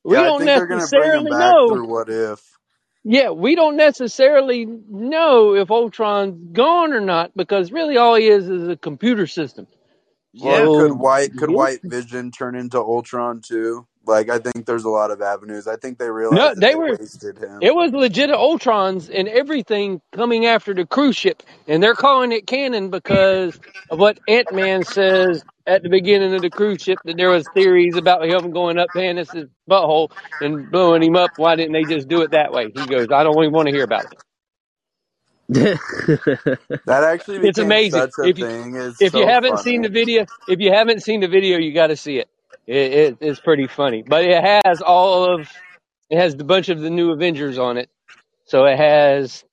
we 0.05 0.17
yeah, 0.17 0.23
don't 0.23 0.33
think 0.33 0.53
they're 0.55 0.67
gonna 0.67 0.87
bring 0.89 1.13
him 1.13 1.27
necessarily 1.27 1.29
back 1.29 1.57
know. 1.65 1.67
through 1.67 1.87
what 1.87 2.09
if. 2.09 2.41
Yeah, 3.03 3.31
we 3.31 3.55
don't 3.55 3.77
necessarily 3.77 4.65
know 4.65 5.55
if 5.55 5.71
Ultron's 5.71 6.53
gone 6.53 6.93
or 6.93 7.01
not 7.01 7.31
because 7.35 7.71
really 7.71 7.97
all 7.97 8.15
he 8.15 8.27
is 8.27 8.49
is 8.49 8.67
a 8.69 8.77
computer 8.77 9.27
system. 9.27 9.67
Well, 10.39 10.67
Yeah. 10.67 10.67
could 10.75 10.93
White 10.99 11.35
could. 11.37 11.51
White 11.51 11.81
Vision 11.83 12.31
turn 12.31 12.55
into 12.55 12.77
Ultron 12.79 13.41
too? 13.41 13.87
Like 14.05 14.29
I 14.29 14.39
think 14.39 14.65
there's 14.65 14.85
a 14.85 14.89
lot 14.89 15.11
of 15.11 15.21
avenues. 15.21 15.67
I 15.67 15.77
think 15.77 15.99
they 15.99 16.09
no, 16.29 16.53
realized 16.53 16.55
that 16.57 16.67
they 16.67 16.71
they 16.71 16.75
were. 16.75 16.99
wasted 16.99 17.37
him. 17.39 17.59
It 17.61 17.75
was 17.75 17.91
legit 17.93 18.29
Ultrons 18.31 19.09
and 19.13 19.27
everything 19.29 20.01
coming 20.13 20.45
after 20.45 20.73
the 20.73 20.85
cruise 20.85 21.17
ship, 21.17 21.43
and 21.67 21.83
they're 21.83 21.95
calling 21.95 22.31
it 22.31 22.47
canon 22.47 22.89
because 22.89 23.59
of 23.89 23.99
what 23.99 24.19
Ant 24.27 24.51
Man 24.51 24.83
says 24.83 25.43
at 25.67 25.83
the 25.83 25.89
beginning 25.89 26.33
of 26.35 26.41
the 26.41 26.49
cruise 26.51 26.81
ship 26.81 27.01
that 27.05 27.17
there 27.17 27.29
was 27.29 27.47
theories 27.49 27.97
about 27.97 28.25
him 28.25 28.51
going 28.51 28.79
up 28.79 28.93
Thanos' 28.93 29.49
butthole 29.69 30.09
and 30.41 30.69
blowing 30.71 31.03
him 31.03 31.15
up. 31.15 31.33
Why 31.37 31.55
didn't 31.55 31.73
they 31.73 31.85
just 31.85 32.07
do 32.09 32.21
it 32.23 32.31
that 32.31 32.53
way? 32.53 32.71
He 32.71 32.87
goes, 32.87 33.09
I 33.11 33.23
don't 33.23 33.41
even 33.43 33.53
want 33.53 33.67
to 33.67 33.73
hear 33.73 33.83
about 33.85 34.05
it. 34.05 34.11
That 36.87 37.03
actually 37.03 37.41
It's 37.41 37.59
amazing. 37.59 38.07
such 38.07 38.11
a 38.19 38.29
If 38.29 38.39
you 38.39 38.47
thing. 38.47 38.75
It's 38.75 38.99
if 38.99 39.15
you 39.15 39.27
haven't 39.27 39.59
seen 39.59 39.83
the 39.83 39.89
video, 39.89 40.25
if 40.47 40.59
you 40.61 40.71
haven't 40.73 41.01
seen 41.03 41.21
the 41.21 41.27
video, 41.29 41.59
you 41.59 41.73
got 41.73 41.87
to 41.87 41.97
see 41.97 42.17
it. 42.19 42.29
It, 42.67 42.93
it. 42.93 43.17
It's 43.21 43.39
pretty 43.41 43.67
funny, 43.67 44.03
but 44.07 44.25
it 44.25 44.43
has 44.43 44.81
all 44.81 45.35
of 45.35 45.49
it 46.09 46.19
has 46.19 46.35
a 46.35 46.45
bunch 46.45 46.69
of 46.69 46.81
the 46.81 46.89
new 46.91 47.11
Avengers 47.11 47.57
on 47.59 47.77
it. 47.77 47.89
So 48.45 48.65
it 48.65 48.77
has 48.77 49.45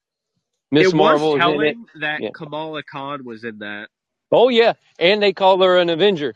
Miss 0.72 0.92
it 0.92 0.94
was 0.94 1.24
Marvel 1.24 1.36
is 1.36 1.46
in 1.46 1.62
it. 1.62 1.78
telling 1.78 1.86
that 2.00 2.22
Yeah. 2.22 2.30
Kamala 2.34 2.82
Khan 2.84 3.24
was 3.24 3.44
in 3.44 3.58
that. 3.60 3.88
Oh 4.32 4.48
yeah, 4.48 4.74
and 4.98 5.22
they 5.22 5.32
call 5.32 5.62
her 5.62 5.78
an 5.78 5.90
Avenger. 5.90 6.34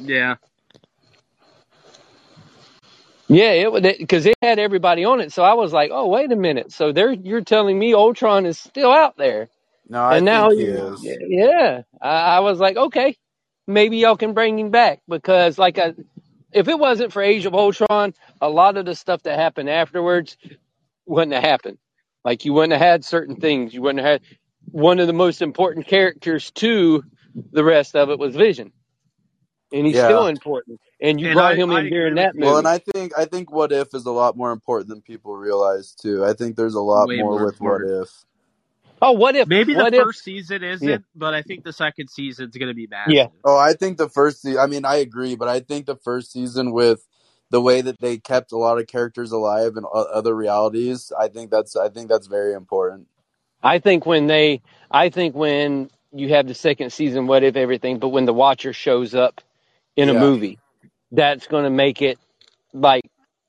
Yeah. 0.00 0.36
Yeah, 3.28 3.52
it 3.52 3.72
was 3.72 3.82
because 3.82 4.26
it 4.26 4.36
had 4.42 4.58
everybody 4.58 5.04
on 5.04 5.20
it. 5.20 5.32
So 5.32 5.42
I 5.44 5.54
was 5.54 5.72
like, 5.72 5.90
oh 5.92 6.08
wait 6.08 6.32
a 6.32 6.36
minute. 6.36 6.72
So 6.72 6.92
they're 6.92 7.12
you're 7.12 7.42
telling 7.42 7.78
me 7.78 7.94
Ultron 7.94 8.46
is 8.46 8.58
still 8.58 8.92
out 8.92 9.16
there, 9.16 9.48
No, 9.88 10.04
I 10.04 10.18
and 10.18 10.24
now 10.24 10.50
think 10.50 10.52
he 10.52 10.62
is. 10.64 11.18
yeah, 11.28 11.82
I, 12.00 12.08
I 12.08 12.40
was 12.40 12.60
like, 12.60 12.76
okay, 12.76 13.16
maybe 13.66 13.98
y'all 13.98 14.16
can 14.16 14.34
bring 14.34 14.58
him 14.58 14.70
back 14.70 15.00
because 15.08 15.58
like 15.58 15.78
I, 15.78 15.94
if 16.52 16.68
it 16.68 16.78
wasn't 16.78 17.12
for 17.12 17.22
Age 17.22 17.46
of 17.46 17.54
Ultron, 17.54 18.14
a 18.40 18.48
lot 18.48 18.76
of 18.76 18.86
the 18.86 18.94
stuff 18.94 19.22
that 19.24 19.38
happened 19.38 19.70
afterwards 19.70 20.36
wouldn't 21.06 21.34
have 21.34 21.44
happened. 21.44 21.78
Like 22.24 22.44
you 22.44 22.52
wouldn't 22.54 22.72
have 22.72 22.82
had 22.82 23.04
certain 23.04 23.36
things. 23.36 23.74
You 23.74 23.82
wouldn't 23.82 24.04
have 24.04 24.20
had 24.22 24.22
one 24.70 24.98
of 24.98 25.06
the 25.06 25.12
most 25.12 25.42
important 25.42 25.86
characters 25.86 26.50
to 26.52 27.02
the 27.52 27.64
rest 27.64 27.94
of 27.96 28.10
it 28.10 28.18
was 28.18 28.34
Vision, 28.34 28.72
and 29.72 29.86
he's 29.86 29.96
Yeah. 29.96 30.06
still 30.08 30.26
important. 30.26 30.80
and 30.98 31.20
you 31.20 31.26
And 31.26 31.34
brought 31.34 31.52
I- 31.52 31.56
him 31.56 31.70
I 31.70 31.80
in 31.80 31.86
agree 31.88 31.90
during 31.98 32.14
with 32.14 32.22
that 32.24 32.34
you. 32.34 32.40
movie. 32.40 32.48
Well, 32.48 32.56
and 32.58 32.66
I 32.66 32.78
think 32.78 33.12
I 33.18 33.26
think 33.26 33.52
What 33.52 33.70
If 33.70 33.94
is 33.94 34.06
a 34.06 34.10
lot 34.10 34.34
more 34.34 34.50
important 34.50 34.88
than 34.88 35.02
people 35.02 35.36
realize 35.36 35.94
too. 35.94 36.24
I 36.24 36.32
think 36.32 36.56
there's 36.56 36.72
a 36.74 36.80
lot 36.80 37.06
Way 37.08 37.18
more 37.18 37.32
more 37.38 37.44
with 37.44 37.60
What. 37.60 37.82
If. 37.82 38.24
oh, 39.02 39.12
what 39.12 39.36
if? 39.36 39.46
Maybe 39.46 39.74
the 39.74 39.86
if? 39.88 39.94
first 40.02 40.24
season 40.24 40.64
isn't, 40.64 40.88
Yeah. 40.88 40.96
but 41.14 41.34
I 41.34 41.42
think 41.42 41.64
the 41.64 41.72
second 41.74 42.08
season's 42.08 42.56
going 42.56 42.68
to 42.68 42.74
be 42.74 42.86
bad. 42.86 43.10
Yeah. 43.12 43.26
Oh, 43.44 43.58
I 43.58 43.74
think 43.74 43.98
the 43.98 44.08
first 44.08 44.40
se- 44.40 44.56
I 44.56 44.66
mean, 44.66 44.86
I 44.86 44.96
agree, 44.96 45.36
but 45.36 45.48
I 45.48 45.60
think 45.60 45.84
the 45.84 45.96
first 45.96 46.32
season 46.32 46.72
with 46.72 47.06
the 47.50 47.60
way 47.60 47.82
that 47.82 48.00
they 48.00 48.16
kept 48.16 48.52
a 48.52 48.56
lot 48.56 48.78
of 48.78 48.86
characters 48.86 49.32
alive 49.32 49.76
and 49.76 49.84
o- 49.84 49.90
other 50.14 50.34
realities, 50.34 51.12
I 51.18 51.28
think 51.28 51.50
that's 51.50 51.76
I 51.76 51.90
think 51.90 52.08
that's 52.08 52.26
very 52.26 52.54
important. 52.54 53.06
I 53.62 53.80
think 53.80 54.06
when 54.06 54.26
they, 54.28 54.62
I 54.90 55.10
think 55.10 55.34
when 55.36 55.90
you 56.12 56.30
have 56.30 56.48
the 56.48 56.54
second 56.54 56.92
season, 56.92 57.26
what 57.28 57.44
if 57.44 57.56
everything, 57.56 57.98
but 58.00 58.10
when 58.10 58.26
the 58.26 58.34
Watcher 58.34 58.72
shows 58.74 59.14
up 59.14 59.42
in 59.96 60.10
a 60.10 60.14
Yeah. 60.14 60.14
movie, 60.14 60.60
that's 61.12 61.46
going 61.48 61.64
to 61.64 61.70
make 61.70 62.02
it 62.02 62.18
like 62.74 63.04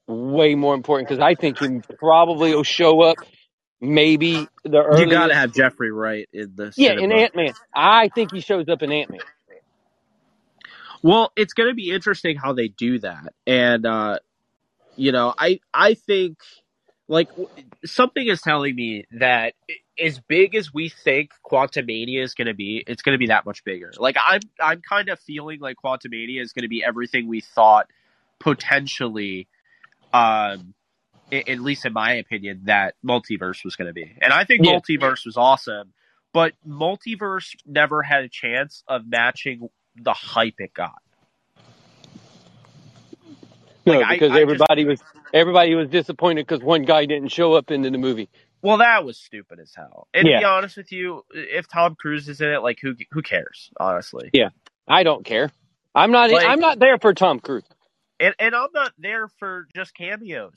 way 0.07 0.55
more 0.55 0.75
important 0.75 1.09
because 1.09 1.21
I 1.21 1.35
think 1.35 1.59
he 1.59 1.81
probably 1.99 2.55
will 2.55 2.63
show 2.63 3.01
up 3.01 3.19
maybe 3.81 4.49
the 4.65 4.79
early 4.81 4.87
You 4.91 5.07
earliest. 5.07 5.09
got 5.09 5.27
to 5.27 5.35
have 5.35 5.53
Jeffrey 5.53 5.91
Wright 5.91 6.29
in 6.33 6.53
the 6.55 6.73
yeah, 6.77 6.93
in 6.97 7.11
Ant 7.13 7.35
Man. 7.35 7.53
I 7.75 8.09
think 8.09 8.31
he 8.31 8.41
shows 8.41 8.69
up 8.69 8.83
in 8.83 8.91
Ant 8.91 9.11
Man. 9.11 9.21
Well, 11.03 11.31
it's 11.35 11.53
going 11.53 11.69
to 11.69 11.75
be 11.75 11.91
interesting 11.91 12.37
how 12.37 12.53
they 12.53 12.69
do 12.69 12.99
that, 12.99 13.33
and 13.47 13.85
uh, 13.85 14.19
you 14.95 15.11
know, 15.13 15.33
I 15.37 15.59
I 15.73 15.95
think 15.95 16.37
like 17.09 17.29
something 17.85 18.27
is 18.27 18.41
telling 18.41 18.75
me 18.75 19.05
that 19.19 19.53
i- 19.69 19.75
as 19.99 20.19
big 20.19 20.55
as 20.55 20.73
we 20.73 20.89
think 20.89 21.31
Quantumania 21.45 22.21
is 22.21 22.33
going 22.33 22.47
to 22.47 22.53
be, 22.53 22.83
it's 22.85 23.01
going 23.01 23.13
to 23.13 23.19
be 23.19 23.27
that 23.27 23.45
much 23.45 23.63
bigger. 23.63 23.91
Like 23.97 24.15
I'm 24.23 24.41
I'm 24.59 24.81
kind 24.81 25.09
of 25.09 25.19
feeling 25.19 25.59
like 25.59 25.77
Quantumania 25.83 26.41
is 26.41 26.53
going 26.53 26.63
to 26.63 26.69
be 26.69 26.83
everything 26.83 27.27
we 27.27 27.41
thought 27.41 27.87
potentially, 28.39 29.47
um, 30.13 30.73
i- 31.31 31.43
at 31.47 31.59
least 31.59 31.85
in 31.85 31.93
my 31.93 32.13
opinion, 32.13 32.61
that 32.65 32.95
multiverse 33.05 33.63
was 33.65 33.75
going 33.75 33.87
to 33.87 33.93
be, 33.93 34.15
and 34.21 34.31
I 34.31 34.43
think 34.43 34.65
Yeah. 34.65 34.73
multiverse 34.79 35.25
was 35.25 35.37
awesome. 35.37 35.93
But 36.33 36.53
multiverse 36.67 37.55
never 37.65 38.03
had 38.03 38.23
a 38.23 38.29
chance 38.29 38.83
of 38.87 39.07
matching 39.07 39.69
the 39.95 40.13
hype 40.13 40.55
it 40.59 40.73
got. 40.73 41.01
No, 43.85 43.99
Like, 44.01 44.09
because 44.09 44.31
I 44.31 44.35
just- 44.35 44.41
everybody 44.41 44.85
was 44.85 45.01
everybody 45.33 45.73
was 45.75 45.87
disappointed 45.89 46.45
because 46.45 46.61
one 46.61 46.83
guy 46.83 47.05
didn't 47.05 47.29
show 47.29 47.53
up 47.53 47.71
into 47.71 47.89
the 47.89 47.97
movie. 47.97 48.29
Well, 48.61 48.77
that 48.77 49.05
was 49.05 49.17
stupid 49.17 49.59
as 49.59 49.73
hell. 49.75 50.07
And 50.13 50.25
to 50.25 50.37
be 50.39 50.43
honest 50.43 50.77
with 50.77 50.91
you, 50.91 51.23
if 51.31 51.67
Tom 51.67 51.95
Cruise 51.95 52.27
is 52.27 52.41
in 52.41 52.49
it, 52.49 52.61
like 52.63 52.79
who 52.81 52.95
who 53.11 53.21
cares? 53.21 53.69
Honestly, 53.79 54.29
Yeah. 54.33 54.49
I 54.87 55.03
don't 55.03 55.23
care. 55.25 55.51
I'm 55.93 56.11
not. 56.11 56.31
Like- 56.31 56.45
I'm 56.47 56.59
not 56.59 56.79
there 56.79 56.97
for 56.97 57.13
Tom 57.13 57.39
Cruise. 57.39 57.63
and 58.19 58.33
and 58.39 58.55
I'm 58.55 58.69
not 58.73 58.93
there 58.97 59.27
for 59.39 59.67
just 59.75 59.93
cameos. 59.95 60.53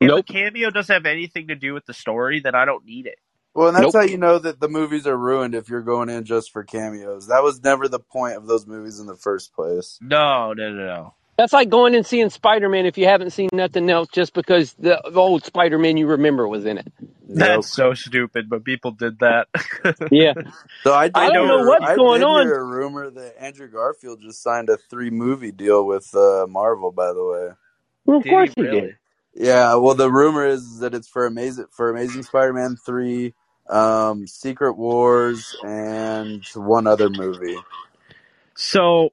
If 0.00 0.08
Nope. 0.08 0.20
a 0.28 0.32
cameo 0.32 0.70
doesn't 0.70 0.92
have 0.94 1.06
anything 1.06 1.48
to 1.48 1.54
do 1.56 1.74
with 1.74 1.84
the 1.86 1.92
story, 1.94 2.40
then 2.40 2.54
I 2.54 2.64
don't 2.64 2.84
need 2.84 3.06
it. 3.06 3.18
Well, 3.54 3.68
and 3.68 3.76
that's 3.76 3.92
Nope. 3.92 3.94
how 4.04 4.08
you 4.08 4.16
know 4.18 4.38
that 4.38 4.60
the 4.60 4.68
movies 4.68 5.06
are 5.08 5.16
ruined 5.16 5.54
if 5.56 5.68
you're 5.68 5.82
going 5.82 6.08
in 6.08 6.24
just 6.24 6.52
for 6.52 6.62
cameos. 6.62 7.26
That 7.26 7.42
was 7.42 7.62
never 7.64 7.88
the 7.88 7.98
point 7.98 8.36
of 8.36 8.46
those 8.46 8.64
movies 8.66 9.00
in 9.00 9.06
the 9.06 9.16
first 9.16 9.52
place. 9.52 9.98
No, 10.00 10.52
no, 10.52 10.70
no, 10.72 10.86
no. 10.86 11.14
That's 11.38 11.52
like 11.52 11.68
going 11.70 11.94
and 11.94 12.04
seeing 12.04 12.30
Spider 12.30 12.68
Man 12.68 12.84
if 12.84 12.98
you 12.98 13.06
haven't 13.06 13.30
seen 13.30 13.48
nothing 13.52 13.88
else, 13.88 14.08
just 14.12 14.34
because 14.34 14.72
the, 14.74 15.00
the 15.08 15.20
old 15.20 15.44
Spider 15.44 15.78
Man 15.78 15.96
you 15.96 16.08
remember 16.08 16.48
was 16.48 16.66
in 16.66 16.78
it. 16.78 16.92
Nope. 17.00 17.38
That's 17.38 17.72
so 17.72 17.94
stupid, 17.94 18.48
but 18.50 18.64
people 18.64 18.90
did 18.90 19.20
that. 19.20 19.46
Yeah. 20.10 20.32
So 20.82 20.92
I, 20.94 21.06
did 21.08 21.16
I 21.16 21.30
don't 21.30 21.46
know 21.46 21.58
hear- 21.58 21.68
what's 21.68 21.84
I 21.84 21.94
going 21.94 22.20
did 22.20 22.26
on. 22.26 22.46
hear 22.46 22.56
a 22.58 22.64
rumor 22.64 23.08
that 23.10 23.34
Andrew 23.40 23.68
Garfield 23.68 24.20
just 24.20 24.42
signed 24.42 24.68
a 24.68 24.76
three 24.90 25.10
movie 25.10 25.52
deal 25.52 25.86
with 25.86 26.12
uh, 26.14 26.46
Marvel. 26.48 26.90
By 26.90 27.12
the 27.12 27.24
way, 27.24 27.48
Well, 28.04 28.16
of 28.18 28.24
Did 28.24 28.30
course 28.30 28.50
he 28.56 28.62
he 28.62 28.68
did. 28.68 28.96
yeah. 29.34 29.74
Well, 29.76 29.94
the 29.94 30.10
rumor 30.10 30.44
is 30.46 30.80
that 30.80 30.92
it's 30.94 31.06
for 31.08 31.24
amazing 31.26 31.66
for 31.70 31.90
Amazing 31.90 32.24
Spider-Man 32.24 32.76
three, 32.84 33.34
um, 33.70 34.26
Secret 34.26 34.72
Wars, 34.72 35.54
and 35.62 36.44
one 36.56 36.86
other 36.88 37.10
movie. 37.10 37.58
So, 38.56 39.10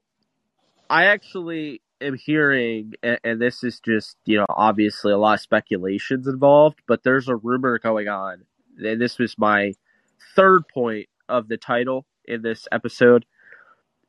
I 0.90 1.06
actually 1.06 1.82
am 2.06 2.16
hearing, 2.16 2.94
and, 3.04 3.20
and 3.24 3.42
this 3.42 3.64
is 3.64 3.80
just, 3.80 4.18
you 4.26 4.38
know, 4.38 4.46
obviously 4.50 5.12
a 5.12 5.18
lot 5.18 5.36
of 5.36 5.42
speculations 5.42 6.28
involved, 6.28 6.82
but 6.88 7.04
there's 7.04 7.28
a 7.28 7.36
rumor 7.36 7.80
going 7.80 8.08
on, 8.08 8.46
and 8.78 9.02
this 9.02 9.18
was 9.18 9.38
my 9.38 9.74
third 10.36 10.68
point 10.68 11.08
of 11.30 11.48
the 11.48 11.58
title 11.58 12.06
in 12.26 12.42
this 12.42 12.68
episode, 12.72 13.26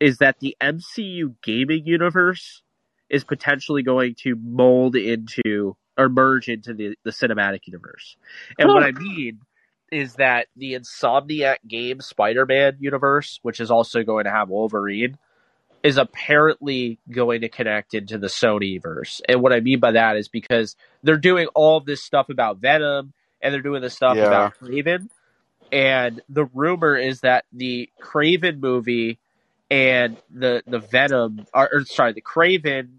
is 0.00 0.18
that 0.18 0.40
the 0.40 0.56
MCU 0.62 1.34
gaming 1.42 1.86
universe 1.86 2.62
is 3.08 3.24
potentially 3.24 3.82
going 3.82 4.14
to 4.14 4.36
mold 4.36 4.96
into 4.96 5.76
or 5.96 6.08
merge 6.08 6.48
into 6.48 6.74
the, 6.74 6.96
the 7.04 7.10
cinematic 7.10 7.60
universe. 7.66 8.16
And 8.58 8.68
what 8.68 8.82
I 8.82 8.92
mean 8.92 9.40
is 9.90 10.14
that 10.14 10.48
the 10.56 10.74
Insomniac 10.74 11.56
game 11.66 12.00
Spider 12.00 12.44
Man 12.44 12.76
universe, 12.80 13.38
which 13.42 13.60
is 13.60 13.70
also 13.70 14.02
going 14.02 14.24
to 14.24 14.30
have 14.30 14.48
Wolverine, 14.48 15.16
is 15.86 15.98
apparently 15.98 16.98
going 17.12 17.42
to 17.42 17.48
connect 17.48 17.94
into 17.94 18.18
the 18.18 18.26
Sony 18.26 18.82
verse. 18.82 19.22
And 19.28 19.40
what 19.40 19.52
I 19.54 19.60
mean 19.60 19.80
by 19.80 19.92
that 19.92 20.16
is 20.16 20.28
because 20.28 20.76
they're 21.04 21.16
doing 21.16 21.46
all 21.54 21.80
this 21.80 22.02
stuff 22.02 22.28
about 22.28 22.58
Venom 22.58 23.14
and 23.40 23.54
they're 23.54 23.62
doing 23.62 23.82
this 23.82 23.94
stuff 23.94 24.16
Yeah. 24.16 24.26
about 24.26 24.50
Kraven. 24.60 25.10
And 25.72 26.22
the 26.28 26.46
rumor 26.46 26.96
is 26.96 27.20
that 27.20 27.44
the 27.52 27.88
Kraven 28.02 28.60
movie 28.60 29.20
and 29.70 30.18
the 30.34 30.64
the 30.66 30.80
Venom 30.80 31.46
or, 31.54 31.70
or 31.72 31.84
sorry, 31.84 32.14
the 32.14 32.22
Kraven 32.22 32.98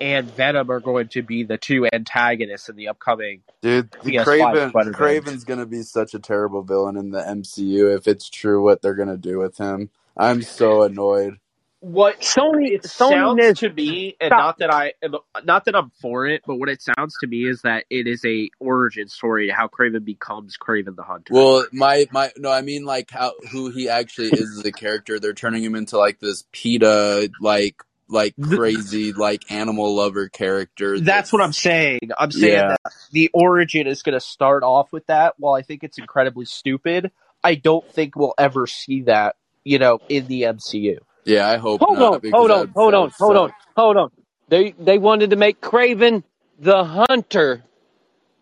and 0.00 0.30
Venom 0.30 0.70
are 0.70 0.80
going 0.80 1.08
to 1.10 1.22
be 1.22 1.44
the 1.44 1.58
two 1.58 1.86
antagonists 1.92 2.70
in 2.70 2.76
the 2.76 2.88
upcoming 2.88 3.42
Dude, 3.62 3.90
PS5 4.06 4.24
Kraven. 4.24 4.72
Kraven's 4.92 5.44
gonna 5.44 5.66
be 5.66 5.82
such 5.82 6.14
a 6.14 6.20
terrible 6.20 6.62
villain 6.62 6.96
in 6.96 7.10
the 7.10 7.20
MCU 7.20 7.94
if 7.96 8.08
it's 8.08 8.30
true 8.30 8.62
what 8.62 8.82
they're 8.82 8.94
gonna 8.94 9.18
do 9.18 9.38
with 9.38 9.58
him. 9.58 9.90
I'm 10.16 10.42
so 10.42 10.82
annoyed. 10.84 11.38
What 11.84 12.22
Sony, 12.22 12.70
it 12.70 12.82
Sony 12.84 13.10
sounds 13.10 13.44
is 13.44 13.58
to 13.58 13.68
me, 13.70 14.16
and 14.18 14.28
Stop. 14.28 14.38
not 14.38 14.58
that 14.60 14.72
I 14.72 14.94
am, 15.02 15.16
not 15.44 15.66
that 15.66 15.76
I'm 15.76 15.90
for 16.00 16.26
it, 16.26 16.40
but 16.46 16.56
what 16.56 16.70
it 16.70 16.80
sounds 16.80 17.14
to 17.20 17.26
me 17.26 17.46
is 17.46 17.60
that 17.60 17.84
it 17.90 18.06
is 18.06 18.24
a 18.24 18.48
origin 18.58 19.06
story 19.08 19.50
how 19.50 19.68
Kraven 19.68 20.02
becomes 20.02 20.56
Kraven 20.56 20.96
the 20.96 21.02
Hunter. 21.02 21.34
Well, 21.34 21.66
my 21.74 22.06
my 22.10 22.30
no, 22.38 22.50
I 22.50 22.62
mean 22.62 22.86
like 22.86 23.10
how 23.10 23.34
who 23.52 23.68
he 23.68 23.90
actually 23.90 24.28
is 24.30 24.58
as 24.58 24.64
a 24.64 24.72
character. 24.72 25.20
They're 25.20 25.34
turning 25.34 25.62
him 25.62 25.74
into 25.74 25.98
like 25.98 26.20
this 26.20 26.44
PETA 26.52 27.28
like 27.42 27.82
like 28.08 28.34
crazy 28.40 29.12
like 29.12 29.52
animal 29.52 29.94
lover 29.94 30.30
character. 30.30 30.98
that's 30.98 31.34
what 31.34 31.42
I'm 31.42 31.52
saying. 31.52 32.00
I'm 32.18 32.32
saying 32.32 32.54
Yeah. 32.54 32.68
that 32.82 32.92
the 33.12 33.30
origin 33.34 33.86
is 33.86 34.02
going 34.02 34.14
to 34.14 34.20
start 34.20 34.62
off 34.62 34.90
with 34.90 35.06
that. 35.08 35.34
While 35.36 35.52
I 35.52 35.60
think 35.60 35.84
it's 35.84 35.98
incredibly 35.98 36.46
stupid, 36.46 37.10
I 37.42 37.56
don't 37.56 37.86
think 37.92 38.16
we'll 38.16 38.34
ever 38.38 38.66
see 38.66 39.02
that, 39.02 39.36
you 39.64 39.78
know, 39.78 39.98
in 40.08 40.26
the 40.28 40.42
MCU. 40.42 40.96
Yeah, 41.24 41.48
I 41.48 41.58
hope 41.58 41.84
hold 41.86 41.90
not. 41.90 42.12
on, 42.14 42.22
hold 42.32 42.50
on, 42.52 42.68
hold 42.74 42.94
on, 42.94 43.12
hold 43.18 43.36
on, 43.36 43.52
hold 43.76 43.96
on. 43.98 44.10
They 44.48 44.72
they 44.78 44.98
wanted 44.98 45.30
to 45.30 45.36
make 45.36 45.60
Kraven 45.60 46.24
the 46.58 46.84
Hunter 46.84 47.64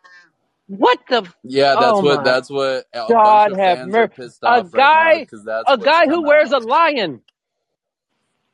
what 0.67 0.99
the 1.09 1.27
Yeah, 1.43 1.75
that's 1.77 2.01
Oh 2.01 2.01
what 2.01 2.23
that's 2.23 2.49
what 2.51 2.85
God 3.09 3.53
have 3.57 3.81
fans 3.81 3.83
mer- 3.83 4.09
are 4.09 4.09
pissed 4.09 4.43
a 4.45 4.63
off 4.63 4.73
guy- 4.73 4.73
right 4.73 4.93
now 5.05 5.25
a 5.67 5.77
guy 5.77 6.07
who 6.07 6.23
wears 6.25 6.51
out. 6.51 6.53
a 6.53 6.59
lion. 6.59 7.21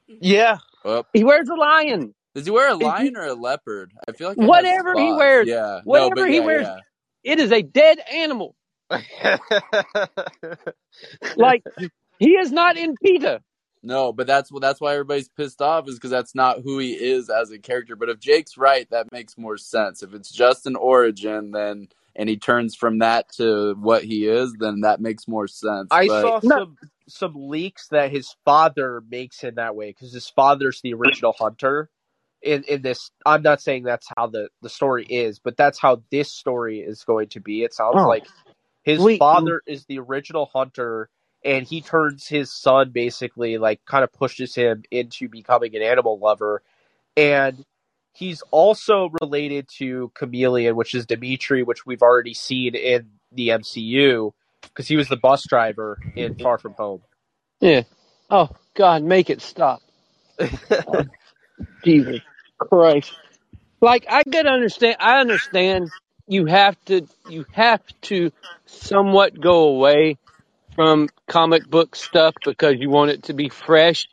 Yeah, 0.08 0.60
Oh, 0.86 1.06
He 1.14 1.24
wears 1.24 1.50
a 1.50 1.56
lion. 1.56 2.16
does 2.36 2.46
he 2.46 2.52
wear 2.52 2.70
a 2.72 2.76
Is 2.80 2.94
he- 2.98 3.12
lion 3.12 3.18
or 3.18 3.26
a 3.26 3.34
leopard? 3.36 3.94
I 4.08 4.14
feel 4.14 4.30
like 4.30 4.40
Whatever 4.46 4.96
he 4.98 5.14
wears, 5.14 5.50
Yeah, 5.50 5.82
no, 5.86 6.12
whatever 6.12 6.12
but 6.12 6.28
he 6.28 6.40
yeah, 6.40 6.42
wears. 6.42 6.70
yeah. 6.70 6.82
It 7.24 7.40
is 7.40 7.52
a 7.52 7.62
dead 7.64 8.00
animal. 8.12 8.56
Like 11.36 11.64
he 12.20 12.32
is 12.32 12.52
not 12.52 12.78
in 12.78 12.96
PETA. 12.98 13.42
No, 13.84 14.12
but 14.12 14.28
that's 14.28 14.52
that's 14.62 14.82
why 14.82 14.94
everybody's 14.94 15.30
pissed 15.30 15.62
off 15.62 15.88
is 15.88 15.96
because 15.96 16.12
that's 16.12 16.36
not 16.36 16.60
who 16.64 16.80
he 16.80 16.94
is 16.94 17.30
as 17.30 17.52
a 17.52 17.60
character. 17.60 17.96
But 17.96 18.10
if 18.10 18.20
Jake's 18.20 18.58
right, 18.58 18.90
that 18.90 19.12
makes 19.12 19.38
more 19.38 19.58
sense. 19.58 20.04
If 20.04 20.14
it's 20.14 20.32
just 20.32 20.66
an 20.68 20.76
origin, 20.76 21.52
then 21.52 21.88
and 22.16 22.28
he 22.28 22.38
turns 22.38 22.76
from 22.76 23.00
that 23.00 23.32
to 23.38 23.76
what 23.80 24.04
he 24.04 24.28
is, 24.28 24.54
then 24.60 24.82
that 24.82 25.00
makes 25.00 25.28
more 25.28 25.48
sense. 25.48 25.98
I 26.00 26.08
but, 26.08 26.10
saw 26.10 26.42
No. 26.44 26.60
some 26.60 26.78
some 27.08 27.34
leaks 27.36 27.88
that 27.90 28.12
his 28.12 28.36
father 28.46 29.02
makes 29.10 29.40
him 29.42 29.56
that 29.56 29.76
way 29.76 29.90
because 29.92 30.14
his 30.14 30.30
father's 30.30 30.82
the 30.82 30.94
original 30.94 31.34
hunter. 31.38 31.90
In 32.42 32.64
in 32.68 32.82
this, 32.82 33.12
I'm 33.26 33.42
not 33.42 33.62
saying 33.62 33.84
that's 33.84 34.08
how 34.18 34.28
the 34.28 34.50
the 34.62 34.70
story 34.70 35.06
is, 35.06 35.40
but 35.40 35.58
that's 35.58 35.80
how 35.80 36.04
this 36.12 36.32
story 36.32 36.80
is 36.82 37.04
going 37.04 37.30
to 37.30 37.40
be. 37.42 37.64
It 37.64 37.74
sounds 37.74 37.96
Oh. 38.00 38.06
like 38.06 38.26
his 38.84 39.04
Wait. 39.04 39.20
father 39.20 39.62
is 39.68 39.86
the 39.86 40.00
original 40.00 40.48
hunter, 40.54 41.10
and 41.44 41.66
he 41.66 41.82
turns 41.82 42.28
his 42.28 42.52
son 42.52 42.92
basically 42.92 43.58
like 43.58 43.84
kind 43.86 44.04
of 44.04 44.12
pushes 44.14 44.56
him 44.56 44.84
into 44.92 45.30
becoming 45.30 45.76
an 45.76 45.82
animal 45.82 46.20
lover, 46.20 46.62
and 47.16 47.66
he's 48.14 48.42
also 48.52 49.10
related 49.22 49.68
to 49.78 50.12
Chameleon, 50.16 50.76
which 50.76 50.94
is 50.94 51.06
Dimitri, 51.06 51.64
which 51.64 51.86
we've 51.86 52.02
already 52.02 52.34
seen 52.34 52.76
in 52.76 53.10
the 53.32 53.50
MCU 53.50 54.32
because 54.64 54.88
he 54.88 54.98
was 54.98 55.08
the 55.08 55.18
bus 55.18 55.46
driver 55.46 56.00
in 56.16 56.36
Far 56.36 56.58
From 56.58 56.74
Home. 56.74 57.02
Yeah. 57.60 57.84
Oh 58.30 58.50
God, 58.76 59.04
make 59.04 59.30
it 59.30 59.42
stop. 59.42 59.82
Jesus 61.84 62.22
Christ. 62.60 63.14
Like 63.82 64.06
I 64.10 64.24
could 64.24 64.48
understand 64.48 64.98
I 65.00 65.20
understand 65.20 65.92
you 66.28 66.46
have 66.46 66.78
to 66.86 67.08
you 67.26 67.46
have 67.52 67.82
to 68.04 68.32
somewhat 68.66 69.40
go 69.40 69.70
away 69.70 70.18
from 70.78 71.10
comic 71.28 71.68
book 71.70 71.96
stuff 71.98 72.36
because 72.46 72.76
you 72.80 72.92
want 72.92 73.12
it 73.12 73.24
to 73.24 73.34
be 73.34 73.50
fresh. 73.50 74.08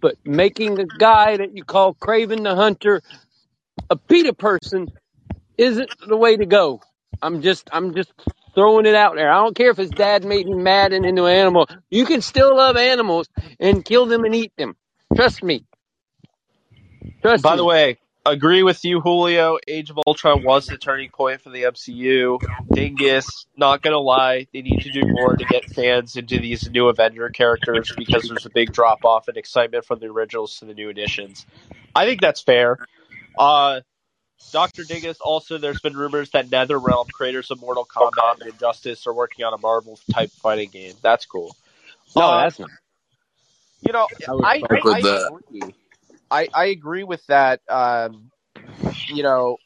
But 0.00 0.16
making 0.24 0.80
a 0.80 0.86
guy 0.86 1.36
that 1.36 1.54
you 1.54 1.64
call 1.64 1.94
Kraven 1.94 2.44
the 2.44 2.56
Hunter 2.56 3.02
a 3.90 3.96
PETA 3.96 4.32
person 4.34 4.88
isn't 5.58 5.90
the 6.08 6.16
way 6.16 6.36
to 6.36 6.46
go. 6.46 6.80
I'm 7.20 7.42
just 7.42 7.68
I'm 7.72 7.94
just 7.94 8.12
throwing 8.54 8.86
it 8.86 8.94
out 8.94 9.16
there. 9.16 9.30
I 9.30 9.36
don't 9.36 9.56
care 9.56 9.70
if 9.70 9.76
his 9.76 9.90
dad 9.90 10.24
made 10.24 10.46
him 10.46 10.62
mad 10.62 10.92
and 10.94 11.04
into 11.04 11.26
an 11.26 11.34
animal. 11.34 11.68
You 11.90 12.06
can 12.06 12.22
still 12.22 12.56
love 12.56 12.76
animals 12.76 13.28
and 13.60 13.84
kill 13.84 14.06
them 14.06 14.24
and 14.24 14.34
eat 14.34 14.52
them. 14.56 14.76
Trust 15.14 15.42
me. 15.42 15.64
Trust 17.22 17.42
By 17.42 17.52
me. 17.52 17.56
the 17.58 17.64
way, 17.64 17.98
agree 18.32 18.62
with 18.62 18.84
you, 18.84 19.00
Julio. 19.00 19.58
Age 19.66 19.90
of 19.90 19.98
Ultron 20.06 20.42
was 20.42 20.66
the 20.66 20.76
turning 20.76 21.10
point 21.10 21.40
for 21.40 21.50
the 21.50 21.62
MCU. 21.64 22.40
Dingus, 22.72 23.46
not 23.56 23.82
gonna 23.82 23.98
lie, 23.98 24.46
they 24.52 24.62
need 24.62 24.82
to 24.82 24.90
do 24.90 25.02
more 25.04 25.36
to 25.36 25.44
get 25.44 25.64
fans 25.70 26.16
into 26.16 26.38
these 26.38 26.68
new 26.70 26.88
Avenger 26.88 27.28
characters 27.30 27.92
because 27.96 28.28
there's 28.28 28.46
a 28.46 28.50
big 28.50 28.72
drop 28.72 29.04
off 29.04 29.28
in 29.28 29.36
excitement 29.36 29.84
from 29.84 29.98
the 29.98 30.06
originals 30.06 30.58
to 30.58 30.64
the 30.64 30.74
new 30.74 30.88
editions. 30.88 31.46
I 31.94 32.06
think 32.06 32.20
that's 32.20 32.40
fair. 32.40 32.78
Uh, 33.38 33.80
Dr. 34.52 34.84
Dingus, 34.84 35.20
also, 35.20 35.58
there's 35.58 35.80
been 35.80 35.96
rumors 35.96 36.30
that 36.30 36.48
NetherRealm, 36.48 37.10
creators 37.10 37.50
of 37.50 37.60
Mortal 37.60 37.84
Kombat 37.84 38.40
and 38.40 38.52
Injustice, 38.52 39.06
are 39.06 39.12
working 39.12 39.44
on 39.44 39.52
a 39.52 39.58
Marvel 39.58 39.98
type 40.12 40.30
fighting 40.30 40.70
game. 40.70 40.94
That's 41.02 41.26
cool. 41.26 41.56
No, 42.14 42.22
Uh, 42.22 42.42
that's 42.44 42.58
not. 42.58 42.70
you 43.82 43.92
know, 43.92 44.06
I 44.44 44.62
I, 44.70 44.76
I, 44.76 44.92
I 44.94 44.98
agree. 44.98 45.74
I, 46.30 46.48
I 46.54 46.66
agree 46.66 47.04
with 47.04 47.24
that. 47.26 47.60
Um, 47.68 48.30
you 49.08 49.22
know, 49.22 49.58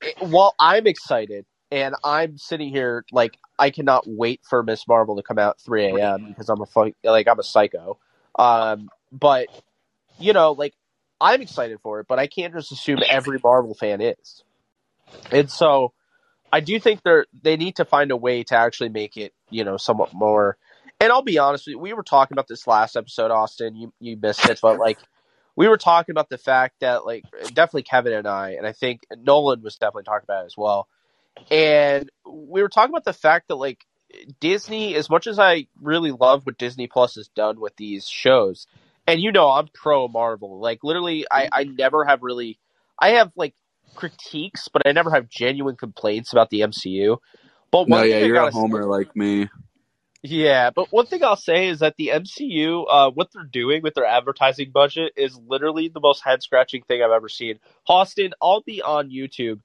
it, 0.00 0.16
while 0.20 0.54
I'm 0.58 0.86
excited 0.86 1.46
and 1.70 1.94
I'm 2.04 2.38
sitting 2.38 2.70
here 2.70 3.04
like 3.12 3.38
I 3.58 3.70
cannot 3.70 4.04
wait 4.06 4.40
for 4.48 4.62
Miss 4.62 4.86
Marvel 4.88 5.16
to 5.16 5.22
come 5.22 5.38
out 5.38 5.56
at 5.56 5.60
3 5.60 5.84
a.m. 5.84 6.26
because 6.28 6.48
I'm 6.48 6.60
a 6.60 6.66
fu- 6.66 6.94
like 7.04 7.28
I'm 7.28 7.38
a 7.38 7.44
psycho. 7.44 7.98
Um, 8.38 8.88
but 9.12 9.48
you 10.18 10.32
know, 10.32 10.52
like 10.52 10.74
I'm 11.20 11.42
excited 11.42 11.78
for 11.82 12.00
it, 12.00 12.06
but 12.08 12.18
I 12.18 12.26
can't 12.26 12.54
just 12.54 12.72
assume 12.72 13.00
every 13.08 13.38
Marvel 13.42 13.74
fan 13.74 14.00
is. 14.00 14.44
And 15.30 15.50
so, 15.50 15.92
I 16.52 16.60
do 16.60 16.80
think 16.80 17.02
they're 17.02 17.26
they 17.42 17.56
need 17.56 17.76
to 17.76 17.84
find 17.84 18.10
a 18.10 18.16
way 18.16 18.42
to 18.44 18.56
actually 18.56 18.88
make 18.88 19.16
it 19.16 19.32
you 19.50 19.64
know 19.64 19.76
somewhat 19.76 20.12
more. 20.12 20.56
And 21.00 21.12
I'll 21.12 21.22
be 21.22 21.38
honest 21.38 21.66
you, 21.66 21.78
we 21.78 21.92
were 21.92 22.02
talking 22.02 22.34
about 22.34 22.48
this 22.48 22.66
last 22.66 22.96
episode, 22.96 23.30
Austin. 23.30 23.76
You 23.76 23.92
you 24.00 24.16
missed 24.16 24.48
it, 24.48 24.58
but 24.62 24.78
like 24.78 24.98
we 25.60 25.68
were 25.68 25.76
talking 25.76 26.14
about 26.14 26.30
the 26.30 26.38
fact 26.38 26.76
that 26.80 27.04
like 27.04 27.22
definitely 27.48 27.82
Kevin 27.82 28.14
and 28.14 28.26
I, 28.26 28.52
and 28.52 28.66
I 28.66 28.72
think 28.72 29.02
Nolan 29.14 29.60
was 29.60 29.76
definitely 29.76 30.04
talking 30.04 30.24
about 30.24 30.44
it 30.44 30.46
as 30.46 30.56
well. 30.56 30.88
And 31.50 32.08
we 32.26 32.62
were 32.62 32.70
talking 32.70 32.94
about 32.94 33.04
the 33.04 33.12
fact 33.12 33.48
that 33.48 33.56
like 33.56 33.84
Disney, 34.40 34.94
as 34.94 35.10
much 35.10 35.26
as 35.26 35.38
I 35.38 35.66
really 35.78 36.12
love 36.12 36.46
what 36.46 36.56
Disney 36.56 36.86
Plus 36.86 37.16
has 37.16 37.28
done 37.28 37.60
with 37.60 37.76
these 37.76 38.08
shows, 38.08 38.66
and 39.06 39.20
you 39.20 39.32
know 39.32 39.50
I'm 39.50 39.68
pro 39.74 40.08
Marvel. 40.08 40.58
Like 40.58 40.82
literally, 40.82 41.26
I 41.30 41.50
I 41.52 41.64
never 41.64 42.06
have 42.06 42.22
really, 42.22 42.58
I 42.98 43.10
have 43.10 43.30
like 43.36 43.54
critiques, 43.94 44.68
but 44.68 44.80
I 44.86 44.92
never 44.92 45.10
have 45.10 45.28
genuine 45.28 45.76
complaints 45.76 46.32
about 46.32 46.48
the 46.48 46.60
MCU. 46.60 47.18
But 47.70 47.86
No, 47.86 48.02
yeah, 48.02 48.16
I 48.16 48.18
you're 48.20 48.36
a 48.36 48.50
homer 48.50 48.86
like 48.86 49.14
me. 49.14 49.50
Yeah, 50.22 50.70
but 50.70 50.92
one 50.92 51.06
thing 51.06 51.24
I'll 51.24 51.36
say 51.36 51.68
is 51.68 51.78
that 51.78 51.94
the 51.96 52.08
MCU, 52.08 52.84
uh, 52.90 53.10
what 53.10 53.28
they're 53.32 53.44
doing 53.44 53.82
with 53.82 53.94
their 53.94 54.04
advertising 54.04 54.70
budget 54.70 55.12
is 55.16 55.38
literally 55.46 55.88
the 55.88 56.00
most 56.00 56.22
head 56.22 56.42
scratching 56.42 56.82
thing 56.82 57.02
I've 57.02 57.10
ever 57.10 57.28
seen. 57.28 57.58
Austin, 57.86 58.32
I'll 58.42 58.60
be 58.60 58.82
on 58.82 59.10
YouTube, 59.10 59.60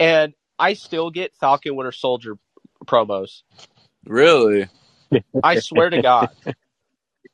and 0.00 0.34
I 0.58 0.74
still 0.74 1.10
get 1.10 1.36
Falcon 1.36 1.76
Winter 1.76 1.92
Soldier 1.92 2.38
promos. 2.86 3.42
Really? 4.04 4.68
I 5.42 5.60
swear 5.60 5.90
to 5.90 6.02
God. 6.02 6.30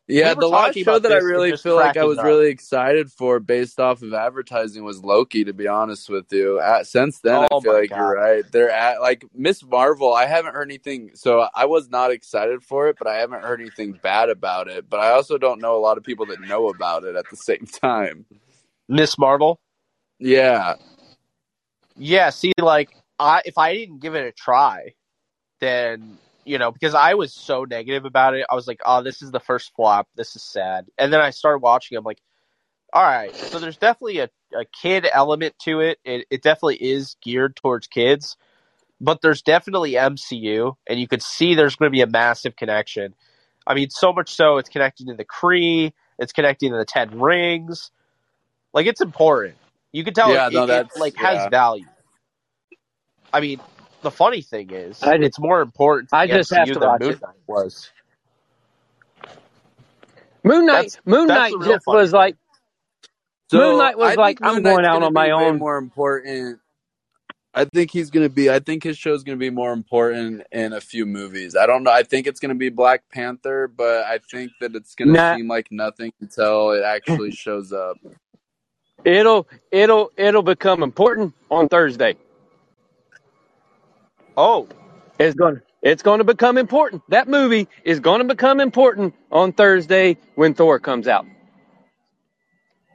Yeah, 0.09 0.35
We 0.35 0.41
the 0.41 0.49
last 0.49 0.79
show 0.79 0.99
that 1.01 1.13
I 1.13 1.17
really 1.17 1.57
feel 1.57 1.75
like 1.75 1.97
I 1.97 2.05
was 2.05 2.19
up. 2.19 2.25
really 2.25 2.49
excited 2.49 3.11
for 3.11 3.41
based 3.41 3.81
off 3.81 4.03
of 4.03 4.15
advertising 4.15 4.85
was 4.85 5.03
Loki, 5.03 5.45
to 5.45 5.53
be 5.53 5.67
honest 5.67 6.09
with 6.09 6.33
you. 6.33 6.61
At, 6.61 6.87
since 6.87 7.19
then, 7.21 7.47
Oh 7.51 7.59
I 7.59 7.61
feel 7.63 7.73
like 7.73 7.91
God. 7.91 7.97
you're 7.97 8.15
right. 8.15 8.45
They're 8.53 8.71
at, 8.71 9.01
like, 9.01 9.25
Miss 9.35 9.65
Marvel, 9.65 10.15
I 10.15 10.27
haven't 10.27 10.55
heard 10.55 10.69
anything, 10.69 11.11
so 11.15 11.49
I 11.55 11.65
was 11.67 11.89
not 11.91 12.13
excited 12.13 12.63
for 12.63 12.87
it, 12.89 12.97
but 12.99 13.09
I 13.09 13.17
haven't 13.17 13.43
heard 13.43 13.61
anything 13.61 13.99
bad 14.01 14.29
about 14.31 14.69
it. 14.69 14.89
But 14.89 15.01
I 15.01 15.11
also 15.11 15.39
don't 15.39 15.61
know 15.61 15.77
a 15.77 15.81
lot 15.83 15.99
of 15.99 16.05
people 16.05 16.27
that 16.27 16.41
know 16.41 16.69
about 16.69 17.03
it 17.03 17.17
at 17.17 17.29
the 17.29 17.37
same 17.37 17.67
time. 17.67 18.27
Miss 18.89 19.19
Marvel. 19.19 19.59
Yeah. 20.21 20.75
Yeah, 21.97 22.31
see, 22.31 22.53
like 22.59 22.91
I 23.19 23.43
if 23.45 23.59
I 23.59 23.75
didn't 23.75 23.99
give 24.01 24.15
it 24.15 24.27
a 24.27 24.33
try, 24.33 24.95
then 25.61 26.19
you 26.47 26.59
know 26.59 26.73
because 26.73 26.95
I 26.95 27.15
was 27.15 27.35
so 27.35 27.65
negative 27.65 28.07
about 28.07 28.35
it, 28.35 28.47
I 28.51 28.57
was 28.57 28.69
like, 28.69 28.81
oh, 28.87 29.03
this 29.03 29.23
is 29.23 29.33
the 29.33 29.41
first 29.41 29.73
flop. 29.77 30.09
This 30.17 30.37
is 30.37 30.45
sad. 30.45 30.87
And 30.99 31.13
then 31.13 31.21
I 31.23 31.31
started 31.31 31.61
watching. 31.61 31.99
I'm 31.99 32.05
like, 32.05 32.23
all 32.93 33.05
right, 33.05 33.37
so 33.43 33.61
there's 33.61 33.79
definitely 33.79 34.21
a, 34.21 34.31
a 34.59 34.65
kid 34.83 35.07
element 35.13 35.57
to 35.65 35.81
it. 35.81 35.99
it. 36.05 36.27
It 36.31 36.43
definitely 36.43 36.77
is 36.77 37.17
geared 37.23 37.57
towards 37.57 37.87
kids, 37.89 38.37
but 39.01 39.23
there's 39.23 39.43
definitely 39.43 39.93
MCU, 39.93 40.77
and 40.89 41.01
you 41.01 41.09
could 41.09 41.23
see 41.23 41.55
there's 41.55 41.77
going 41.77 41.91
to 41.91 41.97
be 41.97 42.03
a 42.03 42.09
massive 42.09 42.57
connection. 42.57 43.15
I 43.67 43.75
mean, 43.75 43.91
so 43.91 44.13
much 44.13 44.35
so 44.35 44.59
it's 44.59 44.71
connecting 44.71 45.09
to 45.09 45.15
the 45.15 45.25
Kree, 45.27 45.93
it's 46.19 46.33
connecting 46.33 46.73
to 46.73 46.79
the 46.79 46.87
Ten 46.87 47.21
Rings. 47.21 47.91
Like 48.75 48.87
it's 48.87 49.01
important. 49.03 49.57
You 49.93 50.05
can 50.05 50.15
tell 50.15 50.35
Yeah, 50.35 50.49
it, 50.49 50.53
no, 50.53 50.65
it- 50.69 50.89
like 50.97 51.15
has 51.17 51.47
value. 51.47 51.87
I 53.33 53.41
mean, 53.41 53.61
the 54.07 54.11
funny 54.13 54.41
thing 54.41 54.71
is, 54.71 55.03
I 55.03 55.17
just- 55.17 55.27
it's 55.27 55.39
more 55.41 55.61
important 55.61 56.11
to 56.11 56.17
I 56.17 56.27
just 56.29 56.51
have 56.55 56.69
MCU 56.69 56.75
to 56.75 56.79
watch 56.87 57.01
Moon 57.01 57.11
it. 57.11 57.23
Knight 57.23 57.35
was. 57.49 57.91
Moon 60.45 60.67
Knight 60.67 60.73
That's- 60.93 60.99
Moon 61.05 61.27
that's 61.27 61.53
Knight 61.53 61.65
just 61.67 61.87
was 61.89 62.11
thing. 62.13 62.19
like 62.19 62.37
So 63.51 63.59
Moon 63.59 63.79
Knight 63.79 63.99
was 63.99 64.13
I 64.13 64.15
like, 64.21 64.39
think 64.39 64.49
I'm 64.49 64.55
Moon 64.55 64.63
going 64.63 64.85
out 64.85 65.03
on 65.03 65.13
my 65.13 65.27
be 65.27 65.33
way 65.33 65.45
own. 65.49 65.59
more 65.59 65.77
important. 65.77 66.61
I 67.53 67.65
think 67.65 67.91
he's 67.91 68.11
going 68.11 68.25
to 68.29 68.33
be. 68.33 68.51
I 68.51 68.59
think 68.61 68.85
his 68.85 68.99
show's 68.99 69.25
going 69.25 69.39
to 69.39 69.41
be 69.41 69.49
more 69.51 69.73
important 69.73 70.43
in 70.53 70.73
a 70.75 70.81
few 70.81 71.07
movies. 71.07 71.57
I 71.57 71.65
don't 71.67 71.83
know. 71.85 71.91
I 71.91 72.03
think 72.03 72.27
it's 72.27 72.39
going 72.39 72.51
to 72.51 72.55
be 72.55 72.69
Black 72.69 73.03
Panther, 73.11 73.67
but 73.67 74.05
I 74.05 74.19
think 74.31 74.53
that 74.61 74.75
it's 74.77 74.95
going 74.95 75.09
to 75.09 75.15
Nah. 75.15 75.37
seem 75.37 75.49
like 75.49 75.73
nothing 75.73 76.13
until 76.21 76.73
it 76.73 76.83
actually 76.85 77.31
shows 77.33 77.73
up. 77.73 77.97
It'll 79.05 79.47
it'll 79.71 80.11
it'll 80.17 80.43
become 80.43 80.83
important 80.83 81.33
on 81.51 81.69
Thursday. 81.69 82.17
Oh, 84.37 84.69
It's 85.19 85.35
going 85.35 85.61
it's 85.83 86.03
going 86.03 86.19
to 86.19 86.25
become 86.25 86.59
important. 86.59 87.03
That 87.11 87.29
movie 87.29 87.69
is 87.85 88.01
going 88.01 88.19
to 88.21 88.25
become 88.27 88.61
important 88.61 89.15
on 89.31 89.53
Thursday 89.53 90.17
when 90.35 90.55
Thor 90.55 90.81
comes 90.81 91.07
out. 91.07 91.27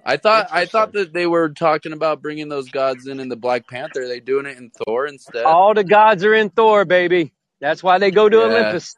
I 0.03 0.17
thought. 0.17 0.47
I 0.51 0.65
thought 0.65 0.93
that 0.93 1.13
they 1.13 1.27
were 1.27 1.49
talking 1.49 1.93
about 1.93 2.21
bringing 2.21 2.49
those 2.49 2.69
gods 2.69 3.07
in 3.07 3.19
in 3.19 3.29
the 3.29 3.35
Black 3.35 3.67
Panther. 3.67 4.01
Are 4.01 4.07
they 4.07 4.19
doing 4.19 4.45
it 4.47 4.57
in 4.57 4.71
Thor 4.71 5.05
instead? 5.05 5.45
All 5.45 5.73
the 5.73 5.83
gods 5.83 6.23
are 6.25 6.33
in 6.33 6.49
Thor, 6.49 6.85
baby. 6.85 7.31
That's 7.59 7.83
why 7.83 7.99
they 7.99 8.09
go 8.11 8.27
to 8.27 8.37
Yeah. 8.37 8.43
Olympus. 8.43 8.95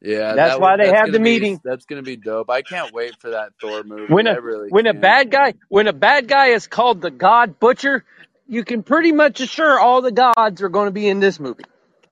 yeah, 0.00 0.34
that's 0.34 0.52
that 0.52 0.60
why 0.60 0.76
they 0.76 0.86
that's 0.86 0.98
have 1.00 1.12
the 1.12 1.18
be- 1.18 1.24
meeting. 1.24 1.60
That's 1.64 1.84
going 1.86 2.02
to 2.02 2.06
be 2.06 2.16
dope. 2.16 2.48
I 2.48 2.62
can't 2.62 2.94
wait 2.94 3.16
for 3.20 3.30
that 3.30 3.50
Thor 3.60 3.82
movie. 3.82 4.12
When 4.12 4.28
I 4.28 4.34
a 4.34 4.40
really 4.40 4.68
when 4.70 4.86
a 4.86 4.92
can't. 4.92 5.02
bad 5.02 5.30
guy 5.32 5.54
when 5.68 5.88
a 5.88 5.92
bad 5.92 6.28
guy 6.28 6.48
is 6.48 6.68
called 6.68 7.00
the 7.02 7.10
God 7.10 7.58
Butcher, 7.58 8.04
you 8.46 8.64
can 8.64 8.84
pretty 8.84 9.10
much 9.12 9.40
assure 9.40 9.78
all 9.80 10.00
the 10.00 10.12
gods 10.12 10.62
are 10.62 10.68
going 10.68 10.86
to 10.86 10.92
be 10.92 11.08
in 11.08 11.18
this 11.18 11.40
movie. 11.40 11.64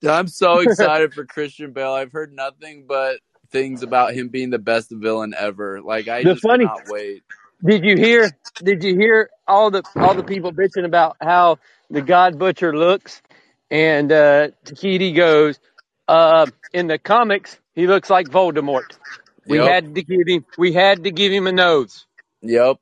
I'm 0.06 0.28
so 0.28 0.58
excited 0.60 1.14
for 1.14 1.24
Christian 1.24 1.72
Bale. 1.72 1.92
I've 1.92 2.12
heard 2.12 2.32
nothing 2.32 2.84
but 2.88 3.18
things 3.50 3.82
about 3.82 4.14
him 4.14 4.28
being 4.28 4.50
the 4.50 4.58
best 4.58 4.90
villain 4.90 5.34
ever. 5.38 5.80
Like 5.80 6.08
I 6.08 6.22
The 6.22 6.30
just 6.32 6.42
funny- 6.42 6.66
cannot 6.66 6.88
wait. 6.88 7.22
Did 7.64 7.84
you 7.84 7.96
hear? 7.96 8.30
Did 8.62 8.84
you 8.84 8.94
hear 8.94 9.30
all 9.48 9.70
the 9.70 9.82
all 9.96 10.14
the 10.14 10.22
people 10.24 10.52
bitching 10.52 10.84
about 10.84 11.16
how 11.22 11.58
the 11.88 12.02
God 12.02 12.38
Butcher 12.38 12.76
looks? 12.76 13.22
And 13.70 14.12
uh, 14.12 14.48
Takiti 14.66 15.14
goes, 15.16 15.58
uh, 16.06 16.46
in 16.74 16.88
the 16.88 16.98
comics, 16.98 17.58
he 17.74 17.86
looks 17.86 18.10
like 18.10 18.28
Voldemort. 18.28 18.98
We 19.46 19.58
Yep. 19.58 19.68
had 19.70 19.94
to 19.94 20.02
give 20.02 20.26
him. 20.26 20.44
We 20.58 20.72
had 20.74 21.04
to 21.04 21.10
give 21.10 21.32
him 21.32 21.46
a 21.46 21.52
nose. 21.52 22.06
Yep. 22.42 22.76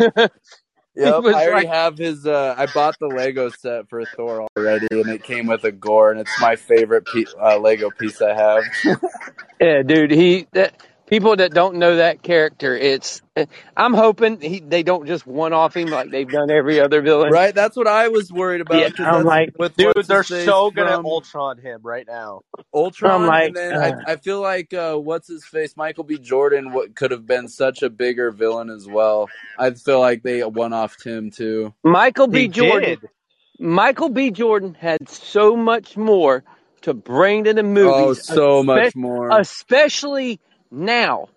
Yep. 1.06 1.14
I 1.14 1.46
already 1.46 1.50
like- 1.52 1.68
have 1.68 1.96
his. 1.96 2.26
Uh, 2.26 2.54
I 2.58 2.66
bought 2.66 2.96
the 2.98 3.06
Lego 3.06 3.50
set 3.50 3.88
for 3.88 4.04
Thor 4.16 4.48
already, 4.56 4.88
and 4.90 5.08
it 5.10 5.22
came 5.22 5.46
with 5.46 5.62
a 5.64 5.70
Gorr, 5.70 6.10
and 6.10 6.20
it's 6.20 6.40
my 6.40 6.56
favorite 6.56 7.06
pe- 7.06 7.24
uh, 7.40 7.58
Lego 7.58 7.90
piece 7.90 8.20
I 8.20 8.34
have. 8.34 8.62
Yeah, 9.60 9.82
dude. 9.82 10.12
He 10.12 10.46
that 10.52 10.80
people 11.08 11.36
that 11.36 11.52
don't 11.52 11.76
know 11.76 11.96
that 11.96 12.22
character, 12.22 12.76
it's. 12.76 13.22
I'm 13.76 13.94
hoping 13.94 14.40
he, 14.40 14.58
they 14.60 14.82
don't 14.82 15.06
just 15.06 15.26
one 15.26 15.52
off 15.52 15.76
him 15.76 15.88
like 15.88 16.10
they've 16.10 16.28
done 16.28 16.50
every 16.50 16.80
other 16.80 17.02
villain. 17.02 17.30
Right? 17.30 17.54
That's 17.54 17.76
what 17.76 17.86
I 17.86 18.08
was 18.08 18.32
worried 18.32 18.60
about 18.60 18.98
Yeah, 18.98 19.08
I'm 19.08 19.24
like, 19.24 19.54
with 19.58 19.76
Dude, 19.76 19.94
they're 20.06 20.24
so 20.24 20.70
gonna 20.70 20.96
from 20.96 21.06
Ultron 21.06 21.58
him 21.58 21.80
right 21.82 22.06
now. 22.06 22.42
Ultron, 22.74 23.22
I'm 23.22 23.26
like, 23.28 23.46
and 23.48 23.56
then 23.56 23.74
uh, 23.74 24.00
I 24.06 24.12
I 24.12 24.16
feel 24.16 24.40
like 24.40 24.74
uh, 24.74 24.96
what's 24.96 25.28
his 25.28 25.44
face 25.44 25.76
Michael 25.76 26.04
B. 26.04 26.18
Jordan 26.18 26.72
what 26.72 26.94
could 26.96 27.12
have 27.12 27.26
been 27.26 27.48
such 27.48 27.82
a 27.82 27.90
bigger 27.90 28.30
villain 28.30 28.70
as 28.70 28.86
well. 28.86 29.28
I 29.58 29.70
feel 29.70 30.00
like 30.00 30.22
they 30.22 30.42
one 30.42 30.72
offed 30.72 31.04
him 31.04 31.30
too. 31.30 31.74
Michael 31.84 32.26
B. 32.26 32.46
They 32.46 32.48
Jordan. 32.48 32.90
did. 32.90 33.08
Michael 33.60 34.08
B. 34.08 34.30
Jordan 34.30 34.74
had 34.74 35.08
so 35.08 35.56
much 35.56 35.96
more 35.96 36.44
to 36.82 36.94
bring 36.94 37.44
to 37.44 37.54
the 37.54 37.62
movie. 37.62 37.90
Oh, 37.90 38.12
so 38.14 38.62
much 38.62 38.94
more. 38.94 39.30
especially 39.30 40.40
now 40.70 41.28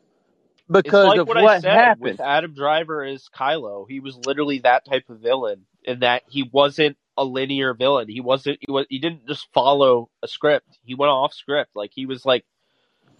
because 0.72 1.08
like 1.08 1.20
of 1.20 1.28
what 1.28 1.38
I 1.38 1.44
what 1.44 1.62
said 1.62 1.78
happened. 1.78 2.02
with 2.02 2.20
Adam 2.20 2.54
Driver 2.54 3.04
as 3.04 3.28
Kylo. 3.36 3.86
He 3.88 4.00
was 4.00 4.16
literally 4.26 4.60
that 4.60 4.86
type 4.86 5.10
of 5.10 5.20
villain, 5.20 5.66
in 5.84 6.00
that 6.00 6.24
he 6.30 6.50
wasn't 6.50 6.98
a 7.18 7.26
linear 7.26 7.74
villain. 7.74 8.08
He 8.08 8.22
wasn't. 8.22 8.60
He 8.66 8.72
was. 8.72 8.86
He 8.90 9.00
didn't 9.00 9.28
just 9.28 9.48
follow 9.54 10.10
a 10.24 10.28
script. 10.28 10.68
He 10.84 10.96
went 10.96 11.12
off 11.12 11.34
script. 11.34 11.76
Like 11.76 11.92
he 11.94 12.06
was 12.06 12.26
like. 12.26 12.46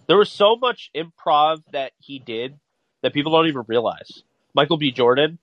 There 0.08 0.16
was 0.16 0.30
so 0.30 0.56
much 0.56 0.90
improv 0.96 1.62
that 1.72 1.92
he 2.00 2.18
did 2.18 2.58
that 3.02 3.14
people 3.14 3.32
don't 3.32 3.46
even 3.46 3.62
realize. 3.68 4.24
Michael 4.52 4.76
B. 4.76 4.90
Jordan. 4.90 5.38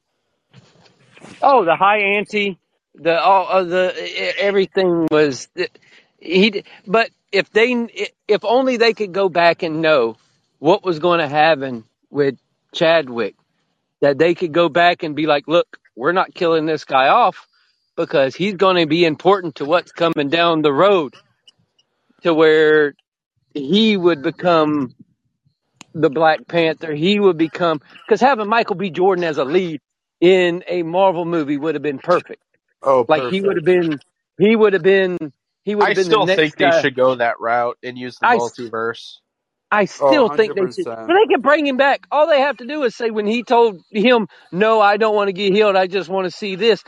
Oh, 1.42 1.64
the 1.64 1.76
high 1.78 2.00
ante, 2.18 2.60
the 2.94 3.20
all 3.20 3.48
uh, 3.48 3.64
the 3.64 4.36
everything 4.38 5.08
was 5.10 5.48
he. 6.20 6.64
But 6.86 7.10
if 7.32 7.50
they, 7.52 8.12
if 8.28 8.44
only 8.44 8.78
they 8.78 8.94
could 8.94 9.14
go 9.14 9.30
back 9.30 9.64
and 9.64 9.82
know 9.82 10.18
what 10.60 10.84
was 10.84 11.00
going 11.00 11.20
to 11.20 11.28
happen 11.28 11.84
with 12.10 12.38
Chadwick, 12.74 13.36
that 14.02 14.18
they 14.18 14.36
could 14.36 14.54
go 14.54 14.70
back 14.70 15.04
and 15.04 15.16
be 15.16 15.26
like, 15.26 15.48
look, 15.48 15.78
we're 15.96 16.12
not 16.12 16.34
killing 16.34 16.66
this 16.66 16.86
guy 16.86 17.08
off 17.08 17.48
because 17.96 18.36
he's 18.36 18.56
going 18.56 18.78
to 18.78 18.86
be 18.86 19.06
important 19.06 19.56
to 19.56 19.66
what's 19.66 19.92
coming 19.92 20.30
down 20.30 20.62
the 20.62 20.72
road 20.72 21.16
to 22.22 22.34
where 22.34 22.94
he 23.54 23.98
would 23.98 24.22
become 24.22 24.96
the 25.94 26.10
Black 26.10 26.48
Panther. 26.48 26.94
He 26.94 27.20
would 27.20 27.38
become 27.38 27.82
because 28.06 28.22
having 28.22 28.48
Michael 28.48 28.76
B. 28.76 28.90
Jordan 28.90 29.24
as 29.24 29.38
a 29.38 29.44
lead 29.44 29.82
in 30.22 30.64
a 30.68 30.84
Marvel 30.84 31.26
movie 31.26 31.58
would 31.58 31.76
have 31.76 31.82
been 31.82 32.00
perfect. 32.00 32.44
Oh, 32.82 33.06
Like 33.08 33.32
he 33.32 33.42
would 33.42 33.58
have 33.58 33.66
been, 33.66 34.00
he 34.38 34.56
would 34.56 34.74
have 34.74 34.84
been, 34.84 35.18
he 35.64 35.76
would 35.76 35.88
have 35.88 35.96
been 35.96 36.06
I 36.06 36.10
still 36.10 36.26
next 36.26 36.40
think 36.40 36.58
they 36.58 36.82
should 36.82 36.96
go 36.96 37.16
that 37.16 37.40
route 37.40 37.78
and 37.84 37.98
use 37.98 38.18
the 38.20 38.28
I, 38.28 38.38
multiverse. 38.38 39.18
I 39.72 39.86
Oh, 40.00 40.06
still 40.08 40.30
think 40.30 40.56
they 40.56 40.68
should, 40.68 40.88
but 41.08 41.16
they 41.16 41.28
can 41.34 41.42
bring 41.42 41.68
him 41.68 41.78
back. 41.78 42.08
All 42.12 42.28
they 42.28 42.42
have 42.42 42.58
to 42.58 42.66
do 42.68 42.84
is 42.84 42.96
say 42.96 43.12
when 43.12 43.28
he 43.28 43.44
told 43.44 43.82
him, 43.92 44.28
"No, 44.52 44.82
I 44.82 44.98
don't 44.98 45.16
want 45.16 45.30
to 45.30 45.34
get 45.34 45.54
healed. 45.54 45.76
I 45.78 45.88
just 45.88 46.10
want 46.10 46.26
to 46.26 46.32
see 46.32 46.56
this." 46.56 46.84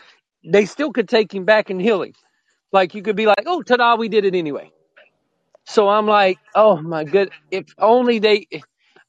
They 0.46 0.66
still 0.66 0.92
could 0.94 1.10
take 1.10 1.34
him 1.34 1.46
back 1.46 1.70
and 1.72 1.82
heal 1.82 2.04
him. 2.04 2.14
Like 2.74 2.96
you 2.96 3.04
could 3.04 3.16
be 3.18 3.28
like, 3.28 3.44
"Oh, 3.48 3.64
ta-da, 3.64 3.96
we 3.98 4.10
did 4.10 4.26
it 4.26 4.36
anyway." 4.36 4.72
So 5.66 5.90
I'm 5.90 6.08
like, 6.08 6.40
"Oh 6.56 6.82
my 6.82 7.06
good, 7.06 7.32
if 7.52 7.66
only 7.80 8.20
they." 8.20 8.48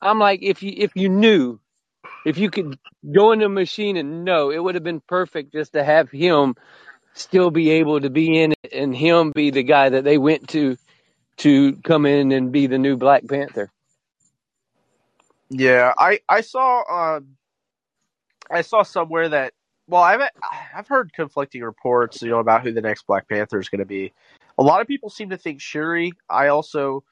I'm 0.03 0.19
like, 0.19 0.43
if 0.43 0.63
you 0.63 0.73
if 0.77 0.93
you 0.97 1.09
knew, 1.09 1.61
if 2.27 2.39
you 2.39 2.51
could 2.51 2.79
go 3.15 3.33
in 3.33 3.41
the 3.41 3.49
machine 3.51 3.97
and 3.97 4.25
know, 4.25 4.51
it 4.51 4.59
would 4.59 4.77
have 4.77 4.85
been 4.85 5.03
perfect 5.09 5.53
just 5.53 5.75
to 5.75 5.85
have 5.85 6.11
him 6.11 6.55
still 7.15 7.51
be 7.51 7.71
able 7.73 8.01
to 8.01 8.11
be 8.11 8.41
in 8.43 8.53
it 8.65 8.73
and 8.73 8.97
him 8.97 9.33
be 9.35 9.51
the 9.51 9.63
guy 9.65 9.91
that 9.91 10.05
they 10.05 10.19
went 10.19 10.49
to 10.51 10.77
to 11.39 11.77
come 11.85 12.07
in 12.07 12.33
and 12.33 12.53
be 12.53 12.67
the 12.67 12.79
new 12.79 12.97
Black 12.97 13.27
Panther. 13.29 13.71
Yeah, 15.51 15.93
I 15.99 16.21
I 16.29 16.41
saw 16.41 17.17
um 17.17 17.37
I 18.51 18.63
saw 18.63 18.83
somewhere 18.83 19.29
that 19.29 19.53
well 19.87 20.03
I've 20.03 20.21
I've 20.75 20.89
heard 20.89 21.13
conflicting 21.13 21.63
reports 21.63 22.23
you 22.23 22.31
know 22.31 22.39
about 22.39 22.63
who 22.63 22.73
the 22.73 22.81
next 22.81 23.07
Black 23.07 23.29
Panther 23.29 23.61
is 23.61 23.69
going 23.69 23.81
to 23.81 23.85
be. 23.85 24.13
A 24.59 24.63
lot 24.63 24.81
of 24.81 24.87
people 24.87 25.11
seem 25.11 25.31
to 25.31 25.37
think 25.37 25.61
Shuri. 25.61 26.13
I 26.29 26.49
also 26.49 27.05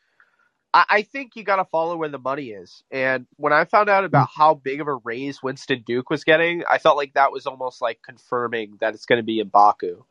I, 0.72 0.84
I 0.88 1.02
think 1.02 1.36
you 1.36 1.42
got 1.42 1.56
to 1.56 1.64
follow 1.64 1.96
where 1.96 2.08
the 2.08 2.18
money 2.18 2.50
is. 2.50 2.82
And 2.90 3.26
when 3.36 3.52
I 3.52 3.64
found 3.64 3.88
out 3.88 4.04
about 4.04 4.28
how 4.34 4.54
big 4.54 4.80
of 4.80 4.88
a 4.88 4.94
raise 4.94 5.42
Winston 5.42 5.82
Duke 5.86 6.10
was 6.10 6.24
getting, 6.24 6.64
I 6.70 6.78
felt 6.78 6.96
like 6.96 7.14
that 7.14 7.32
was 7.32 7.46
almost 7.46 7.82
like 7.82 8.00
confirming 8.02 8.78
that 8.80 8.94
it's 8.94 9.06
going 9.06 9.18
to 9.18 9.24
be 9.24 9.42
Mbaku. 9.42 10.02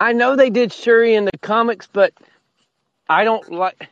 I 0.00 0.12
know 0.12 0.34
they 0.34 0.50
did 0.50 0.72
Shuri 0.72 1.14
in 1.14 1.26
the 1.26 1.38
comics, 1.42 1.86
but 1.86 2.14
I 3.10 3.24
don't 3.24 3.52
like. 3.52 3.90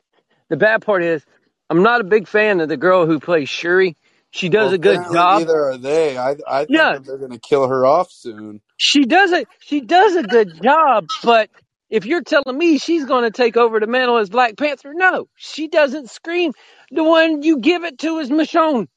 The 0.51 0.59
bad 0.59 0.83
part 0.83 1.05
is, 1.05 1.25
I'm 1.71 1.83
not 1.85 2.03
a 2.03 2.05
big 2.05 2.29
fan 2.29 2.61
of 2.61 2.71
the 2.71 2.79
girl 2.79 3.07
who 3.07 3.21
plays 3.21 3.51
Shuri. 3.51 3.97
She 4.31 4.51
does 4.51 4.73
Well, 4.73 4.75
a 4.75 4.79
good 4.79 5.11
job. 5.11 5.45
neither 5.45 5.65
are 5.71 5.79
they. 5.79 6.19
I 6.19 6.37
I 6.49 6.67
think 6.67 6.91
Yeah, 6.91 6.99
they're 7.07 7.19
gonna 7.19 7.39
kill 7.41 7.69
her 7.69 7.87
off 7.87 8.13
soon. 8.13 8.61
she 8.77 9.05
does 9.05 9.33
it. 9.33 9.49
She 9.61 9.81
does 9.83 10.17
a 10.17 10.25
good 10.25 10.63
job, 10.63 11.09
but 11.23 11.51
if 11.91 12.07
you're 12.07 12.23
telling 12.25 12.59
me 12.59 12.79
she's 12.79 13.07
going 13.07 13.25
to 13.25 13.31
take 13.31 13.57
over 13.57 13.81
the 13.81 13.87
mantle 13.89 14.19
as 14.19 14.31
Black 14.31 14.57
Panther, 14.59 14.95
no, 14.95 15.29
she 15.37 15.69
doesn't 15.69 16.11
scream. 16.11 16.53
The 16.91 17.05
one 17.05 17.43
you 17.43 17.61
give 17.61 17.85
it 17.85 17.99
to 18.01 18.19
is 18.19 18.31
Michonne. 18.31 18.89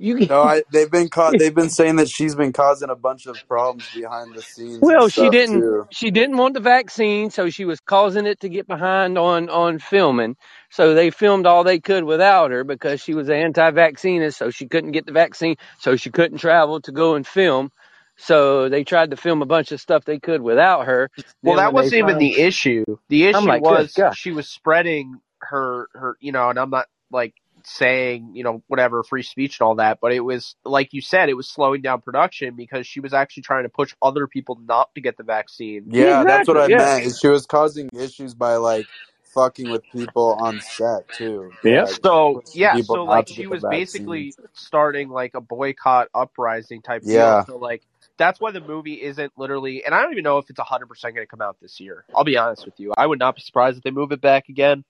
You 0.00 0.28
No, 0.28 0.42
I 0.42 0.64
they've 0.70 0.90
been 0.90 1.08
caught. 1.10 1.38
They've 1.38 1.54
been 1.54 1.70
saying 1.70 1.96
that 1.96 2.10
she's 2.10 2.34
been 2.36 2.52
causing 2.52 2.90
a 2.90 2.96
bunch 2.96 3.26
of 3.26 3.46
problems 3.48 3.90
behind 3.90 4.34
the 4.34 4.42
scenes 4.42 4.90
and 4.90 5.02
Well, 5.02 5.08
she 5.10 5.30
stuff 5.30 5.30
didn't. 5.30 5.66
too. 5.66 5.88
She 5.90 6.12
didn't 6.12 6.36
want 6.38 6.54
the 6.54 6.60
vaccine, 6.60 7.30
so 7.30 7.50
she 7.50 7.64
was 7.64 7.80
causing 7.80 8.26
it 8.26 8.40
to 8.42 8.50
get 8.50 8.68
behind 8.68 9.18
on 9.18 9.50
on 9.50 9.80
filming. 9.80 10.36
So 10.70 10.94
they 10.94 11.10
filmed 11.10 11.46
all 11.46 11.64
they 11.64 11.80
could 11.80 12.04
without 12.04 12.52
her 12.52 12.64
because 12.64 13.00
she 13.02 13.14
was 13.14 13.30
an 13.30 13.36
anti-vaccinist, 13.36 14.38
so 14.38 14.50
she 14.50 14.68
couldn't 14.68 14.92
get 14.92 15.06
the 15.06 15.12
vaccine, 15.12 15.56
so 15.80 15.96
she 15.96 16.10
couldn't 16.10 16.38
travel 16.38 16.82
to 16.82 16.92
go 16.92 17.16
and 17.16 17.26
film. 17.26 17.72
So 18.18 18.68
they 18.68 18.84
tried 18.84 19.12
to 19.12 19.16
film 19.18 19.42
a 19.42 19.46
bunch 19.46 19.72
of 19.72 19.80
stuff 19.80 20.04
they 20.04 20.20
could 20.20 20.42
without 20.42 20.86
her. 20.86 21.10
Well, 21.44 21.56
Then 21.56 21.58
that 21.58 21.72
when 21.72 21.76
they 21.76 21.90
wasn't 21.90 22.00
even 22.00 22.18
finally, 22.18 22.18
the 22.18 22.38
issue. 22.38 22.84
The 23.08 23.26
I'm 23.32 23.46
issue 23.46 23.46
like, 23.46 23.66
good 23.66 23.88
was 23.88 23.94
God. 23.94 24.16
she 24.16 24.32
was 24.32 24.48
spreading 24.48 25.20
her 25.40 25.88
her 25.94 26.16
you 26.20 26.32
know, 26.32 26.50
and 26.50 26.58
I'm 26.58 26.70
not 26.70 26.88
like 27.12 27.34
saying, 27.64 28.32
you 28.34 28.44
know, 28.44 28.62
whatever 28.66 29.02
free 29.02 29.22
speech 29.22 29.60
and 29.60 29.66
all 29.66 29.74
that, 29.76 29.98
but 30.00 30.12
it 30.12 30.20
was 30.20 30.56
like 30.64 30.92
you 30.92 31.00
said, 31.00 31.28
it 31.28 31.34
was 31.34 31.48
slowing 31.48 31.82
down 31.82 32.00
production 32.00 32.56
because 32.56 32.86
she 32.86 33.00
was 33.00 33.14
actually 33.14 33.42
trying 33.44 33.64
to 33.64 33.68
push 33.68 33.94
other 34.02 34.26
people 34.26 34.58
not 34.66 34.94
to 34.94 35.00
get 35.00 35.16
the 35.16 35.22
vaccine. 35.24 35.84
Yeah, 35.90 36.24
that's 36.24 36.48
what 36.48 36.58
I 36.58 36.68
Yeah. 36.68 36.96
meant. 36.96 37.06
is 37.06 37.18
She 37.20 37.28
was 37.28 37.46
causing 37.46 37.88
issues 37.98 38.34
by 38.34 38.56
like 38.56 38.88
fucking 39.34 39.68
with 39.68 39.82
people 39.92 40.34
on 40.40 40.60
set 40.60 41.10
too. 41.12 41.52
Yeah, 41.64 41.86
just 41.86 42.02
So 42.04 42.42
yeah, 42.52 42.76
so 42.80 43.04
like 43.04 43.28
she 43.28 43.46
was 43.46 43.64
basically 43.64 44.34
starting 44.54 45.08
like 45.08 45.34
a 45.34 45.40
boycott 45.40 46.08
uprising 46.14 46.82
type 46.82 47.02
deal. 47.02 47.10
Yeah, 47.12 47.44
So 47.46 47.56
like 47.58 47.82
that's 48.18 48.40
why 48.40 48.50
the 48.50 48.60
movie 48.60 49.02
isn't 49.02 49.32
literally, 49.36 49.84
and 49.84 49.94
I 49.94 50.02
don't 50.02 50.12
even 50.12 50.24
know 50.24 50.38
if 50.38 50.50
it's 50.50 50.60
hundred 50.60 50.86
percent 50.88 51.14
going 51.14 51.26
to 51.26 51.30
come 51.30 51.40
out 51.40 51.56
this 51.60 51.80
year. 51.80 52.04
I'll 52.14 52.24
be 52.24 52.36
honest 52.36 52.66
with 52.66 52.78
you, 52.78 52.92
I 52.96 53.06
would 53.06 53.18
not 53.18 53.36
be 53.36 53.42
surprised 53.42 53.78
if 53.78 53.82
they 53.82 53.90
move 53.90 54.12
it 54.12 54.20
back 54.20 54.48
again. 54.48 54.84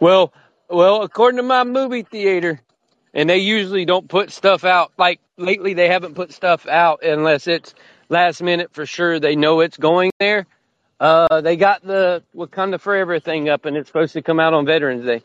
Well, 0.00 0.32
well, 0.68 1.02
according 1.02 1.36
to 1.38 1.42
my 1.42 1.64
movie 1.64 2.02
theater, 2.02 2.60
and 3.14 3.28
they 3.28 3.38
usually 3.38 3.84
don't 3.84 4.08
put 4.08 4.30
stuff 4.30 4.64
out. 4.64 4.92
Like 4.98 5.20
lately, 5.36 5.74
they 5.74 5.88
haven't 5.88 6.14
put 6.14 6.32
stuff 6.32 6.66
out 6.66 7.04
unless 7.04 7.46
it's 7.46 7.74
last 8.08 8.42
minute 8.42 8.70
for 8.72 8.86
sure. 8.86 9.18
They 9.20 9.36
know 9.36 9.60
it's 9.60 9.76
going 9.76 10.10
there. 10.18 10.46
Uh, 10.98 11.40
they 11.42 11.56
got 11.56 11.82
the 11.82 12.22
Wakanda 12.34 12.80
Forever 12.80 13.20
thing 13.20 13.48
up, 13.48 13.64
and 13.66 13.76
it's 13.76 13.88
supposed 13.88 14.14
to 14.14 14.22
come 14.22 14.40
out 14.40 14.54
on 14.54 14.64
Veterans 14.66 15.04
Day. 15.04 15.22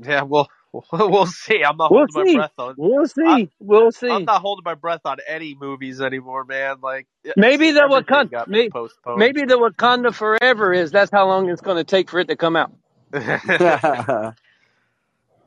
Yeah, 0.00 0.22
well, 0.22 0.48
we'll 0.92 1.26
see. 1.26 1.62
I'm 1.62 1.76
not 1.76 1.90
We'll 1.90 2.06
holding 2.06 2.14
my 2.14 2.24
see. 2.24 2.36
breath 2.36 2.52
on. 2.58 2.74
We'll 2.78 3.06
see. 3.06 3.22
I, 3.26 3.36
see. 3.40 3.50
We'll 3.60 3.92
see. 3.92 4.10
I'm 4.10 4.24
not 4.24 4.40
holding 4.40 4.62
my 4.64 4.74
breath 4.74 5.00
on 5.04 5.18
any 5.26 5.54
movies 5.54 6.00
anymore, 6.00 6.44
man. 6.44 6.76
Like 6.82 7.06
Maybe 7.36 7.72
the 7.72 7.82
everything 7.82 8.04
Wakanda, 8.06 8.30
got 8.30 8.48
may, 8.48 8.70
postponed. 8.70 9.18
maybe 9.18 9.44
the 9.44 9.58
Wakanda 9.58 10.14
Forever 10.14 10.72
is. 10.72 10.90
That's 10.92 11.10
how 11.10 11.26
long 11.26 11.50
it's 11.50 11.60
going 11.60 11.76
to 11.78 11.84
take 11.84 12.08
for 12.08 12.20
it 12.20 12.28
to 12.28 12.36
come 12.36 12.56
out. 12.56 12.72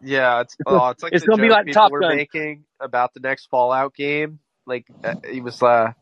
yeah, 0.05 0.41
it's 0.41 0.55
oh, 0.65 0.89
it's 0.89 1.03
like 1.03 1.13
It's 1.13 1.25
to 1.25 1.35
be 1.37 1.49
like 1.49 1.65
people 1.65 1.81
Top 1.81 1.91
were 1.91 2.01
Gun. 2.01 2.15
making 2.15 2.65
about 2.79 3.13
the 3.13 3.19
next 3.19 3.47
Fallout 3.49 3.93
game. 3.95 4.39
Like 4.65 4.85
uh, 5.03 5.15
it 5.23 5.43
was 5.43 5.61
uh 5.61 5.93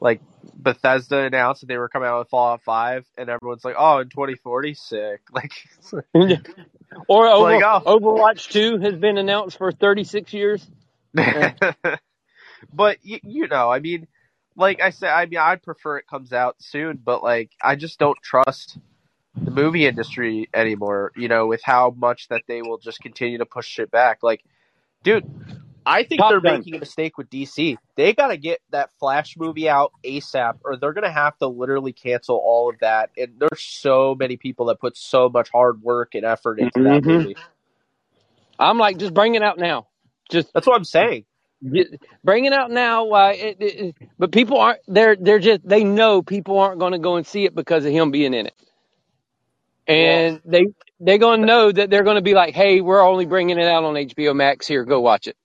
like 0.00 0.20
Bethesda 0.54 1.18
announced 1.24 1.62
that 1.62 1.66
they 1.66 1.76
were 1.78 1.88
coming 1.88 2.08
out 2.08 2.20
with 2.20 2.28
Fallout 2.28 2.62
Five, 2.62 3.04
and 3.16 3.28
everyone's 3.28 3.64
like, 3.64 3.74
"Oh, 3.78 3.98
in 3.98 4.08
2040, 4.08 4.74
sick!" 4.74 5.20
Like, 5.32 5.52
like, 6.14 6.48
or 7.08 7.26
over, 7.26 7.42
like, 7.50 7.64
oh, 7.64 7.98
Overwatch 7.98 8.48
2 8.50 8.78
has 8.78 8.94
been 8.94 9.18
announced 9.18 9.58
for 9.58 9.72
36 9.72 10.32
years. 10.32 10.66
Yeah. 11.14 11.54
but 12.72 12.98
you, 13.02 13.18
you 13.22 13.48
know, 13.48 13.70
I 13.70 13.80
mean, 13.80 14.06
like 14.56 14.80
I 14.80 14.90
said, 14.90 15.10
I 15.10 15.26
mean, 15.26 15.38
I'd 15.38 15.62
prefer 15.62 15.96
it 15.98 16.06
comes 16.06 16.32
out 16.32 16.56
soon, 16.60 17.00
but 17.02 17.22
like, 17.22 17.50
I 17.62 17.76
just 17.76 17.98
don't 17.98 18.18
trust 18.22 18.78
the 19.44 19.52
movie 19.52 19.86
industry 19.86 20.48
anymore. 20.54 21.12
You 21.16 21.28
know, 21.28 21.46
with 21.48 21.62
how 21.64 21.94
much 21.96 22.28
that 22.28 22.44
they 22.48 22.62
will 22.62 22.78
just 22.78 23.02
continue 23.02 23.38
to 23.38 23.46
push 23.46 23.66
shit 23.68 23.90
back. 23.90 24.20
Like, 24.22 24.42
dude, 25.04 25.26
I 25.86 26.04
think 26.04 26.26
Top 26.26 26.28
they're 26.28 26.40
Gun. 26.42 26.64
making 26.64 26.74
a 26.74 26.78
mistake 26.78 27.18
with 27.18 27.30
DC. 27.30 27.78
They 27.96 28.14
got 28.14 28.28
to 28.28 28.38
get 28.38 28.60
that 28.70 28.90
Flash 29.00 29.36
movie 29.36 29.68
out 29.68 29.92
ASAP, 30.04 30.54
or 30.64 30.76
they're 30.76 30.92
gonna 30.94 31.10
have 31.12 31.36
to 31.38 31.48
literally 31.48 31.92
cancel 31.92 32.36
all 32.36 32.70
of 32.70 32.78
that. 32.80 33.10
And 33.18 33.34
there's 33.38 33.62
so 33.62 34.14
many 34.14 34.36
people 34.36 34.66
that 34.66 34.80
put 34.80 34.96
so 34.96 35.28
much 35.28 35.50
hard 35.50 35.82
work 35.82 36.14
and 36.14 36.24
effort 36.24 36.60
into 36.60 36.82
that 36.84 37.02
hmm 37.04 37.22
movie. 37.22 37.38
I'm 38.58 38.78
like, 38.78 38.98
just 38.98 39.14
bring 39.14 39.36
it 39.36 39.42
out 39.42 39.58
now. 39.58 39.88
Just 40.30 40.52
That's 40.54 40.66
what 40.66 40.76
I'm 40.76 40.84
saying. 40.84 41.24
get, 41.72 41.88
bring 42.24 42.46
it 42.46 42.52
out 42.54 42.70
now. 42.70 43.12
It, 43.30 43.58
it, 43.60 43.64
it- 43.80 43.96
but 44.18 44.32
people 44.32 44.58
aren't. 44.58 44.80
They're 44.88 45.16
they're 45.16 45.40
just 45.40 45.68
they 45.68 45.84
know 45.84 46.22
people 46.22 46.58
aren't 46.58 46.80
going 46.80 46.92
to 46.92 46.98
go 47.00 47.16
and 47.16 47.26
see 47.26 47.44
it 47.46 47.54
because 47.54 47.84
of 47.86 47.92
him 47.92 48.10
being 48.12 48.34
in 48.34 48.46
it, 48.46 48.54
and 49.88 50.40
they 50.44 50.66
they're 51.00 51.18
going 51.18 51.40
to 51.40 51.46
know 51.46 51.72
that 51.72 51.90
they're 51.90 52.04
going 52.04 52.16
to 52.16 52.22
be 52.22 52.34
like, 52.34 52.54
hey, 52.54 52.80
we're 52.80 53.02
only 53.02 53.26
bringing 53.26 53.58
it 53.58 53.66
out 53.66 53.84
on 53.84 53.94
HBO 53.94 54.34
Max. 54.34 54.66
Here, 54.66 54.84
go 54.84 55.00
watch 55.00 55.26
it. 55.26 55.36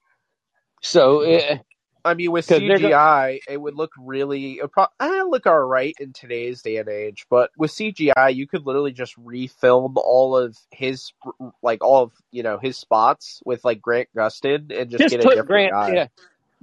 So, 0.82 1.22
eh, 1.22 1.60
I 2.04 2.14
mean, 2.16 2.32
with 2.32 2.48
CGI, 2.48 3.40
it 3.48 3.62
would 3.62 3.76
look 3.76 3.92
really, 3.98 4.54
it 4.56 4.72
pro- 4.72 4.88
eh, 5.00 5.24
look 5.24 5.48
all 5.48 5.60
right 5.60 5.96
in 6.00 6.12
today's 6.12 6.62
day 6.62 6.78
and 6.78 6.90
age. 6.90 7.26
But 7.30 7.52
with 7.58 7.72
CGI, 7.72 8.36
you 8.36 8.48
could 8.48 8.66
literally 8.66 8.92
just 8.92 9.16
refilm 9.18 9.94
all 9.96 10.36
of 10.36 10.58
his, 10.72 11.14
like 11.62 11.82
all 11.84 12.04
of 12.04 12.12
you 12.32 12.44
know 12.44 12.58
his 12.58 12.78
spots 12.78 13.42
with 13.46 13.64
like 13.64 13.82
Grant 13.82 14.10
Gustin 14.16 14.78
and 14.78 14.90
just, 14.90 15.04
just 15.04 15.12
get 15.12 15.22
a 15.22 15.24
put 15.24 15.36
different 15.36 15.48
Grant. 15.48 15.72
guy. 15.72 16.10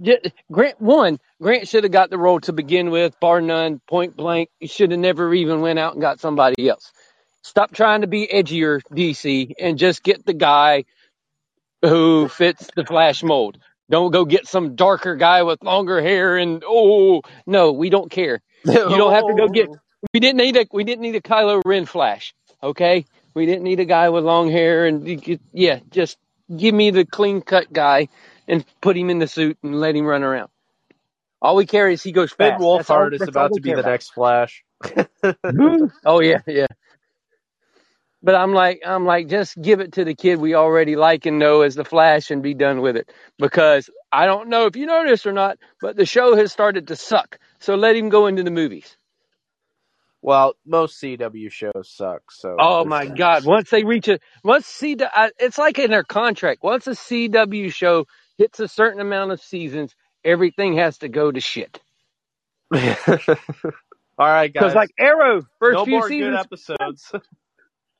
Yeah, 0.02 0.16
Grant 0.50 0.80
one. 0.80 1.18
Grant 1.40 1.68
should 1.68 1.84
have 1.84 1.92
got 1.92 2.10
the 2.10 2.18
role 2.18 2.40
to 2.40 2.52
begin 2.52 2.90
with, 2.90 3.18
bar 3.20 3.40
none, 3.40 3.80
point 3.86 4.16
blank. 4.16 4.50
He 4.58 4.66
should 4.66 4.90
have 4.90 5.00
never 5.00 5.32
even 5.32 5.60
went 5.60 5.78
out 5.78 5.94
and 5.94 6.02
got 6.02 6.20
somebody 6.20 6.68
else. 6.68 6.92
Stop 7.42 7.72
trying 7.72 8.02
to 8.02 8.06
be 8.06 8.26
edgier, 8.26 8.80
DC, 8.92 9.52
and 9.58 9.78
just 9.78 10.02
get 10.02 10.26
the 10.26 10.34
guy 10.34 10.84
who 11.82 12.28
fits 12.28 12.68
the 12.76 12.84
Flash 12.84 13.22
mold. 13.22 13.58
Don't 13.90 14.12
go 14.12 14.24
get 14.24 14.46
some 14.46 14.76
darker 14.76 15.16
guy 15.16 15.42
with 15.42 15.62
longer 15.64 16.00
hair 16.00 16.36
and 16.36 16.62
oh 16.66 17.22
no, 17.46 17.72
we 17.72 17.90
don't 17.90 18.10
care. 18.10 18.40
You 18.64 18.72
don't 18.74 19.12
have 19.12 19.26
to 19.26 19.34
go 19.34 19.48
get. 19.48 19.68
We 20.14 20.20
didn't 20.20 20.38
need 20.38 20.56
a 20.56 20.64
we 20.72 20.84
didn't 20.84 21.02
need 21.02 21.14
a 21.16 21.20
Kylo 21.20 21.60
Ren 21.62 21.84
Flash. 21.84 22.32
Okay, 22.62 23.04
we 23.34 23.44
didn't 23.44 23.64
need 23.64 23.80
a 23.80 23.84
guy 23.84 24.08
with 24.08 24.24
long 24.24 24.50
hair 24.50 24.86
and 24.86 25.22
could- 25.22 25.42
yeah, 25.52 25.80
just 25.90 26.16
give 26.56 26.74
me 26.74 26.90
the 26.90 27.04
clean 27.04 27.42
cut 27.42 27.70
guy 27.70 28.08
and 28.48 28.64
put 28.80 28.96
him 28.96 29.10
in 29.10 29.18
the 29.18 29.28
suit 29.28 29.58
and 29.62 29.78
let 29.78 29.94
him 29.94 30.06
run 30.06 30.22
around. 30.22 30.48
All 31.42 31.54
we 31.54 31.66
care 31.66 31.90
is 31.90 32.02
he 32.02 32.12
goes 32.12 32.32
Ben 32.32 32.52
fast. 32.52 32.62
That's 32.62 32.88
Wolfhard 32.88 33.12
is 33.12 33.28
about 33.28 33.52
to 33.52 33.60
be 33.60 33.74
the 33.74 33.80
about. 33.80 33.90
next 33.90 34.14
Flash. 34.14 34.64
oh 36.06 36.20
yeah, 36.22 36.40
yeah. 36.46 36.66
But 38.22 38.34
I'm 38.36 38.54
like, 38.54 38.82
I'm 38.86 39.06
like, 39.06 39.28
just 39.28 39.60
give 39.62 39.80
it 39.80 39.92
to 39.94 40.04
the 40.04 40.14
kid 40.14 40.40
we 40.40 40.54
already 40.54 40.96
like 40.96 41.26
and 41.26 41.38
know 41.38 41.62
as 41.62 41.76
the 41.76 41.84
Flash 41.84 42.30
and 42.30 42.42
be 42.42 42.54
done 42.54 42.80
with 42.82 42.96
it. 42.96 43.12
Because 43.38 43.90
I 44.12 44.26
don't 44.26 44.48
know 44.48 44.66
if 44.66 44.76
you 44.76 44.86
noticed 44.86 45.26
or 45.26 45.32
not, 45.32 45.58
but 45.80 45.96
the 45.96 46.06
show 46.06 46.36
has 46.36 46.52
started 46.52 46.88
to 46.88 46.96
suck. 46.96 47.38
So 47.60 47.76
let 47.76 47.96
him 47.96 48.10
go 48.10 48.26
into 48.26 48.42
the 48.44 48.50
movies. 48.52 48.96
Well, 50.22 50.54
most 50.66 51.00
CW 51.02 51.50
shows 51.52 51.72
suck. 51.90 52.32
So 52.32 52.58
Oh 52.58 52.86
my 52.86 53.06
that. 53.06 53.08
God! 53.08 53.44
Once 53.44 53.70
they 53.70 53.84
reach 53.84 54.08
a, 54.08 54.20
once 54.44 54.66
C, 54.66 54.96
I- 55.00 55.32
it's 55.40 55.58
like 55.58 55.78
in 55.78 55.92
their 55.92 56.04
contract. 56.04 56.64
Once 56.64 56.88
a 56.88 56.92
CW 56.92 57.72
show 57.74 58.06
hits 58.38 58.60
a 58.60 58.68
certain 58.68 59.00
amount 59.02 59.32
of 59.32 59.42
seasons, 59.42 59.96
everything 60.24 60.76
has 60.78 60.98
to 61.00 61.10
go 61.10 61.32
to 61.32 61.40
shit. 61.40 61.80
all 62.72 62.86
right, 64.18 64.52
guys. 64.52 64.54
Because 64.54 64.74
like 64.74 64.90
Arrow, 64.98 65.42
first 65.60 65.82
no 65.82 65.84
few 65.84 66.00
more 66.00 66.02
seasons, 66.02 66.34
good 66.34 66.34
episodes. 66.34 67.12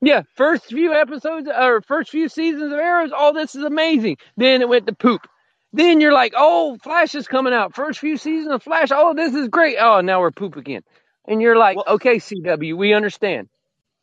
Yeah, 0.03 0.23
first 0.35 0.65
few 0.67 0.93
episodes 0.95 1.49
or 1.49 1.83
first 1.83 2.11
few 2.11 2.29
seasons 2.29 2.73
of 2.73 2.79
Arrows, 2.79 3.13
all 3.13 3.33
this 3.35 3.55
is 3.55 3.65
amazing. 3.65 4.17
Then 4.37 4.63
it 4.63 4.69
went 4.69 4.87
to 4.87 4.95
poop. 4.95 5.27
Then 5.73 6.01
you're 6.01 6.13
like, 6.13 6.33
oh, 6.37 6.79
Flash 6.83 7.15
is 7.15 7.29
coming 7.29 7.53
out. 7.53 7.75
First 7.75 7.99
few 8.01 8.17
seasons 8.17 8.53
of 8.53 8.63
Flash, 8.63 8.89
oh, 8.93 9.15
this 9.15 9.35
is 9.35 9.49
great. 9.49 9.77
Oh, 9.79 10.01
now 10.01 10.21
we're 10.21 10.31
poop 10.31 10.57
again. 10.57 10.83
And 11.29 11.41
you're 11.43 11.57
like, 11.57 11.77
Well- 11.77 11.95
okay, 11.97 12.17
CW, 12.17 12.77
we 12.77 12.95
understand. 12.95 13.49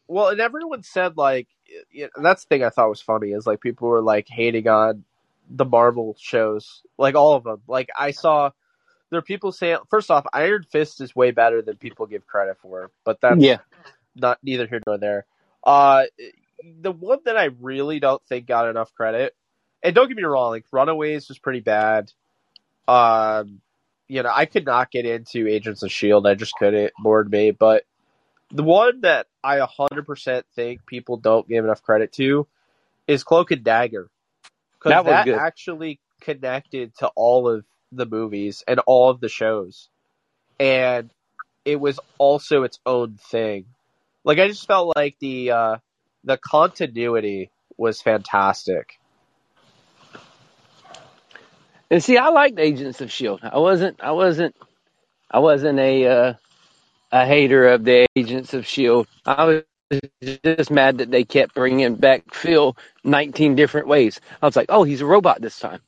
Well, 0.08 0.30
and 0.30 0.40
everyone 0.40 0.84
said 0.84 1.18
like 1.18 1.48
y- 1.94 2.08
that's 2.22 2.46
the 2.46 2.48
thing 2.48 2.64
I 2.64 2.70
thought 2.70 2.88
was 2.90 3.02
funny 3.02 3.32
is 3.32 3.46
like 3.46 3.60
people 3.60 3.90
were 3.90 4.02
like 4.02 4.28
hating 4.30 4.68
on 4.70 5.04
the 5.50 5.66
Marvel 5.66 6.16
shows, 6.20 6.84
like 6.98 7.16
all 7.16 7.34
of 7.34 7.44
them. 7.44 7.62
Like 7.68 7.90
I 7.98 8.12
saw 8.12 8.52
there 9.10 9.20
are 9.20 9.24
people 9.24 9.52
saying 9.52 9.80
first 9.90 10.10
off, 10.12 10.26
Iron 10.32 10.64
Fist 10.72 11.02
is 11.02 11.14
way 11.16 11.32
better 11.32 11.62
than 11.62 11.76
people 11.76 12.06
give 12.06 12.26
credit 12.28 12.58
for, 12.62 12.92
but 13.04 13.20
that's 13.20 13.42
Yeah. 13.42 13.58
not 14.16 14.38
neither 14.44 14.68
here 14.68 14.82
nor 14.88 14.98
there. 14.98 15.26
Uh, 15.64 16.04
the 16.82 16.92
one 16.92 17.20
that 17.26 17.38
I 17.38 17.50
really 17.60 18.00
don't 18.00 18.22
think 18.28 18.48
got 18.48 18.70
enough 18.70 18.94
credit, 18.94 19.36
and 19.84 19.94
don't 19.94 20.08
get 20.08 20.18
me 20.18 20.24
wrong, 20.24 20.52
like 20.52 20.66
Runaways 20.72 21.28
was 21.28 21.40
pretty 21.40 21.60
bad. 21.60 22.12
Um, 22.88 23.62
you 24.08 24.24
know, 24.24 24.32
I 24.34 24.46
could 24.46 24.66
not 24.66 24.92
get 24.92 25.06
into 25.06 25.48
Agents 25.48 25.84
of 25.84 25.92
Shield. 25.92 26.26
I 26.26 26.36
just 26.36 26.54
couldn't. 26.58 26.94
Bored 27.02 27.30
me, 27.30 27.52
but 27.52 27.84
the 28.52 28.64
one 28.64 29.02
that 29.02 29.28
I 29.44 29.58
100% 29.60 30.44
think 30.56 30.86
people 30.86 31.18
don't 31.18 31.48
give 31.48 31.66
enough 31.66 31.84
credit 31.84 32.14
to 32.14 32.48
is 33.08 33.24
Cloak 33.24 33.52
and 33.52 33.64
Dagger. 33.64 34.10
Because 34.80 35.04
That 35.04 35.06
that, 35.06 35.28
actually 35.28 36.00
connected 36.22 36.96
to 36.98 37.08
all 37.16 37.50
of 37.50 37.66
the 37.92 38.06
movies 38.06 38.64
and 38.68 38.80
all 38.86 39.10
of 39.10 39.20
the 39.20 39.30
shows. 39.30 39.90
And 40.60 41.12
it 41.66 41.80
was 41.80 42.00
also 42.18 42.64
its 42.64 42.80
own 42.86 43.18
thing. 43.18 43.66
Like 44.28 44.40
I 44.40 44.50
just 44.50 44.68
felt 44.68 44.94
like 44.94 45.16
the 45.20 45.52
uh 45.52 45.78
the 46.26 46.38
continuity 46.38 47.50
was 47.78 48.02
fantastic. 48.02 49.00
And 51.90 52.04
see, 52.04 52.18
I 52.18 52.28
liked 52.28 52.60
Agents 52.60 53.00
of 53.00 53.10
Shield. 53.10 53.40
I 53.42 53.60
wasn't, 53.60 54.04
I 54.04 54.12
wasn't, 54.12 54.54
I 55.32 55.40
wasn't 55.40 55.80
a 55.80 56.08
uh, 56.08 56.34
a 57.10 57.26
hater 57.26 57.70
of 57.70 57.86
the 57.86 58.06
Agents 58.18 58.54
of 58.54 58.68
Shield. 58.68 59.08
I 59.26 59.46
was 59.46 60.02
just 60.44 60.72
mad 60.72 60.98
that 60.98 61.10
they 61.10 61.24
kept 61.24 61.56
bringing 61.56 61.96
back 61.96 62.34
Phil 62.34 62.76
19 63.06 63.56
different 63.56 63.88
ways. 63.88 64.20
I 64.42 64.46
was 64.46 64.58
like, 64.58 64.66
oh, 64.68 64.84
he's 64.84 65.00
a 65.00 65.06
robot 65.06 65.40
this 65.40 65.58
time. 65.58 65.80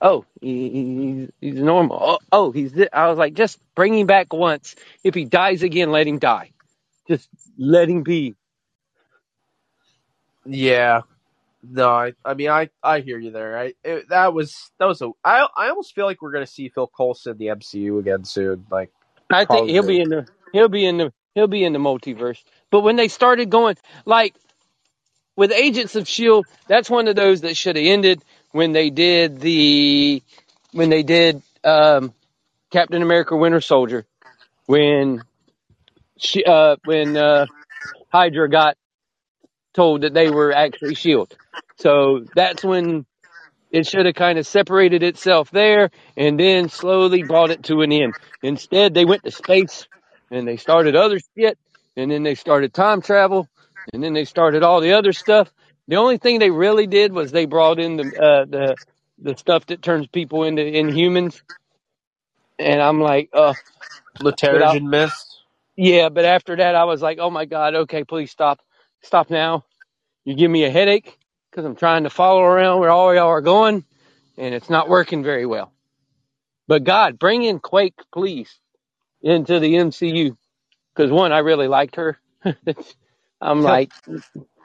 Oh, 0.00 0.24
he, 0.40 0.70
he's 0.70 1.30
he's 1.40 1.60
normal. 1.60 1.98
Oh, 2.00 2.18
oh 2.30 2.52
he's. 2.52 2.70
Thi-. 2.70 2.92
I 2.92 3.08
was 3.08 3.18
like, 3.18 3.34
just 3.34 3.58
bring 3.74 3.98
him 3.98 4.06
back 4.06 4.32
once. 4.32 4.76
If 5.02 5.16
he 5.16 5.24
dies 5.24 5.64
again, 5.64 5.90
let 5.90 6.06
him 6.06 6.20
die. 6.20 6.52
Just 7.08 7.28
letting 7.56 8.02
be. 8.02 8.36
Yeah. 10.44 11.02
No, 11.62 11.90
I, 11.90 12.12
I 12.24 12.34
mean 12.34 12.50
I, 12.50 12.70
I 12.82 13.00
hear 13.00 13.18
you 13.18 13.30
there. 13.30 13.58
I 13.58 13.74
it, 13.82 14.08
that 14.10 14.32
was 14.32 14.70
that 14.78 14.86
was 14.86 15.02
a 15.02 15.10
I 15.24 15.46
I 15.56 15.68
almost 15.68 15.94
feel 15.94 16.06
like 16.06 16.22
we're 16.22 16.32
gonna 16.32 16.46
see 16.46 16.68
Phil 16.68 16.86
Coulson 16.86 17.32
in 17.32 17.38
the 17.38 17.46
MCU 17.46 17.98
again 17.98 18.24
soon. 18.24 18.66
Like 18.70 18.90
I 19.30 19.44
think 19.44 19.68
he'll 19.68 19.86
be 19.86 20.00
in 20.00 20.08
the 20.08 20.26
he'll 20.52 20.68
be 20.68 20.86
in 20.86 20.98
the 20.98 21.12
he'll 21.34 21.48
be 21.48 21.64
in 21.64 21.72
the 21.72 21.78
multiverse. 21.78 22.42
But 22.70 22.80
when 22.80 22.96
they 22.96 23.08
started 23.08 23.50
going 23.50 23.76
like 24.06 24.34
with 25.36 25.52
Agents 25.52 25.96
of 25.96 26.08
Shield, 26.08 26.46
that's 26.68 26.90
one 26.90 27.08
of 27.08 27.16
those 27.16 27.42
that 27.42 27.56
should 27.56 27.76
have 27.76 27.84
ended 27.84 28.24
when 28.52 28.72
they 28.72 28.90
did 28.90 29.40
the 29.40 30.22
when 30.72 30.90
they 30.90 31.02
did 31.02 31.42
um, 31.64 32.14
Captain 32.70 33.02
America: 33.02 33.36
Winter 33.36 33.60
Soldier, 33.60 34.06
when 34.66 35.22
she 36.18 36.44
uh, 36.44 36.76
when 36.84 37.16
uh, 37.16 37.46
Hydra 38.12 38.48
got 38.48 38.76
told 39.74 40.02
that 40.02 40.14
they 40.14 40.30
were 40.30 40.52
actually 40.52 40.94
Shield. 40.94 41.36
So 41.78 42.24
that's 42.34 42.64
when 42.64 43.06
it 43.70 43.86
should 43.86 44.06
have 44.06 44.14
kind 44.14 44.38
of 44.38 44.46
separated 44.46 45.02
itself 45.02 45.50
there 45.50 45.90
and 46.16 46.38
then 46.38 46.68
slowly 46.68 47.22
brought 47.22 47.50
it 47.50 47.64
to 47.64 47.82
an 47.82 47.92
end. 47.92 48.16
Instead, 48.42 48.94
they 48.94 49.04
went 49.04 49.24
to 49.24 49.30
space 49.30 49.86
and 50.30 50.48
they 50.48 50.56
started 50.56 50.96
other 50.96 51.18
shit 51.36 51.58
and 51.96 52.10
then 52.10 52.22
they 52.22 52.34
started 52.34 52.72
time 52.72 53.02
travel 53.02 53.48
and 53.92 54.02
then 54.02 54.14
they 54.14 54.24
started 54.24 54.62
all 54.62 54.80
the 54.80 54.92
other 54.92 55.12
stuff. 55.12 55.52
The 55.86 55.96
only 55.96 56.18
thing 56.18 56.38
they 56.38 56.50
really 56.50 56.86
did 56.86 57.12
was 57.12 57.30
they 57.30 57.46
brought 57.46 57.78
in 57.78 57.96
the 57.96 58.04
uh, 58.04 58.44
the 58.44 58.76
the 59.20 59.36
stuff 59.36 59.66
that 59.66 59.82
turns 59.82 60.06
people 60.06 60.44
into 60.44 60.62
inhumans. 60.62 61.40
And 62.58 62.80
I'm 62.80 63.00
like, 63.00 63.30
uh, 63.32 63.54
Terrigen 64.20 64.88
Mist. 64.90 65.27
Yeah, 65.78 66.08
but 66.08 66.24
after 66.24 66.56
that, 66.56 66.74
I 66.74 66.84
was 66.84 67.00
like, 67.00 67.18
oh 67.20 67.30
my 67.30 67.44
God, 67.44 67.74
okay, 67.74 68.02
please 68.02 68.32
stop. 68.32 68.60
Stop 69.02 69.30
now. 69.30 69.64
You 70.24 70.34
give 70.34 70.50
me 70.50 70.64
a 70.64 70.70
headache 70.70 71.16
because 71.50 71.64
I'm 71.64 71.76
trying 71.76 72.02
to 72.02 72.10
follow 72.10 72.42
around 72.42 72.80
where 72.80 72.90
all 72.90 73.14
y'all 73.14 73.28
are 73.28 73.40
going 73.40 73.84
and 74.36 74.54
it's 74.56 74.68
not 74.68 74.88
working 74.88 75.22
very 75.22 75.46
well. 75.46 75.72
But 76.66 76.82
God, 76.82 77.16
bring 77.20 77.44
in 77.44 77.60
Quake, 77.60 77.94
please, 78.12 78.58
into 79.22 79.60
the 79.60 79.74
MCU 79.74 80.36
because 80.94 81.12
one, 81.12 81.30
I 81.30 81.38
really 81.38 81.68
liked 81.68 81.94
her. 81.94 82.18
I'm 83.40 83.62
like, 83.62 83.92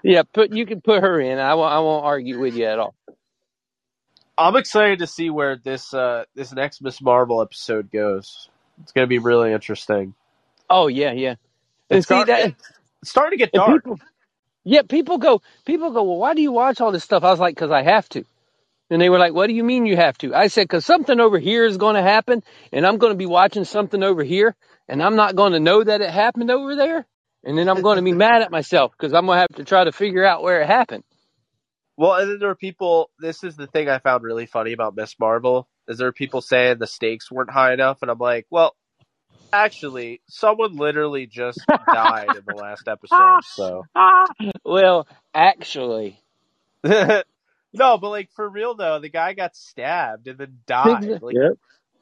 yeah, 0.03 0.23
put 0.33 0.51
you 0.51 0.65
can 0.65 0.81
put 0.81 1.03
her 1.03 1.21
in. 1.21 1.37
I 1.37 1.53
won't, 1.53 1.71
I 1.71 1.79
won't 1.79 2.05
argue 2.05 2.39
with 2.39 2.55
you 2.55 2.65
at 2.65 2.79
all. 2.79 2.95
I'm 4.35 4.55
excited 4.55 4.97
to 4.99 5.07
see 5.07 5.29
where 5.29 5.57
this 5.57 5.93
uh 5.93 6.25
this 6.33 6.51
next 6.51 6.81
Miss 6.81 6.99
Marvel 7.03 7.39
episode 7.39 7.91
goes. 7.91 8.49
It's 8.81 8.91
gonna 8.91 9.05
be 9.05 9.19
really 9.19 9.53
interesting. 9.53 10.15
Oh 10.73 10.87
yeah, 10.87 11.13
yeah. 11.13 11.35
And 11.91 11.99
It's, 11.99 12.07
see 12.07 12.25
start- 12.25 12.27
that 12.27 12.53
it's 13.01 13.11
starting 13.11 13.37
to 13.37 13.45
get 13.45 13.53
dark. 13.53 13.83
people, 13.83 13.99
yeah, 14.63 14.81
people 14.83 15.19
go, 15.19 15.41
people 15.65 15.91
go. 15.91 16.03
Well, 16.03 16.17
why 16.17 16.33
do 16.33 16.41
you 16.41 16.51
watch 16.51 16.81
all 16.81 16.91
this 16.91 17.03
stuff? 17.03 17.23
I 17.23 17.31
was 17.31 17.39
like, 17.39 17.55
because 17.55 17.71
I 17.71 17.83
have 17.83 18.09
to. 18.09 18.25
And 18.89 19.01
they 19.01 19.09
were 19.09 19.19
like, 19.19 19.33
what 19.33 19.47
do 19.47 19.53
you 19.53 19.63
mean 19.63 19.85
you 19.85 19.97
have 19.97 20.17
to? 20.19 20.35
I 20.35 20.47
said, 20.47 20.63
because 20.63 20.85
something 20.85 21.19
over 21.19 21.39
here 21.39 21.65
is 21.65 21.77
going 21.77 21.95
to 21.95 22.01
happen, 22.03 22.43
and 22.71 22.85
I'm 22.85 22.97
going 22.97 23.13
to 23.13 23.17
be 23.17 23.25
watching 23.25 23.65
something 23.65 24.03
over 24.03 24.23
here, 24.23 24.55
and 24.87 25.01
I'm 25.01 25.15
not 25.15 25.35
going 25.35 25.53
to 25.53 25.59
know 25.59 25.83
that 25.83 26.01
it 26.01 26.09
happened 26.11 26.51
over 26.51 26.75
there, 26.75 27.05
and 27.43 27.57
then 27.57 27.69
I'm 27.69 27.81
going 27.81 27.97
to 27.97 28.03
be 28.03 28.13
mad 28.13 28.41
at 28.41 28.51
myself 28.51 28.91
because 28.91 29.13
I'm 29.13 29.25
going 29.25 29.37
to 29.37 29.41
have 29.41 29.55
to 29.57 29.65
try 29.65 29.83
to 29.83 29.91
figure 29.91 30.25
out 30.25 30.43
where 30.43 30.61
it 30.61 30.67
happened. 30.67 31.03
Well, 31.97 32.15
and 32.15 32.29
then 32.29 32.39
there 32.39 32.49
were 32.49 32.55
people. 32.55 33.11
This 33.19 33.43
is 33.43 33.55
the 33.55 33.67
thing 33.67 33.89
I 33.89 33.99
found 33.99 34.23
really 34.23 34.45
funny 34.47 34.73
about 34.73 34.95
Miss 34.95 35.15
Marvel 35.19 35.67
is 35.87 35.97
there 35.97 36.07
were 36.07 36.13
people 36.13 36.41
saying 36.41 36.79
the 36.79 36.87
stakes 36.87 37.31
weren't 37.31 37.51
high 37.51 37.73
enough, 37.73 37.99
and 38.01 38.11
I'm 38.11 38.19
like, 38.19 38.47
well, 38.49 38.75
actually, 39.53 40.21
someone 40.29 40.77
literally 40.77 41.27
just 41.27 41.69
died 41.91 42.35
in 42.35 42.45
the 42.45 42.53
last 42.53 42.89
episode. 42.89 43.45
So 43.45 43.87
well, 44.65 45.07
actually, 45.33 46.21
no, 46.83 47.23
but 47.73 48.09
like 48.09 48.31
for 48.35 48.49
real 48.49 48.75
though, 48.75 48.99
the 48.99 49.09
guy 49.09 49.33
got 49.33 49.55
stabbed 49.55 50.27
and 50.27 50.39
then 50.39 50.59
died. 50.67 51.17
Like 51.21 51.39
Yep. 51.39 51.53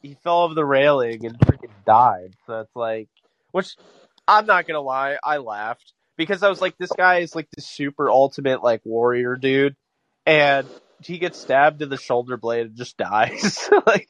he 0.03 0.15
fell 0.23 0.43
over 0.43 0.55
the 0.55 0.65
railing 0.65 1.25
and 1.25 1.39
freaking 1.39 1.73
died. 1.85 2.35
So 2.47 2.61
it's 2.61 2.75
like, 2.75 3.09
which 3.51 3.77
I'm 4.27 4.45
not 4.47 4.67
gonna 4.67 4.81
lie, 4.81 5.17
I 5.23 5.37
laughed 5.37 5.93
because 6.17 6.43
I 6.43 6.49
was 6.49 6.61
like, 6.61 6.77
this 6.77 6.93
guy 6.93 7.19
is 7.19 7.35
like 7.35 7.49
the 7.55 7.61
super 7.61 8.09
ultimate 8.09 8.63
like 8.63 8.81
warrior 8.85 9.35
dude, 9.37 9.75
and 10.25 10.69
he 11.03 11.19
gets 11.19 11.39
stabbed 11.39 11.81
in 11.81 11.89
the 11.89 11.97
shoulder 11.97 12.37
blade 12.37 12.67
and 12.67 12.77
just 12.77 12.97
dies. 12.97 13.69
like, 13.87 14.09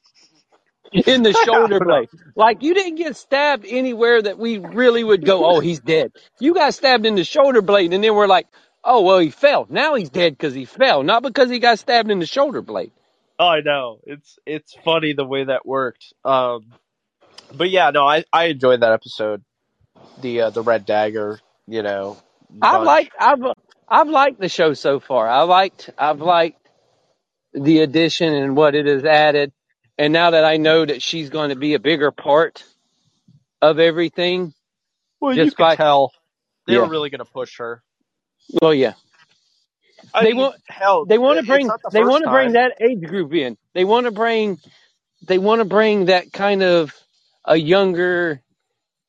in 1.08 1.24
the 1.24 1.34
shoulder 1.34 1.80
blade. 1.80 2.10
Like 2.36 2.64
you 2.64 2.74
didn't 2.74 2.96
get 2.96 3.16
stabbed 3.16 3.66
anywhere 3.68 4.22
that 4.22 4.38
we 4.38 4.58
really 4.58 5.04
would 5.04 5.26
go, 5.26 5.46
oh, 5.46 5.60
he's 5.60 5.80
dead. 5.80 6.12
You 6.40 6.54
got 6.54 6.74
stabbed 6.74 7.06
in 7.06 7.16
the 7.16 7.24
shoulder 7.24 7.62
blade, 7.62 7.94
and 7.94 8.04
then 8.04 8.14
we're 8.14 8.28
like, 8.28 8.48
oh, 8.84 9.02
well, 9.02 9.20
he 9.20 9.30
fell. 9.30 9.68
Now 9.70 9.96
he's 9.96 10.10
dead 10.10 10.34
because 10.34 10.54
he 10.54 10.66
fell, 10.66 11.04
not 11.04 11.24
because 11.24 11.50
he 11.50 11.60
got 11.60 11.80
stabbed 11.80 12.12
in 12.12 12.20
the 12.20 12.26
shoulder 12.26 12.62
blade. 12.62 12.92
Oh, 13.40 13.48
I 13.48 13.62
know. 13.62 14.00
It's 14.06 14.38
it's 14.46 14.76
funny 14.84 15.14
the 15.14 15.26
way 15.26 15.46
that 15.46 15.66
worked. 15.66 16.14
Um, 16.26 16.74
but 17.56 17.70
yeah, 17.70 17.90
no, 17.92 18.06
I 18.06 18.26
I 18.32 18.46
enjoyed 18.46 18.82
that 18.82 18.92
episode. 18.92 19.44
The 20.22 20.42
uh, 20.42 20.50
the 20.50 20.62
Red 20.62 20.86
Dagger, 20.86 21.40
you 21.68 21.84
know. 21.84 22.18
I've 22.62 22.74
bunch. 22.74 22.86
liked, 22.86 23.12
I've, 23.20 23.40
I've 23.88 24.10
liked 24.10 24.40
the 24.40 24.50
show 24.50 24.74
so 24.74 25.00
far. 25.00 25.28
I 25.28 25.44
liked, 25.44 25.90
I've 25.98 26.22
liked 26.22 26.68
the 27.54 27.80
addition 27.80 28.34
and 28.34 28.56
what 28.56 28.76
it 28.76 28.86
has 28.86 29.06
added. 29.06 29.52
And 30.02 30.14
now 30.14 30.32
that 30.32 30.44
I 30.46 30.58
know 30.58 30.84
that 30.84 31.04
she's 31.04 31.30
going 31.30 31.50
to 31.52 31.56
be 31.56 31.76
a 31.76 31.80
bigger 31.80 32.12
part 32.12 32.64
of 33.62 33.80
everything, 33.80 34.54
Well, 35.22 35.34
you 35.34 35.44
just 35.44 35.58
could 35.58 35.64
by, 35.64 35.76
tell 35.76 36.12
they 36.68 36.78
were 36.78 36.88
really 36.90 37.12
going 37.12 37.20
to 37.20 37.26
push 37.26 37.60
her. 37.60 37.84
Well, 38.62 38.74
yeah. 38.74 38.94
I 40.14 40.24
They 40.24 40.34
mean, 40.34 40.38
want, 40.38 40.56
hell, 40.68 41.06
they 41.06 41.20
want 41.20 41.40
to 41.40 41.46
bring, 41.46 41.68
the 41.68 41.92
they 41.92 42.04
want 42.04 42.24
to 42.24 42.32
bring 42.32 42.54
that 42.54 42.82
age 42.82 43.04
group 43.04 43.34
in. 43.34 43.58
They 43.76 43.86
want 43.86 44.06
to 44.08 44.12
bring, 44.12 44.58
they 45.28 45.38
want 45.38 45.60
to 45.60 45.66
bring 45.66 46.06
that 46.06 46.34
kind 46.34 46.64
of 46.64 46.94
a 47.46 47.56
younger 47.58 48.42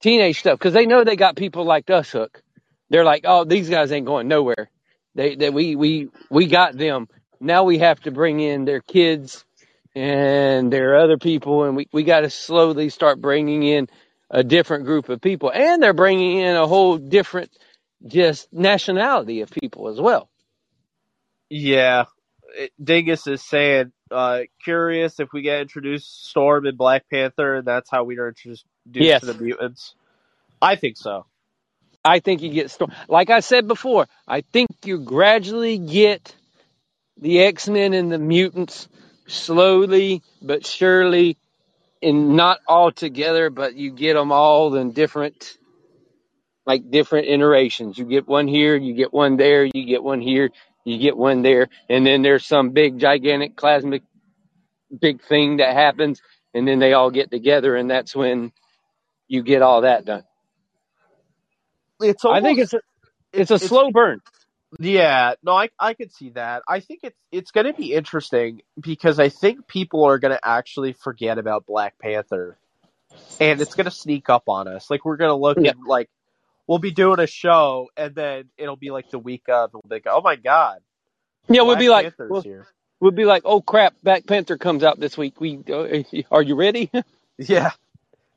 teenage 0.02 0.40
stuff 0.40 0.58
because 0.58 0.74
they 0.74 0.86
know 0.86 1.04
they 1.04 1.16
got 1.16 1.36
people 1.36 1.64
like 1.64 1.90
us 1.90 2.10
hook. 2.10 2.42
They're 2.90 3.04
like, 3.04 3.24
oh, 3.26 3.44
these 3.44 3.70
guys 3.70 3.92
ain't 3.92 4.06
going 4.06 4.28
nowhere. 4.28 4.70
They, 5.14 5.36
they 5.36 5.50
we 5.50 5.76
we 5.76 6.10
we 6.30 6.46
got 6.46 6.76
them. 6.76 7.08
Now 7.40 7.64
we 7.64 7.78
have 7.78 8.00
to 8.02 8.10
bring 8.10 8.40
in 8.40 8.66
their 8.66 8.80
kids 8.82 9.44
and 9.94 10.72
there 10.72 10.92
are 10.94 10.98
other 10.98 11.18
people, 11.18 11.64
and 11.64 11.76
we 11.76 11.88
we 11.92 12.04
got 12.04 12.20
to 12.20 12.30
slowly 12.30 12.88
start 12.90 13.20
bringing 13.20 13.62
in 13.62 13.88
a 14.30 14.44
different 14.44 14.84
group 14.86 15.08
of 15.10 15.20
people, 15.20 15.52
and 15.52 15.82
they're 15.82 15.94
bringing 15.94 16.38
in 16.38 16.56
a 16.56 16.66
whole 16.66 16.98
different 16.98 17.50
just 18.06 18.52
nationality 18.52 19.42
of 19.42 19.50
people 19.50 19.88
as 19.88 20.00
well. 20.00 20.30
Yeah, 21.50 22.04
Dingus 22.82 23.26
is 23.26 23.42
saying, 23.42 23.92
uh, 24.10 24.42
curious 24.64 25.20
if 25.20 25.28
we 25.32 25.42
get 25.42 25.62
introduced 25.62 26.28
Storm 26.30 26.66
and 26.66 26.78
Black 26.78 27.04
Panther, 27.10 27.56
and 27.56 27.66
that's 27.66 27.90
how 27.90 28.04
we 28.04 28.18
are 28.18 28.28
introduced 28.28 28.66
Yes. 28.94 29.20
to 29.20 29.26
the 29.26 29.34
mutants. 29.34 29.94
I 30.62 30.76
think 30.76 30.96
so. 30.98 31.26
I 32.04 32.20
think 32.20 32.42
you 32.42 32.50
get 32.50 32.70
sto- 32.72 32.88
like 33.08 33.30
I 33.30 33.40
said 33.40 33.68
before. 33.68 34.08
I 34.28 34.42
think 34.42 34.70
you 34.84 35.00
gradually 35.00 35.78
get 35.78 36.36
the 37.20 37.40
X 37.40 37.68
Men 37.68 37.94
and 37.94 38.12
the 38.12 38.18
mutants 38.18 38.88
slowly 39.28 40.22
but 40.42 40.66
surely, 40.66 41.38
and 42.02 42.36
not 42.36 42.60
all 42.68 42.92
together, 42.92 43.50
but 43.50 43.74
you 43.76 43.92
get 43.92 44.14
them 44.14 44.32
all 44.32 44.74
in 44.76 44.92
different, 44.92 45.58
like 46.66 46.90
different 46.90 47.28
iterations. 47.28 47.98
You 47.98 48.06
get 48.06 48.28
one 48.28 48.48
here, 48.48 48.76
you 48.76 48.94
get 48.94 49.12
one 49.12 49.36
there, 49.36 49.64
you 49.64 49.86
get 49.86 50.02
one 50.02 50.20
here, 50.20 50.50
you 50.84 50.98
get 50.98 51.16
one 51.16 51.42
there, 51.42 51.68
and 51.88 52.06
then 52.06 52.22
there's 52.22 52.46
some 52.46 52.70
big 52.70 52.98
gigantic 52.98 53.56
plasmic 53.56 54.02
big 55.00 55.22
thing 55.24 55.58
that 55.58 55.74
happens, 55.74 56.22
and 56.54 56.68
then 56.68 56.78
they 56.80 56.92
all 56.94 57.10
get 57.10 57.30
together, 57.30 57.76
and 57.76 57.90
that's 57.90 58.14
when 58.16 58.52
you 59.28 59.42
get 59.42 59.62
all 59.62 59.82
that 59.82 60.04
done. 60.04 60.24
It's 62.00 62.24
I 62.24 62.40
think 62.42 62.58
it's 62.60 62.74
a, 62.74 62.80
it's 63.32 63.50
a 63.50 63.58
it's 63.60 63.68
slow 63.68 63.90
burn. 63.92 64.20
Yeah. 64.78 65.34
No, 65.42 65.52
I 65.52 65.68
I 65.78 65.94
could 65.94 66.12
see 66.12 66.30
that. 66.30 66.62
I 66.68 66.80
think 66.80 67.00
it's 67.02 67.18
it's 67.30 67.50
going 67.50 67.66
to 67.66 67.72
be 67.74 67.92
interesting 67.92 68.62
because 68.80 69.18
I 69.18 69.28
think 69.28 69.66
people 69.66 70.04
are 70.04 70.18
going 70.18 70.32
to 70.32 70.40
actually 70.42 70.92
forget 70.92 71.38
about 71.38 71.66
Black 71.66 71.98
Panther, 71.98 72.56
and 73.40 73.60
it's 73.60 73.74
going 73.74 73.84
to 73.84 73.90
sneak 73.90 74.30
up 74.30 74.44
on 74.48 74.68
us. 74.68 74.90
Like 74.90 75.04
we're 75.04 75.16
going 75.16 75.30
to 75.30 75.34
look 75.36 75.58
Yeah. 75.60 75.72
and 75.72 75.86
like 75.86 76.08
we'll 76.66 76.78
be 76.78 76.90
doing 76.92 77.20
a 77.20 77.26
show, 77.26 77.88
and 77.96 78.14
then 78.14 78.44
it'll 78.56 78.76
be 78.76 78.90
like 78.90 79.10
the 79.10 79.18
week 79.18 79.44
of, 79.48 79.70
and 79.74 79.82
we'll 79.82 79.88
be 79.88 79.96
like, 79.96 80.06
oh 80.06 80.22
my 80.22 80.36
god, 80.36 80.80
Yeah, 81.48 81.62
we'll 81.62 81.76
Black 81.76 81.80
be 81.80 81.88
like, 81.88 82.14
we'll, 82.18 82.42
we'll 83.00 83.10
be 83.10 83.24
like, 83.24 83.42
oh 83.44 83.60
crap, 83.60 83.94
Black 84.02 84.26
Panther 84.26 84.56
comes 84.58 84.82
out 84.84 84.98
this 84.98 85.18
week. 85.18 85.40
We 85.40 85.60
uh, 85.70 86.02
are 86.30 86.42
you 86.42 86.54
ready? 86.54 86.90
Yeah, 87.38 87.70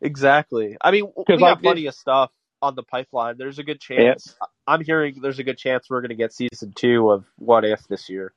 exactly. 0.02 0.78
I 0.82 0.92
mean, 0.92 1.12
we 1.16 1.24
got 1.38 1.40
like 1.40 1.62
plenty 1.62 1.86
of 1.88 1.94
stuff 1.96 2.32
on 2.66 2.76
the 2.76 2.84
pipeline. 2.84 3.36
There's 3.38 3.60
a 3.60 3.64
good 3.64 3.82
yeah. 3.90 3.98
chance. 3.98 4.36
I'm 4.68 4.84
hearing 4.84 5.20
there's 5.22 5.40
a 5.40 5.44
good 5.44 5.58
chance 5.58 5.90
we're 5.90 6.02
going 6.02 6.10
to 6.10 6.16
get 6.16 6.34
season 6.34 6.74
two 6.76 7.12
of 7.12 7.26
What 7.38 7.64
If 7.64 7.88
this 7.88 8.10
year. 8.10 8.34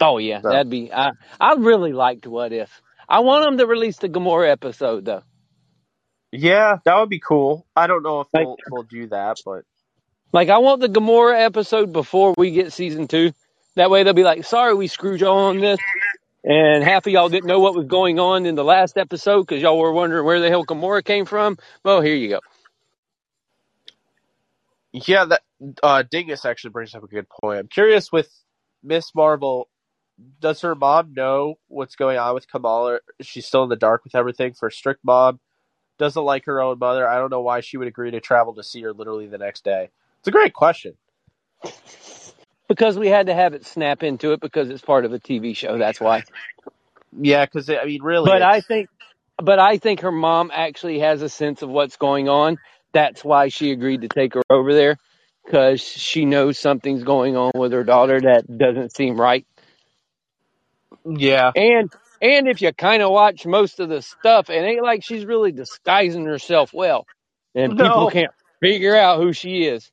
Oh 0.00 0.18
yeah, 0.18 0.42
So 0.42 0.50
that'd 0.50 0.70
be. 0.70 0.92
I 0.92 1.12
I 1.40 1.54
really 1.54 1.92
liked 1.92 2.26
What 2.26 2.52
If. 2.52 2.82
I 3.08 3.20
want 3.20 3.44
them 3.44 3.58
to 3.58 3.66
release 3.66 3.98
the 3.98 4.08
Gamora 4.08 4.50
episode 4.50 5.04
though. 5.04 5.22
yeah, 6.32 6.78
that 6.84 6.98
would 6.98 7.08
be 7.08 7.20
cool. 7.20 7.66
I 7.74 7.86
don't 7.86 8.02
know 8.02 8.20
if 8.20 8.28
Like 8.34 8.42
uh, 8.42 8.44
they'll 8.44 8.56
they'll 8.70 8.82
do 8.82 9.06
that, 9.08 9.38
but 9.44 9.64
like 10.32 10.48
I 10.48 10.58
want 10.58 10.80
the 10.80 10.88
Gamora 10.88 11.40
episode 11.40 11.92
before 11.92 12.34
we 12.36 12.50
get 12.50 12.72
season 12.72 13.08
two. 13.08 13.32
That 13.76 13.90
way 13.90 14.02
they'll 14.02 14.14
be 14.14 14.24
like, 14.24 14.44
sorry 14.44 14.74
we 14.74 14.86
screwed 14.88 15.20
y'all 15.20 15.38
on 15.38 15.60
this, 15.60 15.78
and 16.44 16.82
half 16.82 17.06
of 17.06 17.12
y'all 17.12 17.28
didn't 17.28 17.46
know 17.46 17.60
what 17.60 17.74
was 17.74 17.86
going 17.86 18.18
on 18.18 18.46
in 18.46 18.54
the 18.54 18.64
last 18.64 18.96
episode 18.98 19.42
because 19.42 19.62
y'all 19.62 19.78
were 19.78 19.92
wondering 19.92 20.24
where 20.24 20.40
the 20.40 20.48
hell 20.48 20.64
Gamora 20.64 21.04
came 21.04 21.26
from. 21.26 21.58
Well, 21.84 22.00
here 22.00 22.14
you 22.14 22.28
go. 22.28 22.40
Yeah, 25.04 25.26
that 25.26 25.42
uh, 25.82 26.02
Dingus 26.10 26.44
actually 26.44 26.70
brings 26.70 26.94
up 26.94 27.02
a 27.04 27.06
good 27.06 27.28
point. 27.28 27.58
I'm 27.58 27.68
curious 27.68 28.10
with 28.10 28.30
Miss 28.82 29.14
Marvel. 29.14 29.68
Does 30.40 30.62
her 30.62 30.74
mom 30.74 31.12
know 31.14 31.56
what's 31.68 31.96
going 31.96 32.16
on 32.18 32.34
with 32.34 32.48
Kamala? 32.50 33.00
She's 33.20 33.46
still 33.46 33.64
in 33.64 33.68
the 33.68 33.76
dark 33.76 34.04
with 34.04 34.14
everything? 34.14 34.54
For 34.54 34.68
a 34.68 34.72
strict 34.72 35.00
mom, 35.04 35.40
doesn't 35.98 36.22
like 36.22 36.46
her 36.46 36.60
own 36.62 36.78
mother. 36.78 37.06
I 37.06 37.18
don't 37.18 37.30
know 37.30 37.42
why 37.42 37.60
she 37.60 37.76
would 37.76 37.88
agree 37.88 38.10
to 38.12 38.20
travel 38.20 38.54
to 38.54 38.62
see 38.62 38.82
her 38.82 38.94
literally 38.94 39.26
the 39.26 39.38
next 39.38 39.64
day. 39.64 39.90
It's 40.20 40.28
a 40.28 40.32
great 40.32 40.54
question. 40.54 40.94
Because 42.68 42.98
we 42.98 43.08
had 43.08 43.26
to 43.26 43.34
have 43.34 43.54
it 43.54 43.66
snap 43.66 44.02
into 44.02 44.32
it 44.32 44.40
because 44.40 44.70
it's 44.70 44.82
part 44.82 45.04
of 45.04 45.12
a 45.12 45.20
TV 45.20 45.54
show. 45.54 45.78
That's 45.78 46.00
why. 46.00 46.24
Yeah, 47.12 47.44
because 47.44 47.68
I 47.70 47.84
mean, 47.84 48.02
really, 48.02 48.30
But 48.30 48.42
I 48.42 48.60
think, 48.60 48.88
but 49.38 49.58
I 49.58 49.78
think 49.78 50.00
her 50.00 50.12
mom 50.12 50.50
actually 50.54 51.00
has 51.00 51.22
a 51.22 51.28
sense 51.28 51.62
of 51.62 51.68
what's 51.68 51.96
going 51.96 52.28
on. 52.28 52.58
That's 52.96 53.22
why 53.22 53.48
she 53.48 53.72
agreed 53.72 54.00
to 54.00 54.08
take 54.08 54.32
her 54.32 54.42
over 54.48 54.72
there 54.72 54.96
because 55.44 55.82
she 55.82 56.24
knows 56.24 56.58
something's 56.58 57.04
going 57.04 57.36
on 57.36 57.52
with 57.54 57.72
her 57.72 57.84
daughter 57.84 58.18
that 58.22 58.46
doesn't 58.56 58.96
seem 58.96 59.20
right. 59.20 59.46
yeah, 61.04 61.52
And 61.54 61.92
and 62.22 62.48
if 62.48 62.62
you 62.62 62.72
kind 62.72 63.02
of 63.02 63.10
watch 63.10 63.44
most 63.44 63.80
of 63.80 63.90
the 63.90 64.00
stuff, 64.00 64.48
it 64.48 64.54
ain't 64.54 64.82
like 64.82 65.04
she's 65.04 65.26
really 65.26 65.52
disguising 65.52 66.24
herself 66.24 66.72
well, 66.72 67.06
and 67.54 67.72
people 67.72 68.06
no. 68.06 68.10
can't 68.10 68.32
figure 68.62 68.96
out 68.96 69.20
who 69.20 69.34
she 69.34 69.64
is. 69.64 69.92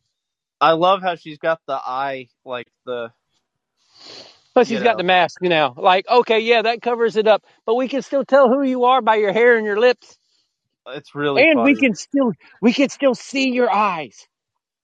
I 0.61 0.71
love 0.71 1.01
how 1.01 1.15
she's 1.15 1.39
got 1.39 1.59
the 1.67 1.73
eye, 1.73 2.29
like 2.45 2.67
the 2.85 3.11
Plus, 4.53 4.69
you 4.69 4.77
she's 4.77 4.83
got 4.83 4.95
the 4.95 5.03
mask 5.03 5.41
now. 5.41 5.73
Like, 5.75 6.07
okay, 6.07 6.39
yeah, 6.39 6.61
that 6.61 6.81
covers 6.81 7.17
it 7.17 7.27
up, 7.27 7.43
but 7.65 7.75
we 7.75 7.89
can 7.89 8.01
still 8.01 8.23
tell 8.23 8.47
who 8.47 8.63
you 8.63 8.85
are 8.85 9.01
by 9.01 9.15
your 9.15 9.33
hair 9.33 9.57
and 9.57 9.65
your 9.65 9.77
lips, 9.77 10.17
it's 10.87 11.15
really 11.15 11.43
and 11.43 11.63
we 11.63 11.75
can 11.75 11.95
still 11.95 12.33
we 12.61 12.73
can 12.73 12.89
still 12.89 13.15
see 13.15 13.51
your 13.51 13.71
eyes. 13.71 14.27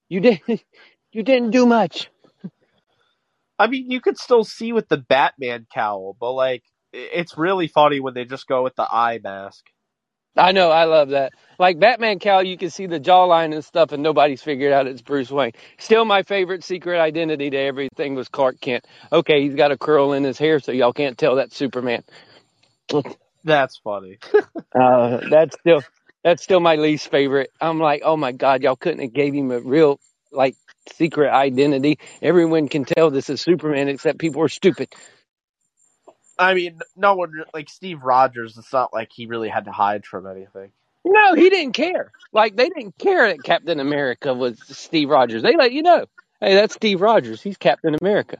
You 0.08 0.22
did 0.22 0.42
you 1.12 1.24
didn't 1.24 1.52
do 1.52 1.66
much. 1.66 2.10
I 3.60 3.68
mean, 3.68 3.92
you 3.92 4.00
could 4.00 4.18
still 4.18 4.46
see 4.46 4.72
with 4.72 4.88
the 4.88 4.98
Batman 4.98 5.68
cowl, 5.74 6.16
but 6.20 6.32
like, 6.32 6.64
it's 6.94 7.38
really 7.38 7.68
funny 7.68 8.00
when 8.00 8.14
they 8.14 8.24
just 8.24 8.48
go 8.48 8.64
with 8.64 8.76
the 8.76 8.88
eye 8.90 9.20
mask. 9.22 9.66
I 10.38 10.54
know, 10.54 10.72
I 10.72 10.86
love 10.86 11.10
that. 11.10 11.34
Like 11.58 11.80
Batman 11.80 12.20
Cowl, 12.20 12.44
you 12.44 12.58
can 12.58 12.70
see 12.70 12.86
the 12.86 13.00
jawline 13.00 13.54
and 13.54 13.66
stuff, 13.66 13.92
and 13.92 14.02
nobody's 14.02 14.42
figured 14.42 14.72
out 14.72 14.88
it's 14.88 15.02
Bruce 15.02 15.30
Wayne. 15.30 15.52
Still, 15.78 16.06
my 16.06 16.24
favorite 16.24 16.64
secret 16.64 17.00
identity 17.00 17.50
to 17.50 17.58
everything 17.58 18.16
was 18.16 18.30
Clark 18.30 18.62
Kent. 18.62 18.86
Okay, 19.12 19.42
he's 19.44 19.56
got 19.56 19.72
a 19.72 19.78
curl 19.78 20.14
in 20.14 20.24
his 20.24 20.38
hair, 20.38 20.60
so 20.60 20.72
y'all 20.72 20.94
can't 20.94 21.18
tell 21.18 21.36
that's 21.36 21.58
Superman. 21.58 22.04
That's 23.44 23.78
funny. 23.78 24.20
Uh, 24.74 25.22
that's 25.30 25.58
still 25.60 25.82
that's 26.24 26.44
still 26.44 26.60
my 26.60 26.76
least 26.76 27.10
favorite. 27.10 27.52
I'm 27.60 27.80
like, 27.80 28.02
oh 28.04 28.18
my 28.18 28.32
god, 28.32 28.62
y'all 28.62 28.76
couldn't 28.76 29.02
have 29.02 29.14
gave 29.14 29.34
him 29.34 29.52
a 29.52 29.60
real 29.60 30.00
like 30.32 30.56
secret 30.94 31.32
identity. 31.32 32.00
Everyone 32.22 32.68
can 32.68 32.86
tell 32.86 33.10
this 33.10 33.30
is 33.30 33.42
Superman, 33.42 33.88
except 33.88 34.20
people 34.20 34.42
are 34.44 34.50
stupid. 34.50 34.90
I 36.38 36.54
mean, 36.54 36.80
no 36.96 37.16
one 37.16 37.34
like 37.54 37.70
Steve 37.70 38.04
Rogers. 38.04 38.58
It's 38.58 38.72
not 38.72 38.94
like 38.94 39.10
he 39.12 39.26
really 39.26 39.50
had 39.50 39.66
to 39.66 39.72
hide 39.72 40.06
from 40.06 40.26
anything. 40.28 40.72
No, 41.04 41.34
he 41.34 41.50
didn't 41.50 41.74
care. 41.74 42.12
Like 42.32 42.56
they 42.56 42.70
didn't 42.70 42.98
care 42.98 43.28
that 43.28 43.44
Captain 43.44 43.80
America 43.80 44.34
was 44.34 44.60
Steve 44.68 45.10
Rogers. 45.10 45.42
They 45.42 45.56
let 45.56 45.72
you 45.72 45.82
know, 45.82 46.06
hey, 46.40 46.56
that's 46.56 46.76
Steve 46.76 47.02
Rogers. 47.02 47.42
He's 47.42 47.58
Captain 47.58 47.96
America. 48.00 48.38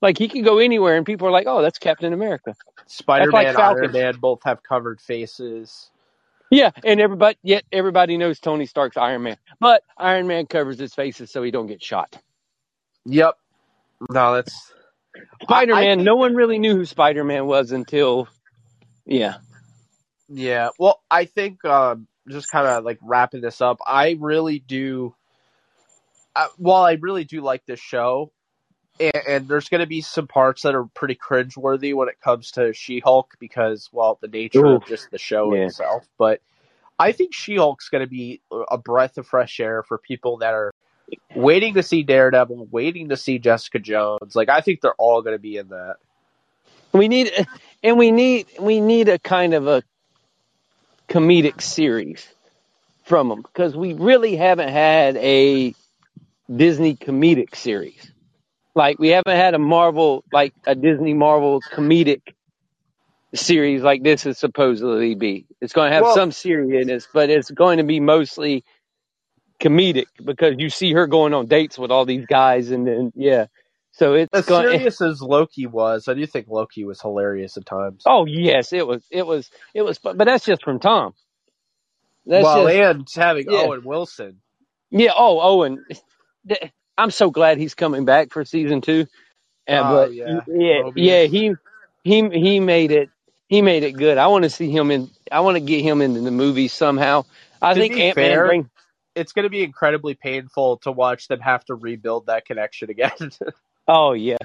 Like 0.00 0.18
he 0.18 0.28
can 0.28 0.42
go 0.42 0.58
anywhere, 0.58 0.96
and 0.96 1.06
people 1.06 1.28
are 1.28 1.32
like, 1.32 1.46
oh, 1.46 1.62
that's 1.62 1.78
Captain 1.78 2.12
America. 2.12 2.54
Spider 2.86 3.30
like 3.30 3.46
Man, 3.46 3.54
Falcon. 3.54 3.84
Iron 3.84 3.92
Man 3.92 4.14
both 4.20 4.40
have 4.44 4.62
covered 4.62 5.00
faces. 5.00 5.90
Yeah, 6.50 6.70
and 6.84 7.00
everybody 7.00 7.38
yet 7.42 7.64
everybody 7.72 8.18
knows 8.18 8.38
Tony 8.38 8.66
Stark's 8.66 8.96
Iron 8.96 9.22
Man, 9.22 9.38
but 9.58 9.82
Iron 9.96 10.26
Man 10.26 10.46
covers 10.46 10.78
his 10.78 10.94
faces 10.94 11.30
so 11.30 11.42
he 11.42 11.50
don't 11.50 11.66
get 11.66 11.82
shot. 11.82 12.16
Yep. 13.06 13.36
No, 14.10 14.34
that's 14.34 14.72
Spider 15.42 15.74
I 15.74 15.84
Man, 15.84 16.04
no 16.04 16.16
one 16.16 16.34
really 16.34 16.58
knew 16.58 16.76
who 16.76 16.84
Spider 16.84 17.24
Man 17.24 17.46
was 17.46 17.72
until, 17.72 18.28
yeah. 19.06 19.36
Yeah, 20.28 20.70
well, 20.78 21.02
I 21.10 21.26
think 21.26 21.64
um, 21.64 22.06
just 22.28 22.50
kind 22.50 22.66
of 22.66 22.84
like 22.84 22.98
wrapping 23.02 23.40
this 23.40 23.60
up, 23.60 23.78
I 23.86 24.16
really 24.18 24.58
do. 24.58 25.14
Uh, 26.34 26.48
while 26.56 26.82
I 26.82 26.92
really 26.92 27.24
do 27.24 27.42
like 27.42 27.66
this 27.66 27.80
show, 27.80 28.32
and, 29.00 29.22
and 29.26 29.48
there's 29.48 29.68
going 29.68 29.80
to 29.80 29.86
be 29.86 30.00
some 30.00 30.26
parts 30.26 30.62
that 30.62 30.74
are 30.74 30.84
pretty 30.84 31.14
cringeworthy 31.16 31.94
when 31.94 32.08
it 32.08 32.20
comes 32.20 32.52
to 32.52 32.72
She-Hulk 32.72 33.34
because, 33.38 33.88
well, 33.92 34.18
the 34.20 34.28
nature 34.28 34.66
of 34.66 34.86
just 34.86 35.10
the 35.10 35.18
show 35.18 35.54
Yeah. 35.54 35.66
itself. 35.66 36.06
But 36.18 36.40
I 36.98 37.12
think 37.12 37.34
She-Hulk's 37.34 37.88
going 37.88 38.04
to 38.04 38.10
be 38.10 38.40
a 38.70 38.78
breath 38.78 39.18
of 39.18 39.26
fresh 39.26 39.58
air 39.60 39.82
for 39.82 39.98
people 39.98 40.38
that 40.38 40.54
are 40.54 40.72
waiting 41.34 41.74
to 41.74 41.82
see 41.82 42.02
Daredevil, 42.02 42.68
waiting 42.70 43.08
to 43.08 43.16
see 43.16 43.38
Jessica 43.38 43.78
Jones. 43.78 44.36
Like, 44.36 44.48
I 44.48 44.60
think 44.60 44.80
they're 44.80 44.94
all 44.94 45.22
going 45.22 45.34
to 45.34 45.42
be 45.42 45.56
in 45.56 45.68
that. 45.68 45.96
We 46.92 47.08
need, 47.08 47.32
and 47.82 47.98
we 47.98 48.10
need, 48.10 48.46
we 48.60 48.80
need 48.80 49.08
a 49.08 49.18
kind 49.18 49.54
of 49.54 49.66
a 49.66 49.82
comedic 51.08 51.60
series 51.60 52.26
from 53.04 53.28
them 53.28 53.42
because 53.42 53.74
we 53.74 53.94
really 53.94 54.36
haven't 54.36 54.68
had 54.68 55.16
a 55.16 55.74
Disney 56.54 56.94
comedic 56.94 57.56
series. 57.56 58.11
Like 58.74 58.98
we 58.98 59.08
haven't 59.08 59.36
had 59.36 59.54
a 59.54 59.58
Marvel, 59.58 60.24
like 60.32 60.54
a 60.66 60.74
Disney 60.74 61.14
Marvel 61.14 61.60
comedic 61.72 62.22
series 63.34 63.82
like 63.82 64.02
this 64.02 64.26
is 64.26 64.38
supposedly 64.38 65.14
be. 65.14 65.46
It's 65.60 65.72
going 65.72 65.90
to 65.90 65.94
have 65.94 66.04
Well- 66.04 66.14
some 66.14 66.32
seriousness, 66.32 67.08
but 67.12 67.30
it's 67.30 67.50
going 67.50 67.78
to 67.78 67.84
be 67.84 68.00
mostly 68.00 68.64
comedic 69.60 70.06
because 70.24 70.54
you 70.58 70.68
see 70.70 70.92
her 70.92 71.06
going 71.06 71.34
on 71.34 71.46
dates 71.46 71.78
with 71.78 71.90
all 71.90 72.04
these 72.04 72.26
guys, 72.26 72.70
and 72.70 72.86
then 72.86 73.12
yeah, 73.14 73.46
so 73.92 74.14
it's 74.14 74.30
As 74.32 74.46
going. 74.46 74.68
serious 74.70 75.00
as 75.00 75.20
Loki 75.20 75.66
was, 75.66 76.08
I 76.08 76.14
do 76.14 76.26
think 76.26 76.48
Loki 76.48 76.84
was 76.84 77.00
hilarious 77.00 77.56
at 77.56 77.66
times. 77.66 78.02
Oh 78.06 78.24
yes, 78.26 78.72
it 78.72 78.86
was. 78.86 79.04
It 79.10 79.26
was. 79.26 79.50
It 79.74 79.82
was. 79.82 79.98
But, 79.98 80.16
but 80.16 80.24
that's 80.24 80.44
just 80.44 80.62
from 80.64 80.80
Tom. 80.80 81.14
That's 82.26 82.44
well, 82.44 82.66
just, 82.66 82.76
and 82.76 83.08
having 83.14 83.46
yeah. 83.50 83.58
Owen 83.60 83.84
Wilson. 83.84 84.40
yeah. 84.90 85.12
Oh, 85.16 85.40
Owen. 85.40 85.84
I'm 86.98 87.10
so 87.10 87.30
glad 87.30 87.58
he's 87.58 87.74
coming 87.74 88.04
back 88.04 88.32
for 88.32 88.44
season 88.44 88.80
two. 88.80 89.06
And, 89.66 89.88
Oh, 89.88 89.90
but 89.90 90.12
yeah. 90.12 90.42
yeah, 90.46 90.82
yeah. 90.96 91.24
He 91.24 91.54
he 92.04 92.28
he 92.30 92.60
made 92.60 92.92
it. 92.92 93.10
He 93.48 93.62
made 93.62 93.82
it 93.84 93.92
good. 93.96 94.18
I 94.18 94.28
want 94.28 94.44
to 94.44 94.50
see 94.50 94.70
him 94.70 94.90
in. 94.90 95.10
I 95.30 95.40
want 95.40 95.56
to 95.56 95.60
get 95.60 95.82
him 95.82 96.02
into 96.02 96.20
the 96.20 96.30
movie 96.30 96.68
somehow. 96.68 97.24
I 97.62 97.74
To 97.74 97.80
think 97.80 97.96
Ant 97.98 98.18
Man 98.18 98.42
bring. 98.42 98.70
It's 99.14 99.32
going 99.32 99.44
to 99.44 99.50
be 99.50 99.62
incredibly 99.62 100.14
painful 100.14 100.78
to 100.78 100.92
watch 100.92 101.28
them 101.28 101.40
have 101.40 101.64
to 101.66 101.74
rebuild 101.74 102.26
that 102.26 102.46
connection 102.46 102.90
again. 102.90 103.12
Oh 103.88 104.12
yeah, 104.12 104.38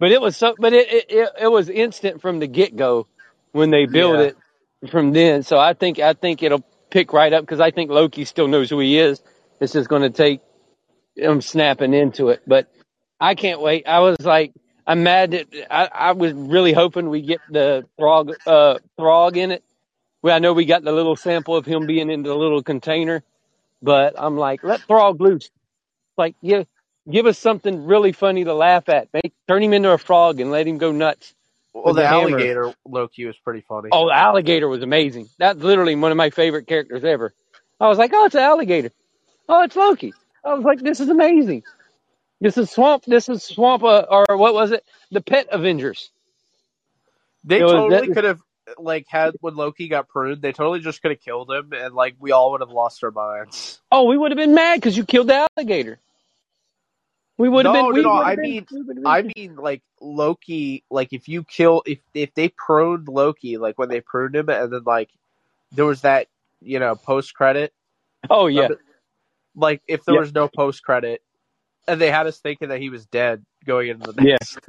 but 0.00 0.12
it 0.12 0.20
was 0.20 0.36
so. 0.36 0.56
But 0.58 0.72
it 0.74 0.92
it, 0.92 1.06
it, 1.10 1.30
it 1.42 1.48
was 1.48 1.68
instant 1.68 2.22
from 2.22 2.40
the 2.40 2.46
get 2.46 2.76
go 2.76 3.08
when 3.52 3.70
they 3.70 3.86
built 3.86 4.20
Yeah. 4.20 4.20
it 4.20 4.36
from 4.90 5.12
then. 5.12 5.42
So 5.44 5.58
I 5.58 5.74
think 5.74 5.98
I 6.00 6.14
think 6.14 6.42
it'll 6.42 6.64
pick 6.90 7.12
right 7.12 7.32
up 7.32 7.42
because 7.42 7.60
I 7.60 7.70
think 7.72 7.90
Loki 7.90 8.24
still 8.24 8.48
knows 8.48 8.70
who 8.70 8.80
he 8.80 8.98
is. 8.98 9.22
It's 9.60 9.72
just 9.74 9.88
going 9.88 10.02
to 10.02 10.10
take 10.10 10.40
him 11.16 11.40
snapping 11.40 11.94
into 11.94 12.28
it. 12.28 12.42
But 12.46 12.72
I 13.20 13.34
can't 13.34 13.60
wait. 13.60 13.86
I 13.86 14.00
was 14.00 14.16
like, 14.20 14.52
I'm 14.86 15.02
mad 15.02 15.32
that 15.32 15.46
I, 15.70 15.88
I 15.92 16.12
was 16.12 16.32
really 16.32 16.72
hoping 16.72 17.08
we 17.08 17.22
get 17.22 17.40
the 17.50 17.86
Throg 17.98 18.34
uh 18.46 18.78
Throg 18.98 19.36
in 19.36 19.50
it. 19.50 19.64
Well, 20.22 20.34
I 20.34 20.38
know 20.38 20.52
we 20.52 20.64
got 20.64 20.82
the 20.82 20.92
little 20.92 21.16
sample 21.16 21.56
of 21.56 21.66
him 21.66 21.86
being 21.86 22.10
in 22.10 22.22
the 22.22 22.34
little 22.34 22.62
container, 22.62 23.22
but 23.82 24.14
I'm 24.16 24.36
like, 24.36 24.62
let 24.62 24.80
Throg 24.80 25.20
loose. 25.20 25.50
Like, 26.16 26.34
yeah, 26.40 26.64
give 27.10 27.26
us 27.26 27.38
something 27.38 27.84
really 27.86 28.12
funny 28.12 28.44
to 28.44 28.54
laugh 28.54 28.88
at. 28.88 29.08
Make 29.12 29.32
turn 29.48 29.62
him 29.62 29.72
into 29.72 29.90
a 29.92 29.98
frog 29.98 30.40
and 30.40 30.50
let 30.50 30.66
him 30.66 30.78
go 30.78 30.92
nuts. 30.92 31.34
well, 31.74 31.94
the, 31.94 32.02
the 32.02 32.08
hammer. 32.08 32.30
alligator 32.30 32.74
Loki 32.86 33.26
was 33.26 33.36
pretty 33.38 33.62
funny. 33.68 33.88
Oh, 33.92 34.06
the 34.08 34.16
alligator 34.16 34.68
was 34.68 34.82
amazing. 34.82 35.28
That's 35.38 35.60
literally 35.60 35.94
one 35.96 36.10
of 36.10 36.16
my 36.16 36.30
favorite 36.30 36.66
characters 36.66 37.04
ever. 37.04 37.34
I 37.80 37.88
was 37.88 37.98
like, 37.98 38.12
oh, 38.14 38.24
it's 38.24 38.34
an 38.34 38.40
alligator. 38.42 38.90
Oh, 39.48 39.62
it's 39.62 39.76
Loki. 39.76 40.14
I 40.46 40.54
was 40.54 40.64
like, 40.64 40.80
this 40.80 41.00
is 41.00 41.08
amazing. 41.08 41.62
This 42.40 42.56
is 42.58 42.70
swamp. 42.70 43.04
This 43.06 43.28
is 43.28 43.42
swamp. 43.42 43.82
Uh, 43.82 44.04
or 44.08 44.36
what 44.36 44.54
was 44.54 44.70
it? 44.70 44.84
The 45.10 45.20
Pet 45.20 45.48
Avengers. 45.50 46.10
they 47.44 47.56
it 47.56 47.60
totally 47.60 48.08
could 48.14 48.24
have 48.24 48.40
like 48.78 49.06
had 49.08 49.34
when 49.40 49.56
Loki 49.56 49.88
got 49.88 50.08
pruned. 50.08 50.42
They 50.42 50.52
totally 50.52 50.80
just 50.80 51.00
could 51.02 51.12
have 51.12 51.20
killed 51.20 51.50
him, 51.50 51.72
and 51.72 51.94
like 51.94 52.16
we 52.20 52.32
all 52.32 52.52
would 52.52 52.60
have 52.60 52.70
lost 52.70 53.02
our 53.04 53.10
minds. 53.10 53.80
Oh, 53.90 54.04
we 54.04 54.16
would 54.18 54.30
have 54.32 54.36
been 54.38 54.54
mad 54.54 54.76
because 54.76 54.96
you 54.96 55.04
killed 55.04 55.28
the 55.28 55.48
alligator. 55.56 55.98
We 57.38 57.48
would 57.48 57.66
have 57.66 57.74
No, 57.74 57.92
been. 57.92 58.02
no, 58.02 58.14
no, 58.14 58.22
I 58.22 58.34
been- 58.34 58.42
mean- 58.42 58.66
we 58.70 58.82
would 58.82 58.96
have 58.96 59.04
been- 59.04 59.06
I 59.06 59.22
mean, 59.36 59.56
like 59.56 59.82
Loki. 60.00 60.84
Like 60.90 61.12
if 61.12 61.28
you 61.28 61.42
kill, 61.44 61.82
if 61.86 61.98
if 62.14 62.34
they 62.34 62.48
pruned 62.48 63.08
Loki, 63.08 63.56
like 63.58 63.78
when 63.78 63.88
they 63.88 64.00
pruned 64.00 64.36
him, 64.36 64.48
and 64.48 64.72
then 64.72 64.82
like 64.84 65.10
there 65.72 65.84
was 65.86 66.02
that 66.02 66.28
you 66.60 66.78
know 66.78 66.94
post 66.96 67.34
credit. 67.34 67.72
oh 68.30 68.46
yeah. 68.46 68.68
Like 69.56 69.82
if 69.88 70.04
there 70.06 70.14
Yeah. 70.14 70.16
was 70.16 70.34
no 70.34 70.48
post 70.48 70.84
credit, 70.84 71.22
and 71.88 72.00
they 72.00 72.10
had 72.10 72.26
us 72.26 72.40
thinking 72.40 72.70
that 72.70 72.80
he 72.80 72.90
was 72.90 73.06
dead 73.06 73.44
going 73.66 73.88
into 73.90 74.06
the 74.06 74.14
Yeah. 74.18 74.38
next. 74.38 74.58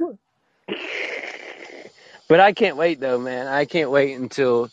But 2.28 2.40
I 2.40 2.52
can't 2.52 2.76
wait 2.76 3.00
though, 3.00 3.18
man. 3.18 3.48
I 3.48 3.66
can't 3.66 3.90
wait 3.90 4.16
until 4.18 4.70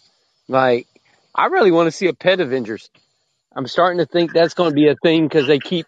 like 0.49 0.87
I 1.35 1.47
really 1.47 1.71
want 1.71 1.87
to 1.87 1.91
see 1.91 2.07
a 2.07 2.13
Pet 2.13 2.39
Avengers. 2.41 2.89
I'm 3.55 3.67
starting 3.67 3.99
to 3.99 4.05
think 4.05 4.33
that's 4.33 4.53
going 4.55 4.71
to 4.71 4.75
be 4.75 4.89
a 4.89 4.95
thing 4.95 5.25
because 5.27 5.47
they 5.47 5.59
keep 5.59 5.87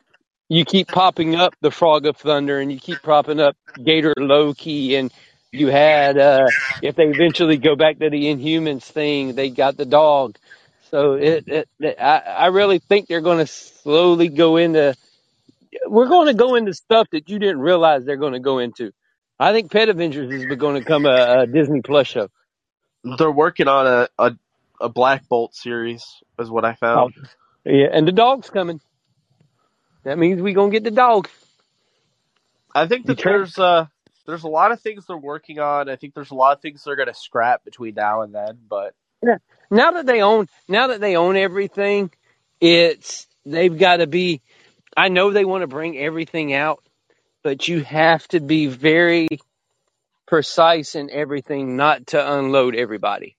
you 0.50 0.66
keep 0.66 0.92
popping 0.92 1.36
up 1.36 1.56
the 1.62 1.72
Frog 1.72 2.06
of 2.06 2.18
Thunder 2.18 2.60
and 2.60 2.72
you 2.72 2.80
keep 2.80 3.02
propping 3.02 3.40
up 3.40 3.56
Gator 3.84 4.14
Loki 4.18 4.96
and 4.96 5.14
you 5.52 5.68
had 5.70 6.18
uh 6.20 6.52
if 6.82 6.96
they 6.96 7.06
eventually 7.06 7.58
go 7.58 7.76
back 7.76 8.00
to 8.00 8.10
the 8.10 8.26
Inhumans 8.26 8.84
thing, 8.84 9.36
they 9.36 9.50
got 9.50 9.78
the 9.78 9.86
dog. 9.86 10.38
So 10.90 11.14
it, 11.14 11.48
it, 11.48 11.70
it 11.80 12.00
I 12.00 12.18
I 12.18 12.46
really 12.48 12.80
think 12.80 13.08
they're 13.08 13.22
going 13.22 13.40
to 13.40 13.48
slowly 13.48 14.30
go 14.30 14.58
into 14.58 14.96
we're 15.88 16.08
going 16.08 16.28
to 16.28 16.34
go 16.34 16.56
into 16.56 16.74
stuff 16.74 17.08
that 17.12 17.30
you 17.30 17.40
didn't 17.40 17.60
realize 17.60 18.06
they're 18.06 18.18
going 18.18 18.34
to 18.34 18.40
go 18.40 18.60
into. 18.60 18.92
I 19.40 19.52
think 19.52 19.72
Pet 19.72 19.90
Avengers 19.90 20.34
is 20.34 20.46
going 20.56 20.76
to 20.76 20.82
become 20.82 21.06
a, 21.06 21.42
a 21.42 21.48
Disney 21.48 21.82
Plus 21.82 22.08
show. 22.08 22.30
They're 23.04 23.32
working 23.32 23.68
on 23.68 23.86
a, 23.86 24.08
a 24.18 24.36
a 24.80 24.90
Black 24.90 25.28
Bolt 25.28 25.56
series, 25.56 26.06
is 26.40 26.50
what 26.50 26.66
I 26.66 26.74
found. 26.74 27.14
Yeah, 27.66 27.88
and 27.92 28.08
the 28.08 28.12
dog's 28.12 28.50
coming. 28.50 28.80
That 30.04 30.18
means 30.18 30.42
we're 30.42 30.54
gonna 30.54 30.72
get 30.72 30.84
the 30.84 30.92
dog. 30.92 31.28
I 32.74 32.88
think 32.88 33.08
that 33.08 33.18
there's 33.18 33.58
uh 33.58 33.88
there's 34.26 34.44
a 34.44 34.48
lot 34.48 34.72
of 34.72 34.82
things 34.82 35.06
they're 35.06 35.18
working 35.18 35.60
on. 35.60 35.90
I 35.90 35.96
think 35.96 36.14
there's 36.14 36.32
a 36.32 36.36
lot 36.36 36.56
of 36.56 36.62
things 36.62 36.84
they're 36.84 36.96
gonna 36.96 37.14
scrap 37.14 37.66
between 37.66 37.96
now 37.96 38.22
and 38.22 38.34
then. 38.34 38.60
But 38.70 38.94
Now 39.70 39.92
that 39.92 40.06
they 40.06 40.22
own, 40.22 40.48
now 40.68 40.88
that 40.88 41.02
they 41.02 41.16
own 41.16 41.36
everything, 41.36 42.12
it's 42.62 43.28
they've 43.46 43.78
got 43.78 43.98
to 43.98 44.08
be. 44.08 44.42
I 44.96 45.10
know 45.10 45.32
they 45.32 45.46
want 45.46 45.62
to 45.62 45.68
bring 45.68 45.98
everything 45.98 46.54
out, 46.54 46.84
but 47.44 47.68
you 47.68 47.84
have 47.84 48.28
to 48.30 48.40
be 48.40 48.68
very 48.68 49.28
precise 50.28 50.96
in 50.96 51.10
everything, 51.12 51.76
not 51.76 52.08
to 52.08 52.34
unload 52.34 52.76
everybody. 52.76 53.38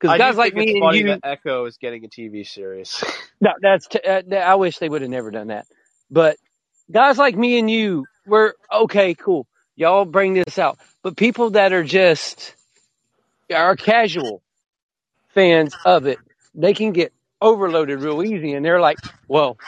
Because 0.00 0.16
guys 0.18 0.36
like 0.36 0.54
me 0.54 0.80
and 0.80 0.94
you, 0.94 1.06
that 1.06 1.20
Echo 1.24 1.64
is 1.66 1.76
getting 1.78 2.04
a 2.04 2.08
TV 2.08 2.46
series. 2.46 3.02
No, 3.40 3.52
that's 3.62 3.86
t- 3.86 4.00
uh, 4.00 4.34
I 4.34 4.56
wish 4.56 4.78
they 4.78 4.88
would 4.88 5.00
have 5.00 5.12
never 5.12 5.30
done 5.30 5.46
that. 5.46 5.66
But 6.10 6.38
guys 6.90 7.18
like 7.18 7.36
me 7.36 7.60
and 7.60 7.70
you, 7.70 8.04
we're 8.26 8.54
okay, 8.72 9.14
cool. 9.14 9.46
Y'all 9.76 10.04
bring 10.04 10.34
this 10.34 10.58
out. 10.58 10.76
But 11.04 11.16
people 11.16 11.50
that 11.50 11.72
are 11.72 11.84
just 11.84 12.56
are 13.54 13.76
casual 13.76 14.42
fans 15.34 15.74
of 15.84 16.06
it, 16.06 16.18
they 16.54 16.74
can 16.74 16.92
get 16.92 17.12
overloaded 17.40 18.00
real 18.00 18.22
easy, 18.22 18.54
and 18.54 18.64
they're 18.64 18.80
like, 18.80 18.98
"Well, 19.28 19.58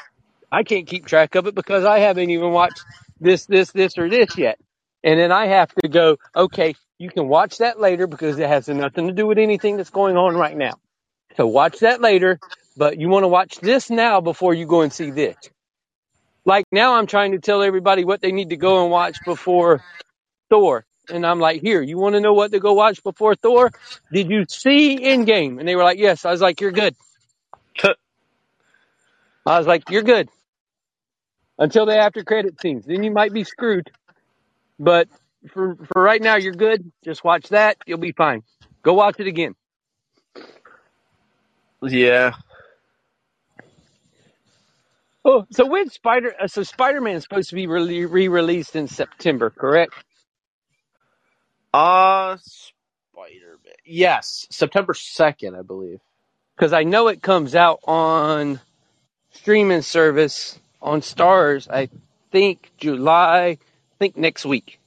I 0.51 0.63
can't 0.63 0.87
keep 0.87 1.07
track 1.07 1.35
of 1.35 1.47
it 1.47 1.55
because 1.55 1.85
I 1.85 1.99
haven't 2.01 2.31
even 2.31 2.53
watched 2.53 2.85
this, 3.21 3.47
this, 3.47 3.73
this, 3.73 3.99
or 3.99 4.09
this 4.09 4.37
yet." 4.37 4.59
And 5.03 5.19
then 5.19 5.33
I 5.33 5.47
have 5.47 5.73
to 5.83 5.89
go, 5.89 6.17
"Okay, 6.35 6.75
you 6.99 7.11
can 7.11 7.29
watch 7.29 7.59
that 7.59 7.81
later 7.81 8.07
because 8.07 8.39
it 8.39 8.49
has 8.49 8.69
nothing 8.69 9.07
to 9.09 9.13
do 9.13 9.27
with 9.27 9.39
anything 9.39 9.77
that's 9.77 9.91
going 9.91 10.17
on 10.17 10.37
right 10.37 10.57
now." 10.57 10.75
So 11.37 11.47
watch 11.47 11.79
that 11.81 12.01
later, 12.01 12.41
but 12.77 12.99
you 12.99 13.09
want 13.09 13.25
to 13.25 13.29
watch 13.29 13.59
this 13.61 13.91
now 13.91 14.21
before 14.21 14.55
you 14.55 14.67
go 14.67 14.83
and 14.83 14.93
see 14.93 15.11
this. 15.11 15.37
Like 16.45 16.67
now, 16.73 16.95
I'm 16.95 17.07
trying 17.07 17.33
to 17.33 17.39
tell 17.39 17.63
everybody 17.63 18.05
what 18.05 18.21
they 18.21 18.33
need 18.33 18.51
to 18.51 18.57
go 18.57 18.83
and 18.83 18.91
watch 18.91 19.19
before 19.25 19.83
Thor, 20.49 20.85
and 21.11 21.27
I'm 21.27 21.41
like, 21.41 21.61
here, 21.63 21.83
you 21.83 21.99
want 21.99 22.15
to 22.15 22.21
know 22.21 22.35
what 22.35 22.53
to 22.53 22.61
go 22.61 22.73
watch 22.75 23.03
before 23.03 23.35
Thor? 23.35 23.71
Did 24.13 24.31
you 24.31 24.45
see 24.49 24.99
Endgame? 24.99 25.59
And 25.59 25.69
they 25.69 25.77
were 25.77 25.85
like, 25.85 25.99
yes. 25.99 26.25
I 26.25 26.31
was 26.31 26.41
like, 26.41 26.61
you're 26.61 26.73
good. 26.73 26.95
I 29.47 29.59
was 29.59 29.67
like, 29.67 29.91
you're 29.91 30.03
good 30.03 30.29
until 31.59 31.87
the 31.87 31.97
after 31.97 32.25
credit 32.25 32.61
scenes. 32.61 32.87
Then 32.87 33.03
you 33.03 33.11
might 33.11 33.33
be 33.33 33.45
screwed, 33.45 33.91
but 34.79 35.09
for 35.53 35.77
for 35.93 36.03
right 36.03 36.21
now, 36.21 36.37
you're 36.37 36.53
good. 36.55 36.91
Just 37.05 37.25
watch 37.25 37.49
that. 37.49 37.77
You'll 37.87 37.99
be 37.99 38.13
fine. 38.13 38.43
Go 38.83 38.95
watch 38.95 39.17
it 39.19 39.27
again. 39.27 39.55
yeah. 41.83 42.35
Oh, 45.25 45.47
so 45.53 45.67
when 45.67 45.91
Spider, 45.91 46.35
so 46.47 46.63
Spider 46.63 47.01
Man 47.01 47.17
is 47.17 47.23
supposed 47.25 47.51
to 47.51 47.55
be 47.55 47.67
re 47.67 48.29
released 48.29 48.77
in 48.77 48.89
September, 48.89 49.51
correct? 49.51 49.95
Uh, 51.73 52.37
Spider 52.39 53.59
Man. 53.65 53.75
Yes, 53.85 54.47
September 54.51 54.95
second, 54.95 55.57
I 55.57 55.63
believe. 55.63 56.01
Because 56.57 56.73
I 56.73 56.85
know 56.85 57.09
it 57.09 57.23
comes 57.23 57.55
out 57.55 57.81
on 57.85 58.61
streaming 59.33 59.83
service 59.83 60.59
on 60.83 61.01
Starz. 61.03 61.71
I 61.71 61.91
think 62.33 62.73
July. 62.79 63.41
I 63.49 63.59
think 63.99 64.17
next 64.17 64.47
week. 64.47 64.81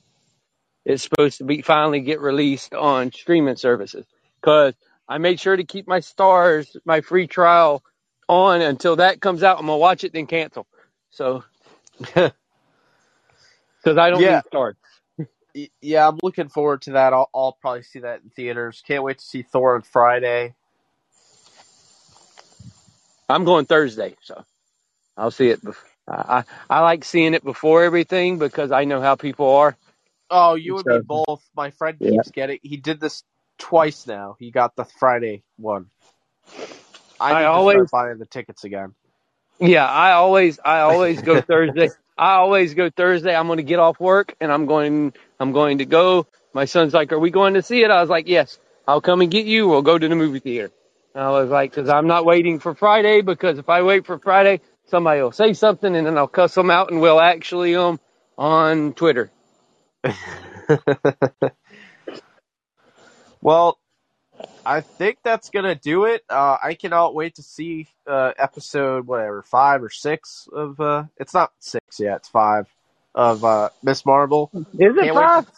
It's 0.85 1.03
supposed 1.03 1.39
to 1.39 1.45
be 1.45 1.61
finally 1.61 2.01
get 2.01 2.21
released 2.21 2.73
on 2.73 3.11
streaming 3.11 3.55
services. 3.57 4.05
Because 4.41 4.75
I 5.07 5.19
made 5.19 5.39
sure 5.39 5.55
to 5.55 5.63
keep 5.65 5.87
my 5.87 5.99
Starz, 5.99 6.75
my 6.85 7.01
free 7.01 7.27
trial 7.27 7.83
on 8.29 8.61
until 8.61 8.97
that 8.97 9.21
comes 9.21 9.43
out. 9.43 9.59
I'm 9.59 9.67
gonna 9.67 9.77
watch 9.77 10.03
it 10.03 10.13
then 10.13 10.27
cancel. 10.27 10.67
So 11.11 11.43
because 11.99 12.33
I 13.97 14.09
don't 14.11 14.25
Yeah. 14.25 14.27
need 14.27 14.43
Starz. 14.53 14.75
Yeah, 15.81 16.07
I'm 16.07 16.19
looking 16.23 16.49
forward 16.49 16.83
to 16.83 16.91
that. 16.93 17.13
I'll, 17.13 17.29
I'll 17.35 17.57
probably 17.61 17.83
see 17.83 17.99
that 17.99 18.21
in 18.23 18.29
theaters. 18.31 18.83
Can't 18.87 19.03
wait 19.03 19.19
to 19.19 19.25
see 19.25 19.43
Thor 19.43 19.75
on 19.75 19.83
Friday. 19.83 20.55
I'm 23.29 23.45
going 23.45 23.65
Thursday, 23.65 24.15
so 24.21 24.43
I'll 25.17 25.31
see 25.31 25.49
it. 25.49 25.61
I, 26.07 26.13
I 26.69 26.77
I 26.77 26.79
like 26.81 27.05
seeing 27.05 27.33
it 27.33 27.43
before 27.43 27.83
everything 27.83 28.39
because 28.39 28.71
I 28.71 28.85
know 28.85 29.01
how 29.01 29.15
people 29.15 29.49
are. 29.55 29.77
Oh, 30.29 30.55
you 30.55 30.77
and 30.79 30.87
me 30.87 30.99
both. 30.99 31.43
My 31.55 31.71
friend 31.71 31.99
Yeah. 31.99 32.11
keeps 32.11 32.31
getting. 32.31 32.59
He 32.63 32.77
did 32.77 32.99
this 32.99 33.23
twice 33.59 34.07
now. 34.07 34.35
He 34.39 34.51
got 34.51 34.75
the 34.75 34.85
Friday 34.85 35.43
one. 35.57 35.87
I, 37.19 37.31
I 37.31 37.45
always- 37.45 37.89
buying 37.91 38.17
the 38.19 38.25
tickets 38.25 38.63
again. 38.63 38.95
Yeah, 39.59 39.87
I 39.87 40.13
always 40.13 40.59
I 40.63 40.81
always 40.81 41.21
go 41.21 41.41
Thursday. 41.47 41.89
I 42.17 42.35
always 42.35 42.73
go 42.75 42.89
Thursday. 42.89 43.35
I'm 43.35 43.47
going 43.47 43.57
to 43.57 43.63
get 43.63 43.79
off 43.79 43.99
work 43.99 44.35
and 44.41 44.51
I'm 44.51 44.65
going 44.67 45.13
I'm 45.39 45.51
going 45.53 45.79
to 45.79 45.85
go. 45.85 46.27
My 46.53 46.65
son's 46.65 46.93
like, 46.93 47.11
"Are 47.13 47.19
we 47.19 47.31
going 47.31 47.55
to 47.55 47.61
see 47.63 47.83
it?" 47.83 47.91
I 47.91 48.01
was 48.01 48.09
like, 48.09 48.27
"Yes, 48.27 48.59
I'll 48.87 49.01
come 49.01 49.21
and 49.21 49.31
get 49.31 49.45
you. 49.45 49.67
We'll 49.67 49.81
go 49.83 49.97
to 49.97 50.07
the 50.07 50.15
movie 50.15 50.39
theater." 50.39 50.71
And 51.15 51.23
I 51.23 51.31
was 51.31 51.49
like, 51.49 51.73
"Cuz 51.73 51.89
I'm 51.89 52.07
not 52.07 52.25
waiting 52.25 52.59
for 52.59 52.75
Friday 52.75 53.21
because 53.21 53.59
if 53.59 53.69
I 53.69 53.83
wait 53.83 54.05
for 54.05 54.19
Friday, 54.19 54.61
somebody 54.85 55.21
will 55.21 55.33
say 55.33 55.53
something 55.53 55.95
and 55.95 56.07
then 56.07 56.17
I'll 56.17 56.27
cuss 56.27 56.55
them 56.55 56.71
out 56.71 56.91
and 56.91 57.01
we'll 57.01 57.21
actually 57.21 57.75
um 57.75 57.99
on 58.37 58.93
Twitter." 58.93 59.31
well, 63.41 63.79
I 64.65 64.81
think 64.81 65.17
that's 65.23 65.49
gonna 65.49 65.75
do 65.75 66.05
it. 66.05 66.23
Uh, 66.29 66.57
I 66.63 66.73
cannot 66.75 67.13
wait 67.15 67.35
to 67.35 67.43
see 67.43 67.87
uh, 68.07 68.31
episode 68.37 69.05
whatever 69.07 69.41
five 69.41 69.83
or 69.83 69.89
six 69.89 70.47
of. 70.51 70.79
Uh, 70.79 71.05
it's 71.17 71.33
not 71.33 71.51
six 71.59 71.99
yet. 71.99 72.17
It's 72.17 72.29
five 72.29 72.67
of 73.15 73.43
uh, 73.43 73.69
Ms. 73.83 74.05
Marvel. 74.05 74.49
Is 74.53 74.63
it 74.79 75.13
five? 75.13 75.45
to- 75.45 75.51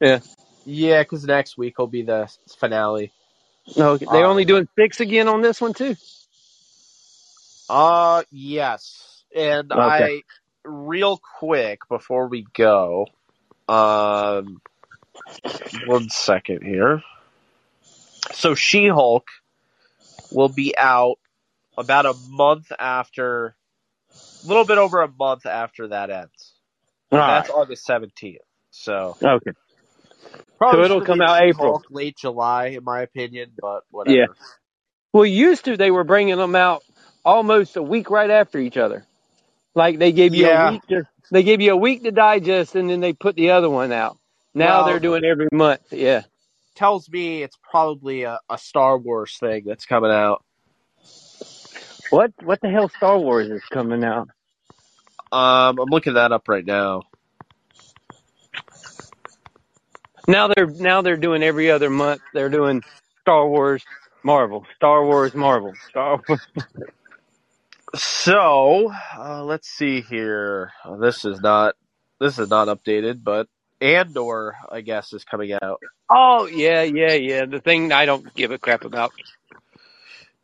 Yeah. 0.00 0.18
Yeah, 0.64 1.02
because 1.02 1.24
next 1.24 1.56
week 1.56 1.78
will 1.78 1.86
be 1.86 2.02
the 2.02 2.28
finale. 2.58 3.12
No, 3.76 3.96
they 3.96 4.06
only 4.22 4.44
doing 4.44 4.68
6 4.76 5.00
again 5.00 5.28
on 5.28 5.42
this 5.42 5.60
one 5.60 5.74
too. 5.74 5.96
Uh, 7.68 8.22
yes. 8.30 9.22
And 9.34 9.70
Okay. 9.72 9.80
I, 9.80 10.22
real 10.64 11.18
quick 11.38 11.80
before 11.88 12.28
we 12.28 12.46
go, 12.54 13.06
um, 13.68 14.60
one 15.86 16.08
second 16.10 16.62
here. 16.62 17.02
So 18.34 18.54
She 18.54 18.88
Hulk 18.88 19.26
will 20.32 20.48
be 20.48 20.76
out 20.76 21.16
about 21.78 22.06
a 22.06 22.14
month 22.28 22.72
after, 22.78 23.54
a 24.44 24.46
little 24.46 24.64
bit 24.64 24.78
over 24.78 25.02
a 25.02 25.08
month 25.08 25.46
after 25.46 25.88
that 25.88 26.10
ends. 26.10 26.54
All 27.12 27.18
That's 27.18 27.48
right. 27.48 27.56
August 27.58 27.86
17th. 27.86 28.38
So, 28.70 29.16
Okay. 29.22 29.52
probably 30.58 30.80
So 30.80 30.84
it'll 30.84 31.04
come 31.04 31.20
out 31.20 31.38
She-Hulk 31.38 31.56
April. 31.56 31.82
late 31.90 32.16
July, 32.16 32.66
in 32.68 32.84
my 32.84 33.02
opinion, 33.02 33.52
but 33.60 33.84
whatever. 33.90 34.16
Yeah. 34.16 34.26
Well, 35.12 35.24
used 35.24 35.64
to 35.66 35.76
they 35.76 35.90
were 35.90 36.04
bringing 36.04 36.36
them 36.36 36.54
out 36.54 36.82
almost 37.24 37.76
a 37.76 37.82
week 37.82 38.10
right 38.10 38.30
after 38.30 38.58
each 38.58 38.76
other. 38.76 39.06
Like 39.74 39.98
they 39.98 40.12
gave 40.12 40.34
you 40.34 40.46
Yeah. 40.46 40.68
a 40.68 40.72
week 40.72 40.82
to 40.88 41.02
they 41.30 41.42
gave 41.42 41.60
you 41.60 41.72
a 41.72 41.76
week 41.76 42.02
to 42.04 42.12
digest, 42.12 42.76
and 42.76 42.88
then 42.88 43.00
they 43.00 43.12
put 43.12 43.34
the 43.34 43.50
other 43.50 43.68
one 43.68 43.92
out. 43.92 44.16
Now 44.54 44.78
Well- 44.78 44.86
they're 44.86 45.00
doing 45.00 45.24
every 45.24 45.48
month. 45.52 45.80
Yeah. 45.92 46.22
Tells 46.76 47.08
me 47.08 47.42
it's 47.42 47.58
probably 47.70 48.22
a, 48.24 48.38
a 48.48 48.58
Star 48.58 48.98
Wars 48.98 49.36
thing 49.38 49.64
that's 49.66 49.86
coming 49.86 50.10
out. 50.10 50.44
What 52.10 52.32
what 52.42 52.60
the 52.60 52.68
hell 52.68 52.88
Star 52.88 53.18
Wars 53.18 53.48
is 53.48 53.62
coming 53.72 54.04
out? 54.04 54.28
Um, 55.32 55.78
I'm 55.78 55.88
looking 55.90 56.14
that 56.14 56.32
up 56.32 56.48
right 56.48 56.64
now. 56.64 57.02
Now 60.28 60.48
they're 60.48 60.66
now 60.66 61.02
they're 61.02 61.16
doing 61.16 61.42
every 61.42 61.70
other 61.70 61.90
month. 61.90 62.20
They're 62.34 62.50
doing 62.50 62.82
Star 63.22 63.48
Wars, 63.48 63.84
Marvel, 64.22 64.66
Star 64.76 65.04
Wars, 65.04 65.34
Marvel, 65.34 65.72
Star 65.88 66.20
Wars. 66.28 66.46
So 67.94 68.92
uh, 69.18 69.44
let's 69.44 69.68
see 69.68 70.02
here. 70.02 70.72
This 71.00 71.24
is 71.24 71.40
not 71.40 71.74
this 72.20 72.38
is 72.38 72.50
not 72.50 72.68
updated, 72.68 73.24
but 73.24 73.48
Andor, 73.80 74.56
I 74.70 74.80
guess, 74.80 75.12
is 75.12 75.24
coming 75.24 75.52
out. 75.52 75.80
Oh 76.10 76.46
yeah, 76.46 76.82
yeah, 76.82 77.12
yeah. 77.12 77.46
The 77.46 77.60
thing 77.60 77.92
I 77.92 78.06
don't 78.06 78.32
give 78.34 78.50
a 78.50 78.58
crap 78.58 78.84
about. 78.84 79.12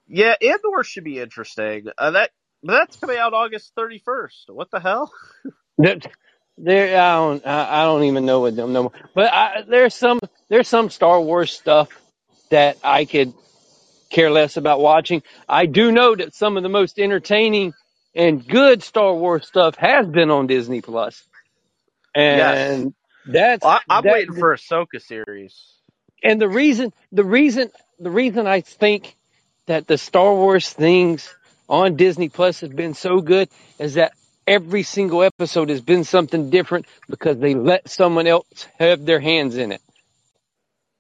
Yeah, 0.09 0.35
Andor 0.41 0.85
should 0.85 1.05
be 1.05 1.19
interesting. 1.19 1.87
Uh, 1.97 2.13
that 2.13 2.31
that's 2.63 2.97
coming 2.97 3.19
out 3.19 3.33
August 3.35 3.73
31st. 3.77 4.49
What 4.49 4.71
the 4.71 4.81
hell? 4.81 5.13
That 5.79 6.07
there, 6.59 7.01
I 7.01 7.15
don't, 7.15 7.47
I 7.47 7.81
I 7.81 7.85
don't 7.85 8.05
even 8.05 8.27
know 8.27 8.41
what 8.41 8.55
them 8.55 8.75
no 8.75 8.83
more. 8.83 8.93
But 9.15 9.33
I, 9.33 9.63
there's 9.67 9.95
some, 9.95 10.21
there's 10.51 10.69
some 10.69 10.91
Star 10.91 11.19
Wars 11.19 11.51
stuff 11.51 11.89
that 12.51 12.77
I 12.85 13.07
could 13.07 13.33
care 14.11 14.31
less 14.31 14.59
about 14.59 14.81
watching. 14.81 15.23
I 15.49 15.65
do 15.67 15.91
know 15.91 16.15
that 16.15 16.35
some 16.35 16.59
of 16.59 16.63
the 16.63 16.69
most 16.69 16.99
entertaining 16.99 17.73
and 18.15 18.47
good 18.47 18.83
Star 18.83 19.15
Wars 19.15 19.47
stuff 19.47 19.77
has 19.77 20.07
been 20.07 20.31
on 20.31 20.47
Disney 20.47 20.83
Plus. 20.83 21.25
Plus, 22.31 22.71
and 22.71 22.95
that's 23.27 23.65
I, 23.65 23.81
I'm 23.89 24.05
that- 24.05 24.13
waiting 24.13 24.35
for 24.35 24.55
Ahsoka 24.55 25.01
series. 25.01 25.57
and 26.23 26.41
the 26.41 26.49
reason, 26.49 26.93
the 27.13 27.25
reason, 27.25 27.71
the 27.99 28.11
reason 28.11 28.47
I 28.47 28.61
think 28.63 29.17
that 29.67 29.87
the 29.87 29.99
Star 29.99 30.35
Wars 30.35 30.71
things 30.71 31.35
on 31.69 31.97
Disney 31.97 32.29
Plus 32.29 32.61
has 32.61 32.71
been 32.71 32.95
so 32.95 33.21
good 33.21 33.49
is 33.79 33.95
that 33.95 34.13
every 34.47 34.83
single 34.83 35.23
episode 35.23 35.71
has 35.71 35.81
been 35.81 36.05
something 36.05 36.51
different 36.51 36.87
because 37.09 37.39
they 37.39 37.55
let 37.55 37.89
someone 37.89 38.27
else 38.27 38.67
have 38.79 39.05
their 39.07 39.21
hands 39.21 39.57
in 39.57 39.73
it. 39.73 39.81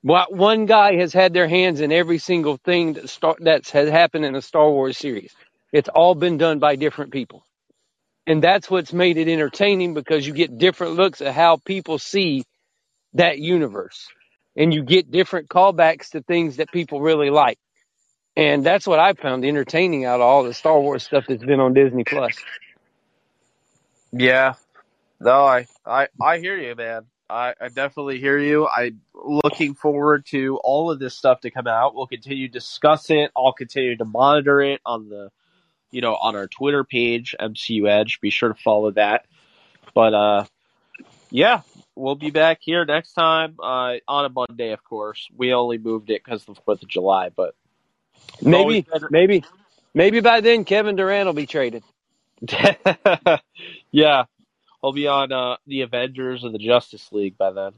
What 0.02 0.32
one 0.34 0.66
guy 0.66 0.96
has 0.96 1.12
had 1.12 1.32
their 1.34 1.48
hands 1.48 1.80
in 1.80 1.92
every 1.92 2.18
single 2.18 2.56
thing 2.56 2.94
that 2.94 3.08
star, 3.10 3.36
that's 3.40 3.70
has 3.70 3.88
happened 3.90 4.24
in 4.24 4.32
the 4.34 4.42
Star 4.42 4.70
Wars 4.70 4.98
series. 4.98 5.34
It's 5.72 5.88
all 5.88 6.14
been 6.14 6.38
done 6.38 6.58
by 6.58 6.76
different 6.76 7.12
people. 7.12 7.44
And 8.26 8.42
that's 8.42 8.70
what's 8.70 8.92
made 8.92 9.16
it 9.18 9.28
entertaining 9.28 9.94
because 9.94 10.26
you 10.26 10.32
get 10.32 10.58
different 10.58 10.94
looks 10.94 11.20
at 11.20 11.34
how 11.34 11.56
people 11.56 11.98
see 11.98 12.44
that 13.14 13.38
universe 13.38 14.08
and 14.56 14.72
you 14.72 14.82
get 14.82 15.10
different 15.10 15.48
callbacks 15.48 16.10
to 16.10 16.22
things 16.22 16.56
that 16.56 16.70
people 16.70 17.00
really 17.00 17.30
like. 17.30 17.58
And 18.36 18.64
that's 18.64 18.86
what 18.86 18.98
I 18.98 19.12
found 19.14 19.44
entertaining 19.44 20.04
out 20.04 20.16
of 20.16 20.22
all 20.22 20.44
the 20.44 20.54
Star 20.54 20.80
Wars 20.80 21.02
stuff 21.02 21.24
that's 21.28 21.44
been 21.44 21.60
on 21.60 21.74
Disney 21.74 22.04
Plus. 22.04 22.36
Yeah. 24.12 24.54
No, 25.20 25.44
I, 25.44 25.66
I, 25.84 26.08
I 26.20 26.38
hear 26.38 26.56
you, 26.56 26.74
man. 26.74 27.06
I, 27.28 27.54
I 27.60 27.68
definitely 27.68 28.18
hear 28.20 28.38
you. 28.38 28.68
I'm 28.68 29.00
looking 29.14 29.74
forward 29.74 30.26
to 30.26 30.58
all 30.62 30.90
of 30.90 30.98
this 30.98 31.16
stuff 31.16 31.40
to 31.42 31.50
come 31.50 31.66
out. 31.66 31.94
We'll 31.94 32.06
continue 32.06 32.48
to 32.48 32.52
discuss 32.52 33.10
it. 33.10 33.30
I'll 33.36 33.52
continue 33.52 33.96
to 33.96 34.04
monitor 34.04 34.60
it 34.60 34.80
on 34.84 35.08
the, 35.08 35.30
you 35.92 36.00
know, 36.00 36.16
on 36.16 36.34
our 36.34 36.48
Twitter 36.48 36.82
page, 36.82 37.36
MCU 37.38 37.88
Edge. 37.88 38.20
Be 38.20 38.30
sure 38.30 38.48
to 38.52 38.60
follow 38.60 38.90
that. 38.92 39.26
But, 39.94 40.14
uh, 40.14 40.44
yeah, 41.30 41.60
we'll 41.94 42.16
be 42.16 42.30
back 42.30 42.58
here 42.60 42.84
next 42.84 43.12
time, 43.12 43.56
uh, 43.62 43.94
on 44.08 44.24
a 44.24 44.28
Monday, 44.28 44.72
of 44.72 44.82
course. 44.82 45.28
We 45.36 45.54
only 45.54 45.78
moved 45.78 46.10
it 46.10 46.22
because 46.24 46.48
of 46.48 46.56
the 46.56 46.62
4th 46.62 46.82
of 46.82 46.88
July, 46.88 47.28
but 47.28 47.54
Maybe, 48.40 48.86
maybe, 49.10 49.44
maybe 49.94 50.20
by 50.20 50.40
then 50.40 50.64
Kevin 50.64 50.96
Durant 50.96 51.26
will 51.26 51.34
be 51.34 51.46
traded. 51.46 51.84
Yeah, 53.94 54.24
he'll 54.80 54.92
be 54.92 55.06
on 55.06 55.32
uh, 55.32 55.56
the 55.66 55.82
Avengers 55.82 56.44
of 56.44 56.52
the 56.52 56.58
Justice 56.58 57.12
League 57.12 57.36
by 57.36 57.50
then. 57.52 57.72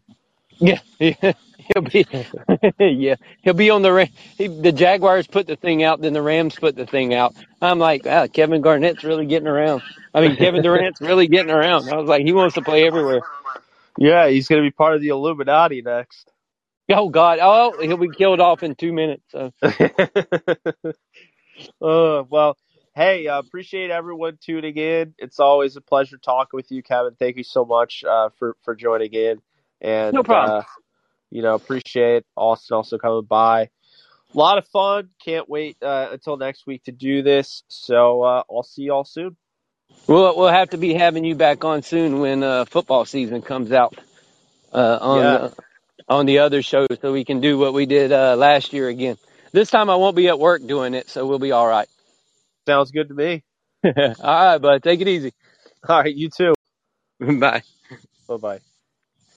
Yeah, 0.60 0.78
yeah, 1.00 1.32
he'll 1.58 1.82
be. 1.84 2.06
yeah, 2.80 3.16
he'll 3.42 3.54
be 3.54 3.70
on 3.70 3.82
the. 3.82 3.92
Ra- 3.92 4.06
He, 4.38 4.48
the 4.48 4.72
Jaguars 4.72 5.26
put 5.28 5.46
the 5.46 5.56
thing 5.56 5.82
out, 5.84 6.00
then 6.00 6.12
the 6.14 6.22
Rams 6.22 6.56
put 6.56 6.76
the 6.76 6.86
thing 6.86 7.14
out. 7.14 7.36
I'm 7.62 7.78
like, 7.78 8.04
Kevin 8.32 8.62
Garnett's 8.62 9.04
really 9.04 9.26
getting 9.26 9.48
around. 9.48 9.82
I 10.14 10.22
mean, 10.22 10.36
Kevin 10.36 10.62
Durant's 10.62 11.00
really 11.02 11.28
getting 11.28 11.50
around. 11.52 11.88
I 11.90 11.96
was 11.96 12.08
like, 12.08 12.24
he 12.24 12.32
wants 12.32 12.54
to 12.56 12.62
play 12.62 12.86
everywhere. 12.86 13.22
Yeah, 13.98 14.28
he's 14.28 14.48
going 14.48 14.62
to 14.62 14.66
be 14.66 14.72
part 14.72 14.94
of 14.96 15.02
the 15.02 15.08
Illuminati 15.08 15.82
next. 15.82 16.32
Oh 16.90 17.08
God, 17.10 17.40
oh, 17.42 17.78
he'll 17.82 17.96
be 17.98 18.10
killed 18.10 18.40
off 18.40 18.62
in 18.62 18.74
two 18.76 18.92
minutes. 18.92 19.24
So. 19.32 19.52
uh, 19.64 19.72
well, 21.80 22.56
hey, 22.94 23.28
uh, 23.28 23.38
appreciate 23.40 23.90
everyone 23.90 24.38
tuning 24.40 24.76
in. 24.76 25.14
It's 25.18 25.40
always 25.40 25.76
a 25.76 25.82
pleasure 25.82 26.18
talking 26.18 26.56
with 26.58 26.70
you, 26.72 26.82
Kevin. 26.82 27.16
Thank 27.18 27.36
you 27.38 27.44
so 27.44 27.64
much 27.64 28.04
uh, 28.04 28.30
for 28.38 28.56
for 28.64 28.74
joining 28.76 29.14
in, 29.14 29.42
and 29.84 30.14
No 30.14 30.22
problem. 30.22 30.60
Uh, 30.60 30.62
you 31.30 31.42
know, 31.42 31.54
appreciate 31.54 32.24
Austin 32.36 32.76
also 32.76 32.98
coming 32.98 33.24
by. 33.24 33.62
A 33.62 34.38
lot 34.38 34.58
of 34.58 34.66
fun. 34.68 35.10
Can't 35.24 35.48
wait 35.48 35.76
uh, 35.82 36.08
until 36.12 36.36
next 36.36 36.66
week 36.66 36.84
to 36.84 36.92
do 36.92 37.22
this. 37.22 37.62
So 37.68 38.22
uh, 38.22 38.42
I'll 38.50 38.62
see 38.64 38.82
you 38.82 38.92
all 38.92 39.04
soon. 39.04 39.36
We'll 40.08 40.36
we'll 40.36 40.48
have 40.48 40.70
to 40.70 40.78
be 40.78 40.94
having 40.94 41.24
you 41.24 41.34
back 41.34 41.64
on 41.64 41.82
soon 41.82 42.20
when 42.20 42.42
uh, 42.42 42.64
football 42.66 43.04
season 43.04 43.42
comes 43.42 43.72
out 43.72 43.94
uh, 44.72 44.98
on 45.00 45.32
Yeah. 45.32 45.48
on 46.08 46.26
the 46.26 46.40
other 46.40 46.62
show, 46.62 46.86
so 47.00 47.12
we 47.12 47.24
can 47.24 47.40
do 47.40 47.58
what 47.58 47.72
we 47.74 47.86
did 47.86 48.12
uh, 48.12 48.36
last 48.36 48.72
year 48.72 48.88
again. 48.88 49.16
This 49.52 49.70
time 49.70 49.88
I 49.90 49.96
won't 49.96 50.16
be 50.16 50.28
at 50.28 50.38
work 50.38 50.66
doing 50.66 50.94
it, 50.94 51.08
so 51.08 51.26
we'll 51.26 51.38
be 51.38 51.52
all 51.52 51.66
right. 51.66 51.88
Sounds 52.66 52.90
good 52.90 53.08
to 53.08 53.14
me. 53.14 53.44
all 53.84 53.92
right, 53.94 54.58
bud. 54.58 54.82
Take 54.82 55.00
it 55.00 55.08
easy. 55.08 55.32
All 55.88 56.00
right, 56.02 56.14
you 56.14 56.28
too. 56.30 56.54
Bye. 57.20 57.62
Bye 58.28 58.36
bye. 58.36 58.60